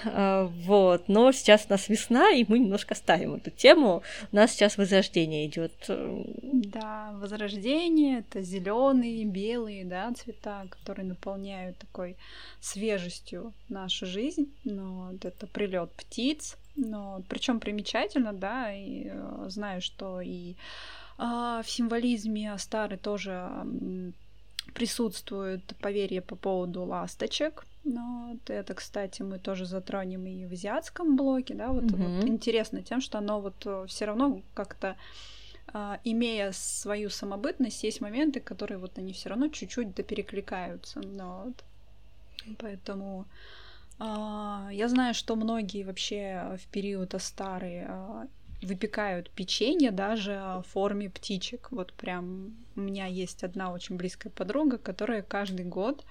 Э, 0.05 0.49
вот. 0.65 1.05
Но 1.07 1.31
сейчас 1.31 1.67
у 1.69 1.73
нас 1.73 1.89
весна, 1.89 2.31
и 2.33 2.45
мы 2.49 2.59
немножко 2.59 2.97
ставим 2.97 3.35
эту 3.35 3.51
тему. 3.51 4.03
У 4.33 4.37
нас 4.37 4.51
сейчас 4.51 4.77
возрождение 4.77 5.47
идет. 5.47 5.73
Да, 5.89 7.13
возрождение 7.15 8.21
это 8.21 8.43
зеленые, 8.43 9.25
белые, 9.25 9.85
да, 9.85 10.13
цвета, 10.13 10.67
которые 10.71 11.07
наполняют 11.07 11.79
такой 11.79 12.17
свежестью 12.61 13.53
нашу 13.69 14.07
жизнь. 14.07 14.53
Но 14.65 15.11
вот 15.13 15.25
это 15.25 15.47
прилет 15.47 15.93
птиц. 15.93 16.57
Но 16.77 17.23
причем 17.29 17.61
примечательно, 17.61 18.33
да, 18.33 18.73
и 18.73 19.09
э, 19.11 19.47
знаю, 19.49 19.81
что 19.81 20.21
и 20.21 20.55
а, 21.19 21.63
в 21.63 21.71
символизме 21.71 22.53
Астары 22.53 22.97
тоже 22.97 23.51
присутствует 24.73 25.63
поверье 25.81 26.23
по 26.23 26.37
поводу 26.37 26.85
ласточек. 26.85 27.67
Но 27.85 28.31
вот 28.33 28.51
это, 28.51 28.75
кстати, 28.75 29.23
мы 29.23 29.39
тоже 29.39 29.65
затронем 29.67 30.27
и 30.27 30.47
в 30.47 30.53
азиатском 30.53 31.17
блоке, 31.17 31.55
да, 31.55 31.69
вот, 31.69 31.85
mm-hmm. 31.85 32.21
вот 32.21 32.29
интересно 32.29 32.83
тем, 32.83 33.01
что 33.01 33.19
оно 33.19 33.41
вот 33.41 33.55
э, 33.65 33.87
все 33.89 34.05
равно 34.05 34.43
как-то 34.55 34.97
а, 35.73 36.01
имея 36.05 36.53
свою 36.53 37.11
самобытность, 37.11 37.83
есть 37.85 38.01
моменты, 38.01 38.41
которые 38.41 38.79
вот 38.79 38.99
они 38.99 39.13
все 39.13 39.29
равно 39.29 39.49
чуть-чуть 39.49 39.95
доперекликаются. 39.95 41.01
Но 41.01 41.45
вот. 41.47 41.65
Поэтому 42.59 43.27
я 44.01 44.89
знаю, 44.89 45.15
что 45.15 45.37
многие 45.37 45.85
вообще 45.85 46.59
в 46.59 46.67
период 46.69 47.15
Астары 47.15 47.85
а, 47.89 48.27
выпекают 48.63 49.31
печенье 49.31 49.91
даже 49.91 50.63
в 50.65 50.71
форме 50.71 51.11
птичек. 51.11 51.69
Вот 51.71 51.93
прям 51.93 52.57
у 52.77 52.81
меня 52.81 53.07
есть 53.07 53.43
одна 53.45 53.73
очень 53.73 53.97
близкая 53.97 54.33
подруга, 54.33 54.79
которая 54.79 55.23
каждый 55.23 55.65
год 55.65 56.05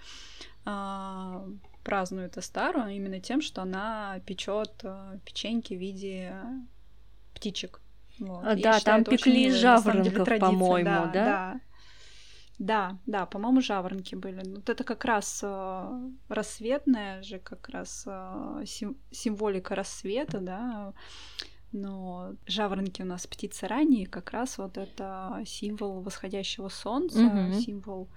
а, 0.66 1.48
празднует 1.84 2.38
Астару 2.38 2.88
именно 2.88 3.20
тем, 3.20 3.42
что 3.42 3.62
она 3.62 4.20
печет 4.26 4.72
а, 4.84 5.18
печеньки 5.26 5.74
в 5.74 5.80
виде 5.80 6.34
птичек. 7.34 7.82
Вот. 8.20 8.44
А, 8.46 8.56
да, 8.56 8.80
там 8.80 9.04
пекли 9.04 9.50
жаворонков, 9.52 10.28
по-моему, 10.40 10.84
да, 10.84 11.12
да? 11.14 11.62
Да, 12.60 12.98
да, 13.06 13.26
по-моему, 13.26 13.62
жаворонки 13.62 14.16
были. 14.16 14.44
Вот 14.56 14.70
это 14.70 14.84
как 14.84 15.06
раз 15.06 15.40
э, 15.44 16.10
рассветная 16.28 17.24
же, 17.24 17.40
как 17.40 17.70
раз 17.70 18.04
э, 18.06 18.64
сим- 18.66 18.98
символика 19.12 19.76
рассвета, 19.76 20.40
да. 20.40 20.94
Но 21.72 22.34
жаворонки 22.48 23.02
у 23.02 23.06
нас 23.06 23.28
птицы 23.28 23.68
ранние, 23.68 24.08
как 24.08 24.32
раз 24.32 24.58
вот 24.58 24.78
это 24.78 25.42
символ 25.46 26.02
восходящего 26.02 26.68
солнца, 26.68 27.20
mm-hmm. 27.20 27.60
символ 27.62 28.10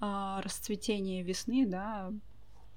а, 0.00 0.40
расцветение 0.42 1.22
весны, 1.22 1.66
да, 1.66 2.12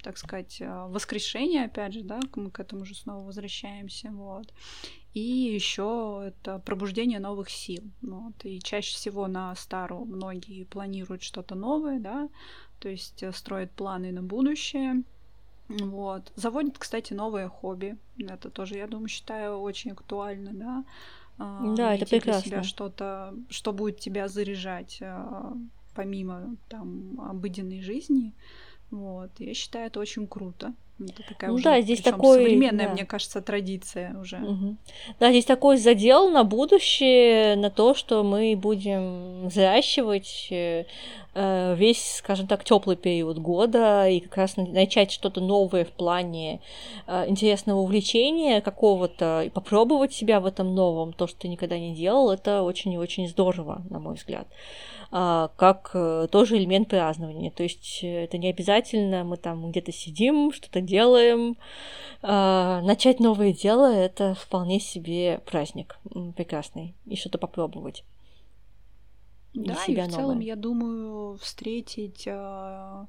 так 0.03 0.17
сказать, 0.17 0.61
а, 0.61 0.87
воскрешение, 0.87 1.65
опять 1.65 1.93
же, 1.93 2.01
да, 2.01 2.19
мы 2.35 2.51
к 2.51 2.59
этому 2.59 2.85
же 2.85 2.93
снова 2.95 3.23
возвращаемся, 3.23 4.11
вот. 4.11 4.53
И 5.13 5.19
еще 5.19 6.23
это 6.25 6.59
пробуждение 6.59 7.19
новых 7.19 7.49
сил. 7.49 7.83
Вот. 8.01 8.33
И 8.43 8.59
чаще 8.59 8.95
всего 8.95 9.27
на 9.27 9.55
стару 9.55 10.05
многие 10.05 10.65
планируют 10.65 11.23
что-то 11.23 11.55
новое, 11.55 11.99
да, 11.99 12.29
то 12.79 12.89
есть 12.89 13.23
э, 13.23 13.31
строят 13.31 13.71
планы 13.71 14.11
на 14.11 14.23
будущее. 14.23 15.03
Вот. 15.69 16.31
Заводят, 16.35 16.77
кстати, 16.77 17.13
новое 17.13 17.47
хобби. 17.47 17.97
Это 18.17 18.49
тоже, 18.49 18.75
я 18.75 18.87
думаю, 18.87 19.07
считаю 19.07 19.59
очень 19.59 19.91
актуально, 19.91 20.51
да. 20.53 20.85
А, 21.37 21.73
да, 21.75 21.95
это 21.95 22.05
прекрасно. 22.05 22.49
себя 22.49 22.63
что-то, 22.63 23.33
что 23.49 23.71
будет 23.71 23.99
тебя 23.99 24.27
заряжать 24.27 25.01
помимо 25.93 26.55
там 26.69 27.19
обыденной 27.21 27.81
жизни. 27.81 28.33
Вот, 28.93 29.31
я 29.39 29.53
считаю, 29.55 29.87
это 29.87 29.99
очень 29.99 30.27
круто. 30.27 30.73
Это 30.99 31.23
такая 31.27 31.49
ну, 31.49 31.55
уже, 31.55 31.63
да, 31.63 31.81
здесь 31.81 32.01
такой 32.01 32.37
современная, 32.43 32.87
да. 32.87 32.93
мне 32.93 33.05
кажется, 33.05 33.41
традиция 33.41 34.15
уже. 34.19 34.37
Угу. 34.37 34.77
Да, 35.19 35.31
здесь 35.31 35.45
такой 35.45 35.77
задел 35.77 36.29
на 36.29 36.43
будущее, 36.43 37.55
на 37.55 37.71
то, 37.71 37.95
что 37.95 38.23
мы 38.23 38.55
будем 38.55 39.47
взращивать 39.47 40.47
э, 40.51 40.85
весь, 41.35 42.17
скажем 42.17 42.47
так, 42.47 42.63
теплый 42.63 42.95
период 42.95 43.39
года 43.39 44.07
и 44.07 44.19
как 44.19 44.37
раз 44.37 44.57
начать 44.57 45.11
что-то 45.11 45.41
новое 45.41 45.85
в 45.85 45.91
плане 45.91 46.61
э, 47.07 47.27
интересного 47.27 47.79
увлечения 47.79 48.61
какого-то 48.61 49.43
и 49.43 49.49
попробовать 49.49 50.13
себя 50.13 50.39
в 50.39 50.45
этом 50.45 50.75
новом, 50.75 51.13
то, 51.13 51.27
что 51.27 51.39
ты 51.39 51.47
никогда 51.47 51.77
не 51.77 51.95
делал, 51.95 52.31
это 52.31 52.63
очень 52.63 52.93
и 52.93 52.97
очень 52.97 53.27
здорово, 53.27 53.81
на 53.89 53.99
мой 53.99 54.15
взгляд. 54.15 54.47
А, 55.15 55.51
как 55.57 55.91
э, 55.93 56.27
тоже 56.31 56.57
элемент 56.57 56.89
празднования. 56.89 57.51
То 57.51 57.61
есть 57.61 57.99
э, 58.01 58.23
это 58.23 58.39
не 58.39 58.49
обязательно 58.49 59.23
мы 59.23 59.37
там 59.37 59.69
где-то 59.69 59.91
сидим, 59.91 60.51
что-то 60.51 60.81
делаем. 60.81 61.55
А, 62.23 62.81
начать 62.81 63.19
новое 63.19 63.53
дело— 63.53 63.93
это 63.95 64.33
вполне 64.33 64.79
себе 64.79 65.39
праздник 65.45 65.99
прекрасный. 66.35 66.95
И 67.05 67.15
что-то 67.15 67.37
попробовать. 67.37 68.03
Да, 69.53 69.83
и, 69.87 69.93
и 69.93 70.01
в 70.01 70.07
целом, 70.07 70.39
я 70.39 70.55
думаю, 70.55 71.37
встретить 71.37 72.27
а, 72.27 73.07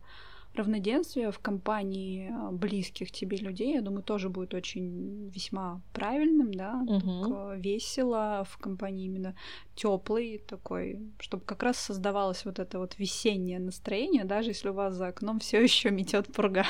равноденствие 0.55 1.30
в 1.30 1.38
компании 1.38 2.30
а, 2.30 2.51
близких 2.51 3.11
тебе 3.11 3.36
людей, 3.38 3.74
я 3.74 3.80
думаю, 3.80 4.03
тоже 4.03 4.28
будет 4.28 4.55
очень 4.55 5.28
весьма 5.28 5.80
правильным, 5.92 6.53
да, 6.53 6.82
угу. 6.86 7.53
весело 7.57 8.47
в 8.49 8.59
компании 8.59 9.07
именно 9.07 9.34
теплый 9.74 10.38
такой, 10.38 11.01
чтобы 11.18 11.45
как 11.45 11.62
раз 11.62 11.78
создавалось 11.78 12.45
вот 12.45 12.59
это 12.59 12.78
вот 12.78 12.99
весеннее 12.99 13.59
настроение, 13.59 14.24
даже 14.24 14.51
если 14.51 14.68
у 14.68 14.74
вас 14.74 14.95
за 14.95 15.09
окном 15.09 15.40
все 15.40 15.61
еще 15.62 15.90
метет 15.90 16.32
пурга. 16.32 16.66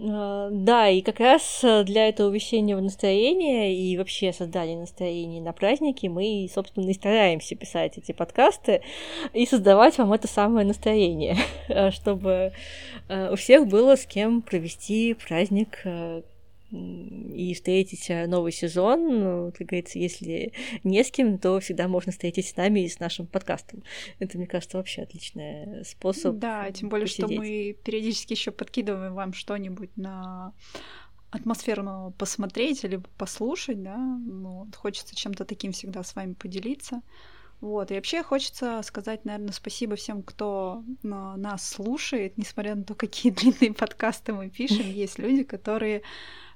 А, 0.00 0.48
да, 0.50 0.88
и 0.88 1.00
как 1.02 1.18
раз 1.20 1.60
э, 1.62 1.82
для 1.84 2.08
этого 2.08 2.30
весеннего 2.30 2.80
настроения 2.80 3.74
и 3.74 3.96
вообще 3.96 4.32
создания 4.32 4.78
настроения 4.78 5.40
на 5.40 5.52
праздники 5.52 6.06
мы, 6.06 6.48
собственно, 6.52 6.88
и 6.88 6.94
стараемся 6.94 7.56
писать 7.56 7.98
эти 7.98 8.12
подкасты 8.12 8.82
и 9.32 9.44
создавать 9.46 9.98
вам 9.98 10.12
это 10.12 10.28
самое 10.28 10.66
настроение, 10.66 11.36
чтобы 11.92 12.52
э, 13.08 13.32
у 13.32 13.36
всех 13.36 13.66
было 13.66 13.96
с 13.96 14.06
кем 14.06 14.42
провести 14.42 15.14
праздник 15.14 15.80
э, 15.84 16.22
и 16.70 17.54
встретить 17.54 18.10
э, 18.10 18.26
новый 18.26 18.52
сезон. 18.52 19.20
Ну, 19.20 19.52
как 19.56 19.66
говорится, 19.66 19.98
если 19.98 20.52
не 20.84 21.02
с 21.02 21.10
кем, 21.10 21.38
то 21.38 21.60
всегда 21.60 21.88
можно 21.88 22.12
встретить 22.12 22.46
с 22.48 22.56
нами 22.56 22.80
и 22.80 22.88
с 22.88 23.00
нашим 23.00 23.26
подкастом. 23.26 23.82
Это, 24.18 24.36
мне 24.36 24.46
кажется, 24.46 24.76
вообще 24.76 25.02
отличный 25.02 25.84
способ. 25.84 26.36
Да, 26.36 26.70
тем 26.70 26.88
более, 26.88 27.06
посидеть. 27.06 27.30
что 27.30 27.40
мы 27.40 27.76
периодически 27.84 28.32
еще 28.32 28.50
подкидываем 28.50 29.14
вам 29.14 29.32
что-нибудь 29.32 29.96
на 29.96 30.52
атмосферу 31.30 32.14
посмотреть 32.18 32.84
или 32.84 33.02
послушать, 33.16 33.82
да, 33.82 33.96
ну, 33.96 34.66
хочется 34.74 35.14
чем-то 35.14 35.44
таким 35.44 35.72
всегда 35.72 36.02
с 36.02 36.14
вами 36.14 36.34
поделиться. 36.34 37.02
Вот, 37.60 37.90
и 37.90 37.94
вообще 37.94 38.22
хочется 38.22 38.80
сказать, 38.82 39.24
наверное, 39.24 39.52
спасибо 39.52 39.96
всем, 39.96 40.22
кто 40.22 40.84
нас 41.02 41.68
слушает, 41.68 42.38
несмотря 42.38 42.76
на 42.76 42.84
то, 42.84 42.94
какие 42.94 43.32
длинные 43.32 43.74
подкасты 43.74 44.32
мы 44.32 44.48
пишем. 44.48 44.86
Есть 44.90 45.18
люди, 45.18 45.42
которые 45.42 46.02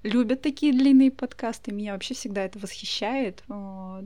любят 0.04 0.42
такие 0.42 0.72
длинные 0.72 1.10
подкасты. 1.10 1.72
Меня 1.72 1.94
вообще 1.94 2.14
всегда 2.14 2.44
это 2.44 2.58
восхищает. 2.58 3.42
Вот. 3.48 4.04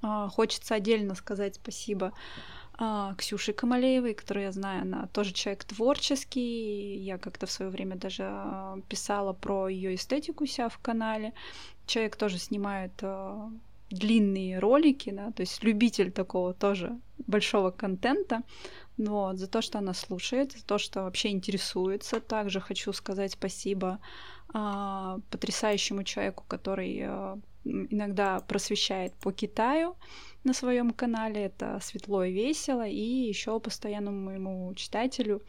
А, 0.00 0.28
хочется 0.28 0.76
отдельно 0.76 1.16
сказать 1.16 1.56
спасибо 1.56 2.12
а, 2.78 3.14
Ксюше 3.16 3.52
Камалеевой, 3.52 4.14
которую 4.14 4.44
я 4.44 4.52
знаю, 4.52 4.82
она 4.82 5.08
тоже 5.08 5.32
человек 5.32 5.64
творческий. 5.64 6.96
Я 6.98 7.18
как-то 7.18 7.46
в 7.46 7.50
свое 7.50 7.72
время 7.72 7.96
даже 7.96 8.22
а, 8.24 8.78
писала 8.88 9.32
про 9.32 9.66
ее 9.68 9.96
эстетику 9.96 10.44
у 10.44 10.46
себя 10.46 10.68
в 10.68 10.78
канале. 10.78 11.32
Человек 11.86 12.14
тоже 12.14 12.38
снимает 12.38 12.92
длинные 13.90 14.58
ролики, 14.58 15.10
да, 15.10 15.32
то 15.32 15.40
есть 15.40 15.62
любитель 15.62 16.10
такого 16.12 16.54
тоже 16.54 16.98
большого 17.26 17.70
контента. 17.70 18.42
Вот, 18.96 19.38
за 19.38 19.46
то, 19.46 19.62
что 19.62 19.78
она 19.78 19.94
слушает, 19.94 20.52
за 20.52 20.64
то, 20.64 20.78
что 20.78 21.02
вообще 21.02 21.28
интересуется. 21.28 22.20
Также 22.20 22.60
хочу 22.60 22.92
сказать 22.92 23.32
спасибо 23.32 24.00
а, 24.52 25.18
потрясающему 25.30 26.02
человеку, 26.02 26.44
который 26.48 27.02
а, 27.04 27.38
иногда 27.64 28.40
просвещает 28.40 29.14
по 29.14 29.32
Китаю 29.32 29.96
на 30.42 30.52
своем 30.52 30.90
канале. 30.90 31.44
Это 31.44 31.78
светло 31.80 32.24
и 32.24 32.32
весело. 32.32 32.86
И 32.86 33.00
еще 33.00 33.60
постоянному 33.60 34.20
моему 34.20 34.74
читателю. 34.74 35.42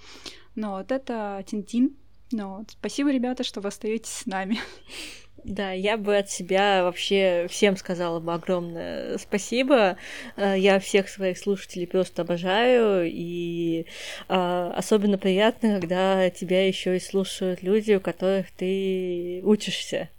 Ну, 0.53 0.71
вот 0.71 0.91
это 0.91 1.43
Тинтин. 1.47 1.95
Ну, 2.31 2.57
вот. 2.57 2.71
Спасибо, 2.71 3.11
ребята, 3.11 3.43
что 3.43 3.61
вы 3.61 3.69
остаетесь 3.69 4.11
с 4.11 4.25
нами. 4.27 4.59
Да, 5.43 5.71
я 5.71 5.97
бы 5.97 6.17
от 6.17 6.29
себя 6.29 6.83
вообще 6.83 7.47
всем 7.49 7.77
сказала 7.77 8.19
бы 8.19 8.33
огромное 8.33 9.17
спасибо. 9.17 9.97
Э, 10.35 10.55
я 10.57 10.79
всех 10.79 11.09
своих 11.09 11.37
слушателей 11.37 11.87
просто 11.87 12.23
обожаю, 12.23 13.09
и 13.09 13.85
а, 14.27 14.73
особенно 14.75 15.17
приятно, 15.17 15.79
когда 15.79 16.29
тебя 16.29 16.67
еще 16.67 16.97
и 16.97 16.99
слушают 16.99 17.63
люди, 17.63 17.93
у 17.93 17.99
которых 17.99 18.51
ты 18.51 19.41
учишься. 19.43 20.09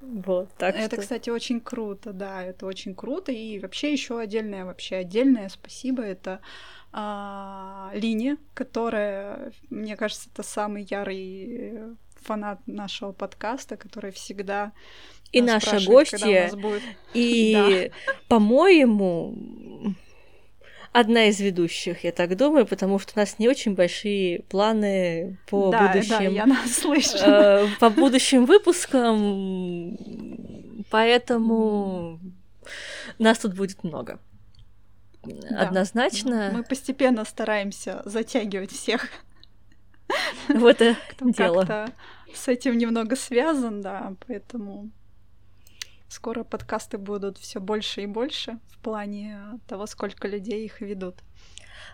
Вот, 0.00 0.48
так 0.58 0.74
это, 0.74 0.96
что... 0.96 1.02
кстати, 1.02 1.30
очень 1.30 1.60
круто, 1.60 2.12
да, 2.12 2.42
это 2.42 2.66
очень 2.66 2.94
круто. 2.94 3.32
И 3.32 3.58
вообще 3.58 3.92
еще 3.92 4.18
отдельное, 4.18 4.64
вообще 4.64 4.96
отдельное 4.96 5.48
спасибо 5.48 6.02
это 6.02 6.40
а, 6.92 7.90
Лине, 7.94 8.38
которая, 8.54 9.52
мне 9.68 9.96
кажется, 9.96 10.28
это 10.32 10.42
самый 10.42 10.86
ярый 10.90 11.96
фанат 12.22 12.60
нашего 12.66 13.12
подкаста, 13.12 13.76
который 13.76 14.12
всегда 14.12 14.72
и 15.32 15.40
наша 15.40 15.78
гостья, 15.84 16.50
будет... 16.56 16.82
и, 17.14 17.90
да. 18.06 18.12
по-моему, 18.28 19.94
одна 20.92 21.26
из 21.26 21.38
ведущих, 21.40 22.04
я 22.04 22.12
так 22.12 22.36
думаю, 22.36 22.66
потому 22.66 22.98
что 22.98 23.12
у 23.14 23.18
нас 23.18 23.38
не 23.38 23.48
очень 23.48 23.74
большие 23.74 24.42
планы 24.42 25.38
по 25.48 25.70
да, 25.70 25.88
будущим. 25.88 26.16
Да, 26.18 26.22
я. 26.24 26.46
Э, 27.24 27.68
по 27.78 27.90
будущим 27.90 28.44
выпускам, 28.44 29.96
поэтому 30.90 32.18
нас 33.18 33.38
тут 33.38 33.54
будет 33.54 33.84
много. 33.84 34.18
Да, 35.22 35.60
Однозначно. 35.60 36.50
Мы 36.52 36.64
постепенно 36.64 37.24
стараемся 37.24 38.02
затягивать 38.04 38.72
всех. 38.72 39.08
В 40.48 40.66
это 40.66 40.96
дело. 41.20 41.88
С 42.34 42.48
этим 42.48 42.78
немного 42.78 43.16
связан, 43.16 43.80
да, 43.80 44.14
поэтому 44.26 44.90
скоро 46.08 46.44
подкасты 46.44 46.98
будут 46.98 47.38
все 47.38 47.60
больше 47.60 48.02
и 48.02 48.06
больше 48.06 48.58
в 48.68 48.78
плане 48.78 49.60
того, 49.66 49.86
сколько 49.86 50.28
людей 50.28 50.64
их 50.64 50.80
ведут. 50.80 51.16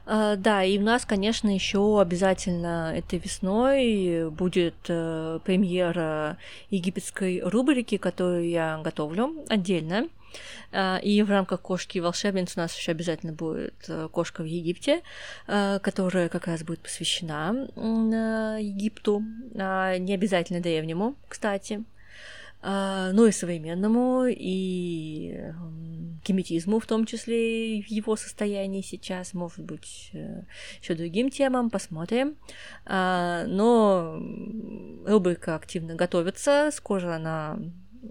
Uh, 0.07 0.37
да, 0.37 0.62
и 0.62 0.78
у 0.78 0.82
нас, 0.82 1.05
конечно, 1.05 1.53
еще 1.53 2.01
обязательно 2.01 2.93
этой 2.97 3.18
весной 3.18 4.30
будет 4.30 4.76
uh, 4.84 5.41
премьера 5.41 6.37
египетской 6.70 7.41
рубрики, 7.41 7.97
которую 7.97 8.49
я 8.49 8.80
готовлю 8.84 9.45
отдельно. 9.49 10.09
Uh, 10.70 11.01
и 11.03 11.22
в 11.22 11.30
рамках 11.30 11.61
кошки 11.61 11.99
волшебниц 11.99 12.57
у 12.57 12.61
нас 12.61 12.76
еще 12.76 12.93
обязательно 12.93 13.32
будет 13.32 13.74
э, 13.89 14.09
кошка 14.12 14.43
в 14.43 14.45
Египте, 14.45 15.03
которая 15.47 16.28
как 16.28 16.47
раз 16.47 16.62
будет 16.62 16.80
посвящена 16.80 17.68
Египту, 18.61 19.22
не 19.55 20.14
обязательно 20.14 20.61
древнему, 20.61 21.14
кстати. 21.28 21.84
А, 22.68 23.12
ну 23.12 23.26
и 23.26 23.30
современному, 23.30 24.24
и 24.28 25.52
геметизму 26.24 26.80
в 26.80 26.86
том 26.86 27.04
числе 27.04 27.80
в 27.80 27.86
его 27.86 28.16
состоянии 28.16 28.80
сейчас, 28.80 29.34
может 29.34 29.60
быть, 29.60 30.10
э, 30.12 30.42
еще 30.82 30.94
другим 30.96 31.30
темам, 31.30 31.70
посмотрим. 31.70 32.36
А, 32.84 33.44
но 33.46 34.20
рубрика 35.06 35.54
активно 35.54 35.94
готовится, 35.94 36.70
скоро 36.72 37.14
она 37.14 37.56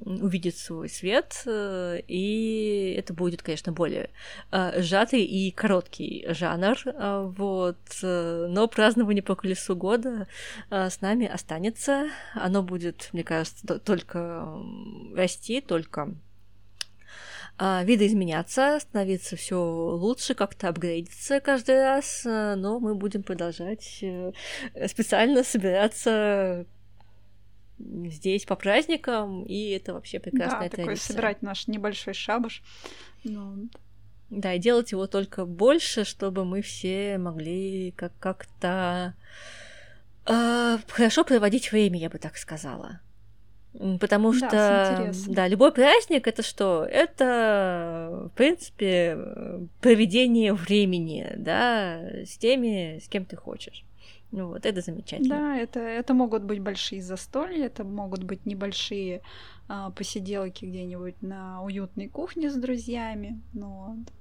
увидит 0.05 0.57
свой 0.57 0.89
свет, 0.89 1.43
э, 1.45 1.99
и 2.07 2.95
это 2.97 3.13
будет, 3.13 3.41
конечно, 3.41 3.71
более 3.71 4.09
э, 4.51 4.81
сжатый 4.81 5.23
и 5.23 5.51
короткий 5.51 6.25
жанр, 6.29 6.77
э, 6.85 7.31
вот, 7.37 7.77
но 8.01 8.67
празднование 8.67 9.23
по 9.23 9.35
колесу 9.35 9.75
года 9.75 10.27
с 10.69 11.01
нами 11.01 11.27
останется, 11.27 12.09
оно 12.33 12.63
будет, 12.63 13.09
мне 13.13 13.23
кажется, 13.23 13.79
только 13.79 14.47
расти, 15.15 15.61
только 15.61 16.13
видоизменяться, 17.57 18.79
становиться 18.81 19.37
все 19.37 19.55
лучше, 19.55 20.33
как-то 20.33 20.67
апгрейдиться 20.67 21.39
каждый 21.39 21.81
раз, 21.81 22.23
но 22.25 22.79
мы 22.81 22.95
будем 22.95 23.23
продолжать 23.23 24.03
специально 24.87 25.43
собираться 25.43 26.65
здесь 27.79 28.45
по 28.45 28.55
праздникам, 28.55 29.43
и 29.43 29.71
это 29.71 29.93
вообще 29.93 30.19
прекрасная 30.19 30.69
да, 30.69 30.77
такой 30.77 30.97
собирать 30.97 31.41
наш 31.41 31.67
небольшой 31.67 32.13
шабаш. 32.13 32.63
Ну... 33.23 33.69
Да, 34.29 34.53
и 34.53 34.59
делать 34.59 34.91
его 34.91 35.05
только 35.07 35.45
больше, 35.45 36.03
чтобы 36.03 36.45
мы 36.45 36.61
все 36.61 37.17
могли 37.19 37.91
как- 37.91 38.17
как-то 38.19 39.13
э, 40.25 40.77
хорошо 40.87 41.23
проводить 41.23 41.71
время, 41.71 41.99
я 41.99 42.09
бы 42.09 42.17
так 42.17 42.37
сказала. 42.37 43.01
Потому 43.99 44.31
что, 44.31 44.49
да, 44.49 45.11
да, 45.27 45.47
любой 45.47 45.73
праздник 45.73 46.27
это 46.27 46.43
что? 46.43 46.85
Это, 46.89 48.29
в 48.33 48.35
принципе, 48.35 49.17
проведение 49.81 50.53
времени, 50.53 51.33
да, 51.35 51.99
с 52.25 52.37
теми, 52.37 52.99
с 53.03 53.09
кем 53.09 53.25
ты 53.25 53.35
хочешь. 53.35 53.83
Ну 54.35 54.49
вот, 54.49 54.65
это 54.65 54.81
замечательно. 54.81 55.29
Да, 55.29 55.57
это, 55.57 55.79
это 55.79 56.13
могут 56.13 56.43
быть 56.43 56.59
большие 56.59 57.01
застолья, 57.01 57.67
это 57.67 57.85
могут 57.85 58.25
быть 58.25 58.45
небольшие 58.45 59.21
а, 59.69 59.91
посиделки 59.91 60.65
где-нибудь 60.65 61.21
на 61.21 61.63
уютной 61.63 62.09
кухне 62.09 62.51
с 62.51 62.55
друзьями. 62.55 63.41
Ну, 63.53 63.69
вот. 63.69 64.13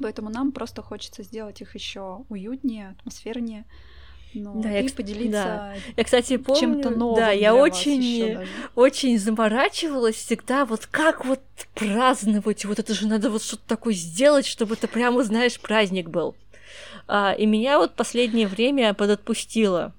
Поэтому 0.00 0.30
нам 0.30 0.50
просто 0.50 0.82
хочется 0.82 1.22
сделать 1.22 1.60
их 1.60 1.76
еще 1.76 2.24
уютнее, 2.28 2.96
атмосфернее. 2.98 3.66
Ну, 4.34 4.60
да, 4.60 4.80
и 4.80 4.82
я, 4.82 4.90
поделиться 4.90 5.30
да. 5.30 5.74
я, 5.96 6.04
кстати, 6.04 6.38
помню, 6.38 6.60
чем-то 6.60 6.90
новым. 6.90 7.16
Да, 7.16 7.30
я 7.30 7.54
очень, 7.54 8.38
очень 8.74 9.16
заморачивалась 9.16 10.16
всегда, 10.16 10.64
вот 10.66 10.86
как 10.86 11.24
вот 11.24 11.40
праздновать, 11.76 12.64
вот 12.64 12.80
это 12.80 12.94
же 12.94 13.06
надо 13.06 13.30
вот 13.30 13.44
что-то 13.44 13.62
такое 13.68 13.94
сделать, 13.94 14.44
чтобы 14.44 14.74
это 14.74 14.88
прямо, 14.88 15.22
знаешь, 15.22 15.60
праздник 15.60 16.08
был. 16.08 16.34
А, 17.08 17.32
и 17.32 17.46
меня 17.46 17.78
вот 17.78 17.94
последнее 17.94 18.46
время 18.46 18.94
подотпустило 18.94 19.92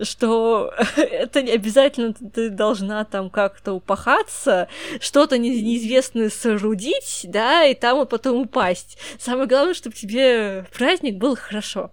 что 0.00 0.72
это 0.96 1.42
не 1.42 1.52
обязательно 1.52 2.12
ты 2.12 2.50
должна 2.50 3.04
там 3.04 3.30
как-то 3.30 3.72
упахаться, 3.72 4.68
что-то 5.00 5.38
неизвестное 5.38 6.30
соорудить, 6.30 7.22
да, 7.24 7.64
и 7.64 7.74
там 7.74 7.98
вот 7.98 8.10
потом 8.10 8.42
упасть. 8.42 8.98
Самое 9.18 9.46
главное, 9.46 9.74
чтобы 9.74 9.96
тебе 9.96 10.66
праздник 10.76 11.16
был 11.16 11.36
хорошо 11.36 11.90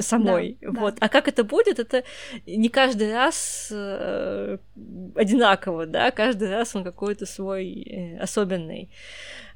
самой. 0.00 0.58
Да, 0.60 0.70
вот. 0.80 0.94
Да. 0.96 1.06
А 1.06 1.08
как 1.08 1.28
это 1.28 1.44
будет, 1.44 1.78
это 1.78 2.04
не 2.46 2.68
каждый 2.68 3.12
раз 3.12 3.68
э, 3.70 4.58
одинаково, 5.14 5.86
да, 5.86 6.10
каждый 6.10 6.50
раз 6.50 6.74
он 6.74 6.84
какой-то 6.84 7.26
свой 7.26 7.82
э, 7.82 8.18
особенный. 8.18 8.90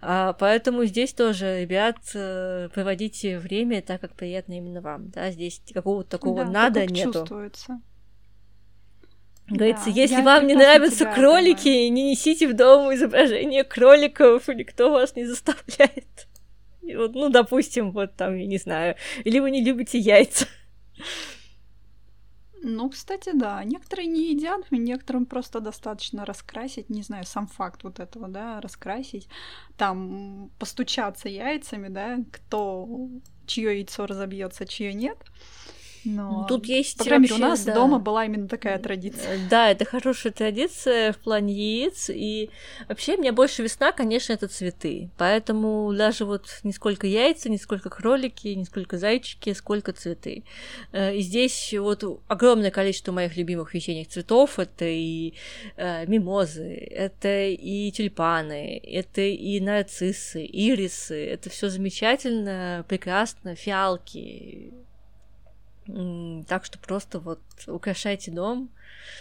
А, 0.01 0.32
поэтому 0.34 0.84
здесь 0.84 1.12
тоже, 1.12 1.62
ребят, 1.62 1.97
э, 2.14 2.68
проводите 2.72 3.39
время 3.39 3.82
так, 3.82 4.01
как 4.01 4.14
приятно 4.14 4.53
именно 4.55 4.80
вам. 4.80 5.11
Да? 5.11 5.30
Здесь 5.30 5.61
какого-то 5.72 6.09
такого 6.09 6.45
да, 6.45 6.51
надо 6.51 6.80
так, 6.80 6.91
нету. 6.91 7.12
Чувствуется. 7.12 7.80
Говорится, 9.49 9.86
да, 9.86 9.91
если 9.93 10.20
вам 10.20 10.47
не 10.47 10.55
нравятся 10.55 11.07
кролики, 11.07 11.64
понимаю. 11.64 11.93
не 11.93 12.11
несите 12.11 12.47
в 12.49 12.55
дом 12.55 12.95
изображение 12.95 13.64
кроликов, 13.64 14.49
или 14.49 14.62
кто 14.62 14.93
вас 14.93 15.16
не 15.16 15.24
заставляет. 15.24 16.28
Вот, 16.97 17.14
ну, 17.14 17.28
допустим, 17.28 17.93
вот 17.93 18.16
там, 18.16 18.36
я 18.36 18.47
не 18.47 18.59
знаю, 18.59 18.97
или 19.24 19.39
вы 19.39 19.51
не 19.51 19.62
любите 19.62 19.99
яйца. 19.99 20.47
Ну, 22.62 22.91
кстати, 22.91 23.30
да. 23.34 23.62
Некоторые 23.64 24.09
не 24.09 24.32
едят, 24.32 24.70
некоторым 24.70 25.26
просто 25.26 25.61
достаточно 25.61 26.24
раскрасить, 26.24 26.91
не 26.91 27.03
знаю, 27.03 27.24
сам 27.24 27.47
факт 27.47 27.84
вот 27.84 28.01
этого, 28.01 28.28
да, 28.28 28.61
раскрасить, 28.61 29.28
там 29.76 30.51
постучаться 30.59 31.28
яйцами, 31.28 31.89
да, 31.89 32.18
кто 32.32 33.09
чье 33.47 33.76
яйцо 33.76 34.07
разобьется, 34.07 34.66
чье 34.66 34.93
нет. 34.93 35.18
Но, 36.09 36.46
Тут 36.48 36.66
есть 36.66 36.96
по 36.96 37.04
крайней 37.04 37.24
мере, 37.24 37.34
у 37.34 37.38
нас 37.38 37.64
да. 37.64 37.74
дома 37.74 37.98
была 37.98 38.24
именно 38.24 38.48
такая 38.48 38.78
традиция. 38.78 39.36
Э, 39.36 39.38
да, 39.50 39.70
это 39.70 39.84
хорошая 39.84 40.32
традиция 40.32 41.12
в 41.12 41.18
плане 41.18 41.52
яиц. 41.52 42.09
И 42.09 42.50
вообще 42.88 43.16
мне 43.18 43.30
больше 43.30 43.62
весна, 43.62 43.92
конечно, 43.92 44.32
это 44.32 44.48
цветы. 44.48 45.11
Поэтому 45.18 45.92
даже 45.94 46.24
вот 46.24 46.61
не 46.62 46.72
сколько 46.72 47.06
яйца, 47.06 47.50
не 47.50 47.59
сколько 47.59 47.90
кролики, 47.90 48.48
не 48.48 48.64
сколько 48.64 48.96
зайчики, 48.96 49.52
сколько 49.52 49.92
цветы. 49.92 50.44
Э, 50.92 51.14
и 51.14 51.20
здесь 51.20 51.74
вот 51.78 52.22
огромное 52.26 52.70
количество 52.70 53.12
моих 53.12 53.36
любимых 53.36 53.74
весенних 53.74 54.09
цветов. 54.09 54.59
Это 54.59 54.86
и 54.86 55.34
э, 55.76 56.06
мимозы, 56.06 56.72
это 56.90 57.48
и 57.48 57.90
тюльпаны, 57.90 58.80
это 58.82 59.20
и 59.20 59.61
нарциссы, 59.61 60.46
ирисы. 60.46 61.26
Это 61.26 61.50
все 61.50 61.68
замечательно, 61.68 62.84
прекрасно, 62.88 63.54
фиалки 63.54 64.72
так 66.47 66.64
что 66.64 66.78
просто 66.78 67.18
вот 67.18 67.41
украшайте 67.66 68.30
дом, 68.30 68.68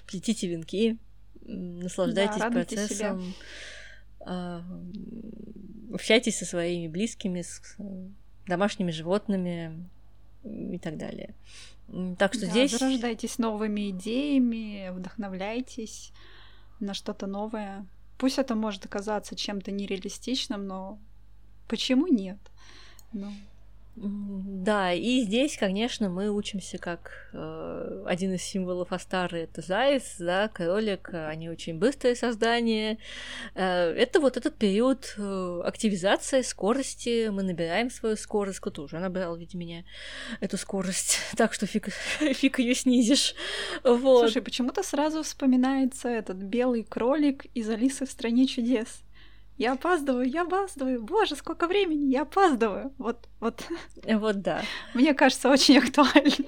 плетите 0.05 0.47
венки, 0.47 0.97
наслаждайтесь 1.41 2.39
да, 2.39 2.51
процессом, 2.51 3.22
себя. 3.22 3.34
А, 4.20 4.63
общайтесь 5.93 6.38
со 6.38 6.45
своими 6.45 6.88
близкими, 6.88 7.41
с 7.41 7.61
домашними 8.45 8.91
животными 8.91 9.89
и 10.43 10.78
так 10.78 10.97
далее. 10.97 11.34
Так 12.18 12.34
что 12.34 12.45
да, 12.45 12.51
здесь... 12.51 12.78
Зарождайтесь 12.78 13.38
новыми 13.38 13.91
идеями, 13.91 14.89
вдохновляйтесь 14.91 16.11
на 16.80 16.93
что-то 16.93 17.28
новое. 17.28 17.86
Пусть 18.18 18.39
это 18.39 18.55
может 18.55 18.86
оказаться 18.86 19.36
чем-то 19.36 19.72
нереалистичным, 19.72 20.68
но 20.68 20.99
почему 21.68 22.07
нет? 22.07 22.39
Ну, 23.13 23.32
Да, 23.99 24.93
и 24.93 25.21
здесь, 25.21 25.57
конечно, 25.57 26.07
мы 26.07 26.29
учимся 26.29 26.77
как 26.77 27.29
э, 27.33 28.03
один 28.05 28.35
из 28.35 28.43
символов 28.43 28.91
Астары 28.91 29.39
это 29.39 29.61
заяц, 29.61 30.17
да, 30.19 30.49
кролик, 30.49 31.09
они 31.13 31.49
очень 31.49 31.79
быстрые 31.79 32.15
создания. 32.15 32.99
Э, 33.55 33.89
это 33.89 34.19
вот 34.19 34.37
этот 34.37 34.55
период 34.55 35.15
э, 35.17 35.61
активизации 35.65 36.41
скорости, 36.41 37.29
мы 37.29 37.41
набираем 37.41 37.89
свою 37.89 38.17
скорость, 38.17 38.59
кто-то 38.59 38.83
уже 38.83 38.99
набрал, 38.99 39.35
видимо, 39.35 39.61
меня 39.61 39.83
эту 40.41 40.57
скорость, 40.57 41.17
так 41.35 41.53
что 41.53 41.65
фиг, 41.65 41.89
фиг 42.19 42.59
ее 42.59 42.75
снизишь. 42.75 43.33
Вот. 43.83 44.25
Слушай, 44.25 44.43
почему-то 44.43 44.83
сразу 44.83 45.23
вспоминается 45.23 46.07
этот 46.07 46.37
белый 46.37 46.83
кролик 46.83 47.45
из 47.55 47.67
Алисы 47.67 48.05
в 48.05 48.11
стране 48.11 48.45
чудес. 48.45 49.01
Я 49.58 49.74
опаздываю, 49.74 50.30
я 50.30 50.43
опаздываю. 50.43 51.03
Боже, 51.03 51.36
сколько 51.36 51.68
времени, 51.68 52.12
я 52.12 52.22
опаздываю. 52.22 52.93
Вот, 52.97 53.28
вот. 53.39 53.64
Вот 54.05 54.41
да. 54.41 54.62
Мне 54.93 55.14
кажется, 55.14 55.49
очень 55.49 55.78
актуально. 55.80 56.45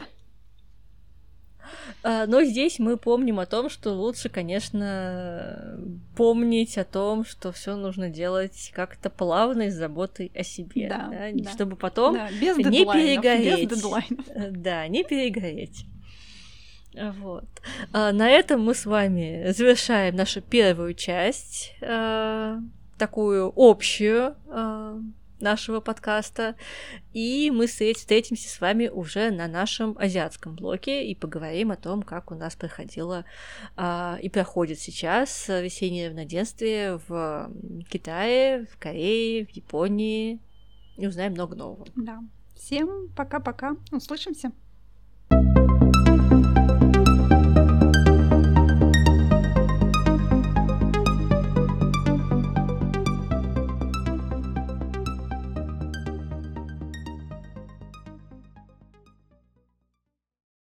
А, 2.03 2.27
но 2.27 2.43
здесь 2.43 2.79
мы 2.79 2.97
помним 2.97 3.39
о 3.39 3.45
том, 3.45 3.69
что 3.69 3.91
лучше, 3.91 4.29
конечно, 4.29 5.77
помнить 6.15 6.77
о 6.77 6.85
том, 6.85 7.25
что 7.25 7.51
все 7.51 7.75
нужно 7.75 8.09
делать 8.09 8.71
как-то 8.73 9.09
плавно 9.09 9.63
и 9.63 9.69
с 9.69 9.75
заботой 9.75 10.31
о 10.35 10.43
себе, 10.43 10.87
да, 10.87 11.07
да? 11.09 11.29
Да. 11.33 11.51
чтобы 11.51 11.75
потом 11.75 12.15
да, 12.15 12.29
без 12.31 12.57
не 12.57 12.85
перегореть. 12.85 13.69
Без 13.69 13.77
дедлайнов. 13.77 14.27
Э, 14.29 14.51
да, 14.51 14.87
не 14.87 15.03
перегореть. 15.03 15.85
Вот. 16.93 17.45
А, 17.91 18.11
на 18.11 18.29
этом 18.29 18.63
мы 18.63 18.73
с 18.73 18.85
вами 18.85 19.51
завершаем 19.51 20.15
нашу 20.15 20.41
первую 20.41 20.93
часть 20.93 21.73
а, 21.81 22.59
такую 22.99 23.51
общую 23.55 24.35
э, 24.45 25.01
нашего 25.39 25.79
подкаста. 25.79 26.55
И 27.13 27.51
мы 27.51 27.65
встретимся 27.65 28.49
с 28.49 28.61
вами 28.61 28.87
уже 28.89 29.31
на 29.31 29.47
нашем 29.47 29.97
азиатском 29.97 30.55
блоке 30.55 31.07
и 31.07 31.15
поговорим 31.15 31.71
о 31.71 31.77
том, 31.77 32.03
как 32.03 32.31
у 32.31 32.35
нас 32.35 32.55
проходило 32.55 33.25
э, 33.77 34.17
и 34.21 34.29
проходит 34.29 34.79
сейчас 34.79 35.47
весеннее 35.47 36.09
равноденствие 36.09 36.99
в 37.07 37.49
Китае, 37.89 38.67
в 38.71 38.77
Корее, 38.77 39.45
в 39.45 39.49
Японии. 39.51 40.39
И 40.97 41.07
узнаем 41.07 41.31
много 41.31 41.55
нового. 41.55 41.87
Да. 41.95 42.19
Всем 42.55 43.07
пока-пока. 43.15 43.77
Услышимся. 43.91 44.51